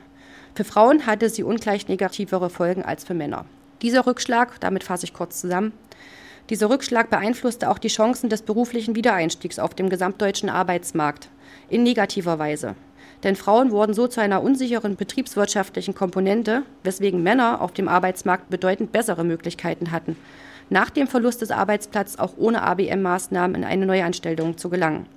Für 0.56 0.66
Frauen 0.66 1.06
hatte 1.06 1.30
sie 1.30 1.44
ungleich 1.44 1.88
negativere 1.88 2.50
Folgen 2.50 2.84
als 2.84 3.06
für 3.06 3.14
Männer. 3.14 3.46
Dieser 3.82 4.06
Rückschlag, 4.06 4.60
damit 4.60 4.84
fasse 4.84 5.06
ich 5.06 5.14
kurz 5.14 5.40
zusammen, 5.40 5.72
dieser 6.50 6.70
Rückschlag 6.70 7.10
beeinflusste 7.10 7.70
auch 7.70 7.78
die 7.78 7.88
Chancen 7.88 8.30
des 8.30 8.42
beruflichen 8.42 8.96
Wiedereinstiegs 8.96 9.60
auf 9.60 9.74
dem 9.74 9.90
gesamtdeutschen 9.90 10.50
Arbeitsmarkt 10.50 11.30
in 11.70 11.84
negativer 11.84 12.38
Weise. 12.38 12.76
Denn 13.24 13.38
Frauen 13.38 13.72
wurden 13.72 13.94
so 13.94 14.08
zu 14.08 14.20
einer 14.20 14.44
unsicheren 14.44 14.98
betriebswirtschaftlichen 14.98 15.96
Komponente, 15.96 16.64
weswegen 16.84 17.24
Männer 17.24 17.62
auf 17.62 17.72
dem 17.72 17.88
Arbeitsmarkt 17.88 18.50
bedeutend 18.50 18.92
bessere 18.92 19.24
Möglichkeiten 19.24 19.92
hatten, 19.92 20.18
nach 20.70 20.90
dem 20.90 21.08
Verlust 21.08 21.42
des 21.42 21.52
Arbeitsplatzes 21.52 22.20
auch 22.20 22.34
ohne 22.38 22.62
ABM-Maßnahmen 22.62 23.56
in 23.56 23.64
eine 23.64 23.86
Neuanstellung 23.86 24.58
zu 24.58 24.70
gelangen. 24.70 25.08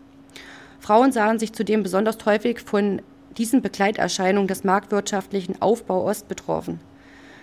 Frauen 0.80 1.12
sahen 1.12 1.38
sich 1.38 1.52
zudem 1.52 1.82
besonders 1.82 2.18
häufig 2.26 2.60
von 2.60 3.02
diesen 3.36 3.62
Begleiterscheinungen 3.62 4.48
des 4.48 4.64
marktwirtschaftlichen 4.64 5.60
Aufbau 5.60 6.04
Ost 6.04 6.28
betroffen. 6.28 6.80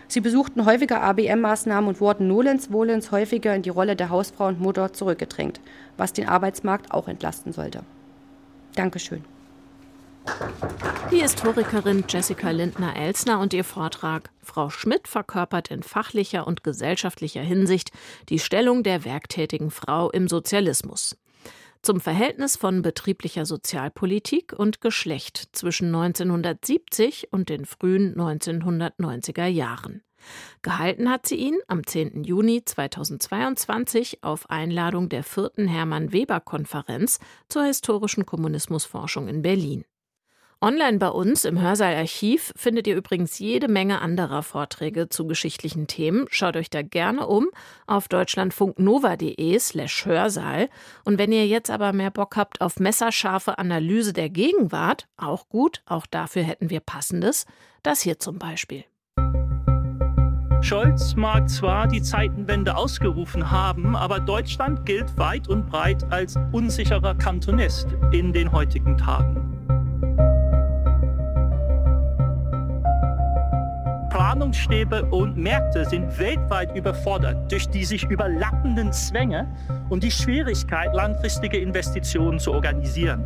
Sie 0.08 0.22
besuchten 0.22 0.66
häufiger 0.66 1.02
ABM-Maßnahmen 1.02 1.88
und 1.88 2.02
wurden 2.02 2.28
nolens 2.28 2.72
wohlens 2.72 3.12
häufiger 3.12 3.56
in 3.56 3.62
die 3.62 3.70
Rolle 3.70 3.96
der 3.96 4.10
Hausfrau 4.10 4.48
und 4.48 4.60
Mutter 4.60 4.94
zurückgedrängt, 4.94 5.60
was 5.98 6.14
den 6.14 6.28
Arbeitsmarkt 6.28 6.92
auch 6.92 7.08
entlasten 7.08 7.54
sollte. 7.54 7.82
Dankeschön. 8.76 9.24
Die 11.12 11.22
Historikerin 11.22 12.06
Jessica 12.10 12.50
Lindner-Elsner 12.50 13.40
und 13.40 13.54
ihr 13.54 13.64
Vortrag 13.64 14.32
Frau 14.42 14.70
Schmidt 14.70 15.08
verkörpert 15.08 15.70
in 15.70 15.84
fachlicher 15.84 16.48
und 16.48 16.64
gesellschaftlicher 16.64 17.42
Hinsicht 17.42 17.92
die 18.30 18.40
Stellung 18.40 18.84
der 18.84 19.06
werktätigen 19.06 19.70
Frau 19.70 20.10
im 20.10 20.28
Sozialismus. 20.28 21.16
Zum 21.84 22.00
Verhältnis 22.00 22.56
von 22.56 22.82
betrieblicher 22.82 23.46
Sozialpolitik 23.46 24.54
und 24.54 24.82
Geschlecht 24.82 25.50
zwischen 25.52 25.88
1970 25.94 27.28
und 27.32 27.50
den 27.50 27.66
frühen 27.66 28.16
1990er 28.16 29.48
Jahren. 29.48 30.02
Gehalten 30.62 31.10
hat 31.10 31.28
sie 31.28 31.36
ihn 31.36 31.60
am 31.68 31.86
10. 31.86 32.24
Juni 32.24 32.64
2022 32.64 34.24
auf 34.24 34.50
Einladung 34.50 35.10
der 35.10 35.24
vierten 35.24 35.68
Hermann 35.68 36.14
Weber 36.14 36.40
Konferenz 36.40 37.20
zur 37.50 37.66
historischen 37.66 38.26
Kommunismusforschung 38.26 39.28
in 39.28 39.42
Berlin. 39.42 39.84
Online 40.64 40.98
bei 40.98 41.10
uns 41.10 41.44
im 41.44 41.62
Hörsaalarchiv 41.62 42.54
findet 42.56 42.88
ihr 42.88 42.96
übrigens 42.96 43.38
jede 43.38 43.68
Menge 43.68 44.00
anderer 44.00 44.44
Vorträge 44.44 45.10
zu 45.10 45.28
geschichtlichen 45.28 45.88
Themen. 45.88 46.26
Schaut 46.30 46.56
euch 46.56 46.70
da 46.70 46.84
gerne 46.84 47.28
um 47.28 47.50
auf 47.86 48.08
deutschlandfunknova.de 48.08 49.60
slash 49.60 50.06
Hörsaal. 50.06 50.70
Und 51.04 51.18
wenn 51.18 51.34
ihr 51.34 51.46
jetzt 51.48 51.70
aber 51.70 51.92
mehr 51.92 52.12
Bock 52.12 52.38
habt 52.38 52.62
auf 52.62 52.80
messerscharfe 52.80 53.58
Analyse 53.58 54.14
der 54.14 54.30
Gegenwart, 54.30 55.10
auch 55.18 55.50
gut, 55.50 55.82
auch 55.86 56.06
dafür 56.06 56.44
hätten 56.44 56.70
wir 56.70 56.80
passendes. 56.80 57.46
Das 57.82 58.00
hier 58.00 58.20
zum 58.20 58.40
Beispiel. 58.40 58.86
Scholz 60.62 61.14
mag 61.18 61.50
zwar 61.50 61.90
die 61.90 62.02
Zeitenwende 62.02 62.78
ausgerufen 62.78 63.52
haben, 63.52 63.98
aber 63.98 64.22
Deutschland 64.22 64.86
gilt 64.86 65.18
weit 65.18 65.50
und 65.50 65.68
breit 65.70 66.10
als 66.10 66.38
unsicherer 66.54 67.16
Kantonist 67.16 67.88
in 68.14 68.32
den 68.32 68.50
heutigen 68.54 68.98
Tagen. 68.98 69.63
Planungsstäbe 74.34 75.06
und 75.12 75.38
Märkte 75.38 75.86
sind 75.86 76.18
weltweit 76.18 76.76
überfordert 76.76 77.52
durch 77.52 77.70
die 77.70 77.86
sich 77.86 78.04
überlappenden 78.06 78.92
Zwänge 78.92 79.48
und 79.90 80.02
die 80.04 80.10
Schwierigkeit, 80.10 80.92
langfristige 80.96 81.60
Investitionen 81.60 82.40
zu 82.40 82.52
organisieren. 82.52 83.24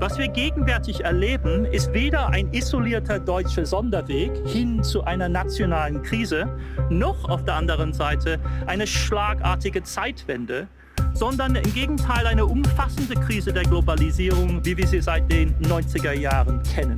Was 0.00 0.18
wir 0.18 0.28
gegenwärtig 0.28 1.02
erleben, 1.02 1.64
ist 1.64 1.94
weder 1.94 2.28
ein 2.28 2.52
isolierter 2.52 3.18
deutscher 3.18 3.64
Sonderweg 3.64 4.30
hin 4.46 4.82
zu 4.82 5.02
einer 5.02 5.30
nationalen 5.30 6.02
Krise, 6.02 6.46
noch 6.90 7.26
auf 7.30 7.42
der 7.44 7.54
anderen 7.54 7.94
Seite 7.94 8.38
eine 8.66 8.86
schlagartige 8.86 9.82
Zeitwende, 9.82 10.68
sondern 11.14 11.56
im 11.56 11.74
Gegenteil 11.74 12.26
eine 12.26 12.46
umfassende 12.46 13.14
Krise 13.14 13.52
der 13.52 13.64
Globalisierung, 13.64 14.64
wie 14.64 14.76
wir 14.76 14.86
sie 14.86 15.00
seit 15.00 15.30
den 15.30 15.54
90er 15.62 16.12
Jahren 16.12 16.62
kennen. 16.62 16.96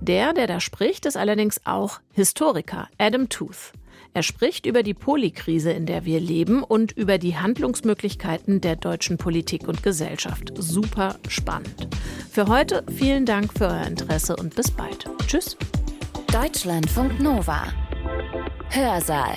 Der, 0.00 0.32
der 0.32 0.46
da 0.46 0.58
spricht, 0.58 1.04
ist 1.04 1.16
allerdings 1.16 1.60
auch 1.66 2.00
Historiker 2.12 2.88
Adam 2.96 3.28
Tooth. 3.28 3.72
Er 4.14 4.22
spricht 4.22 4.66
über 4.66 4.82
die 4.82 4.94
Polikrise, 4.94 5.70
in 5.70 5.86
der 5.86 6.04
wir 6.04 6.18
leben 6.18 6.62
und 6.62 6.92
über 6.92 7.18
die 7.18 7.36
Handlungsmöglichkeiten 7.36 8.60
der 8.60 8.76
deutschen 8.76 9.18
Politik 9.18 9.68
und 9.68 9.82
Gesellschaft. 9.82 10.52
Super 10.56 11.16
spannend. 11.28 11.88
Für 12.30 12.46
heute 12.46 12.84
vielen 12.90 13.26
Dank 13.26 13.52
für 13.56 13.66
euer 13.66 13.86
Interesse 13.86 14.34
und 14.36 14.56
bis 14.56 14.70
bald. 14.70 15.04
Tschüss. 15.26 15.56
Deutschlandfunk 16.32 17.20
Nova. 17.20 17.64
Hörsaal. 18.70 19.36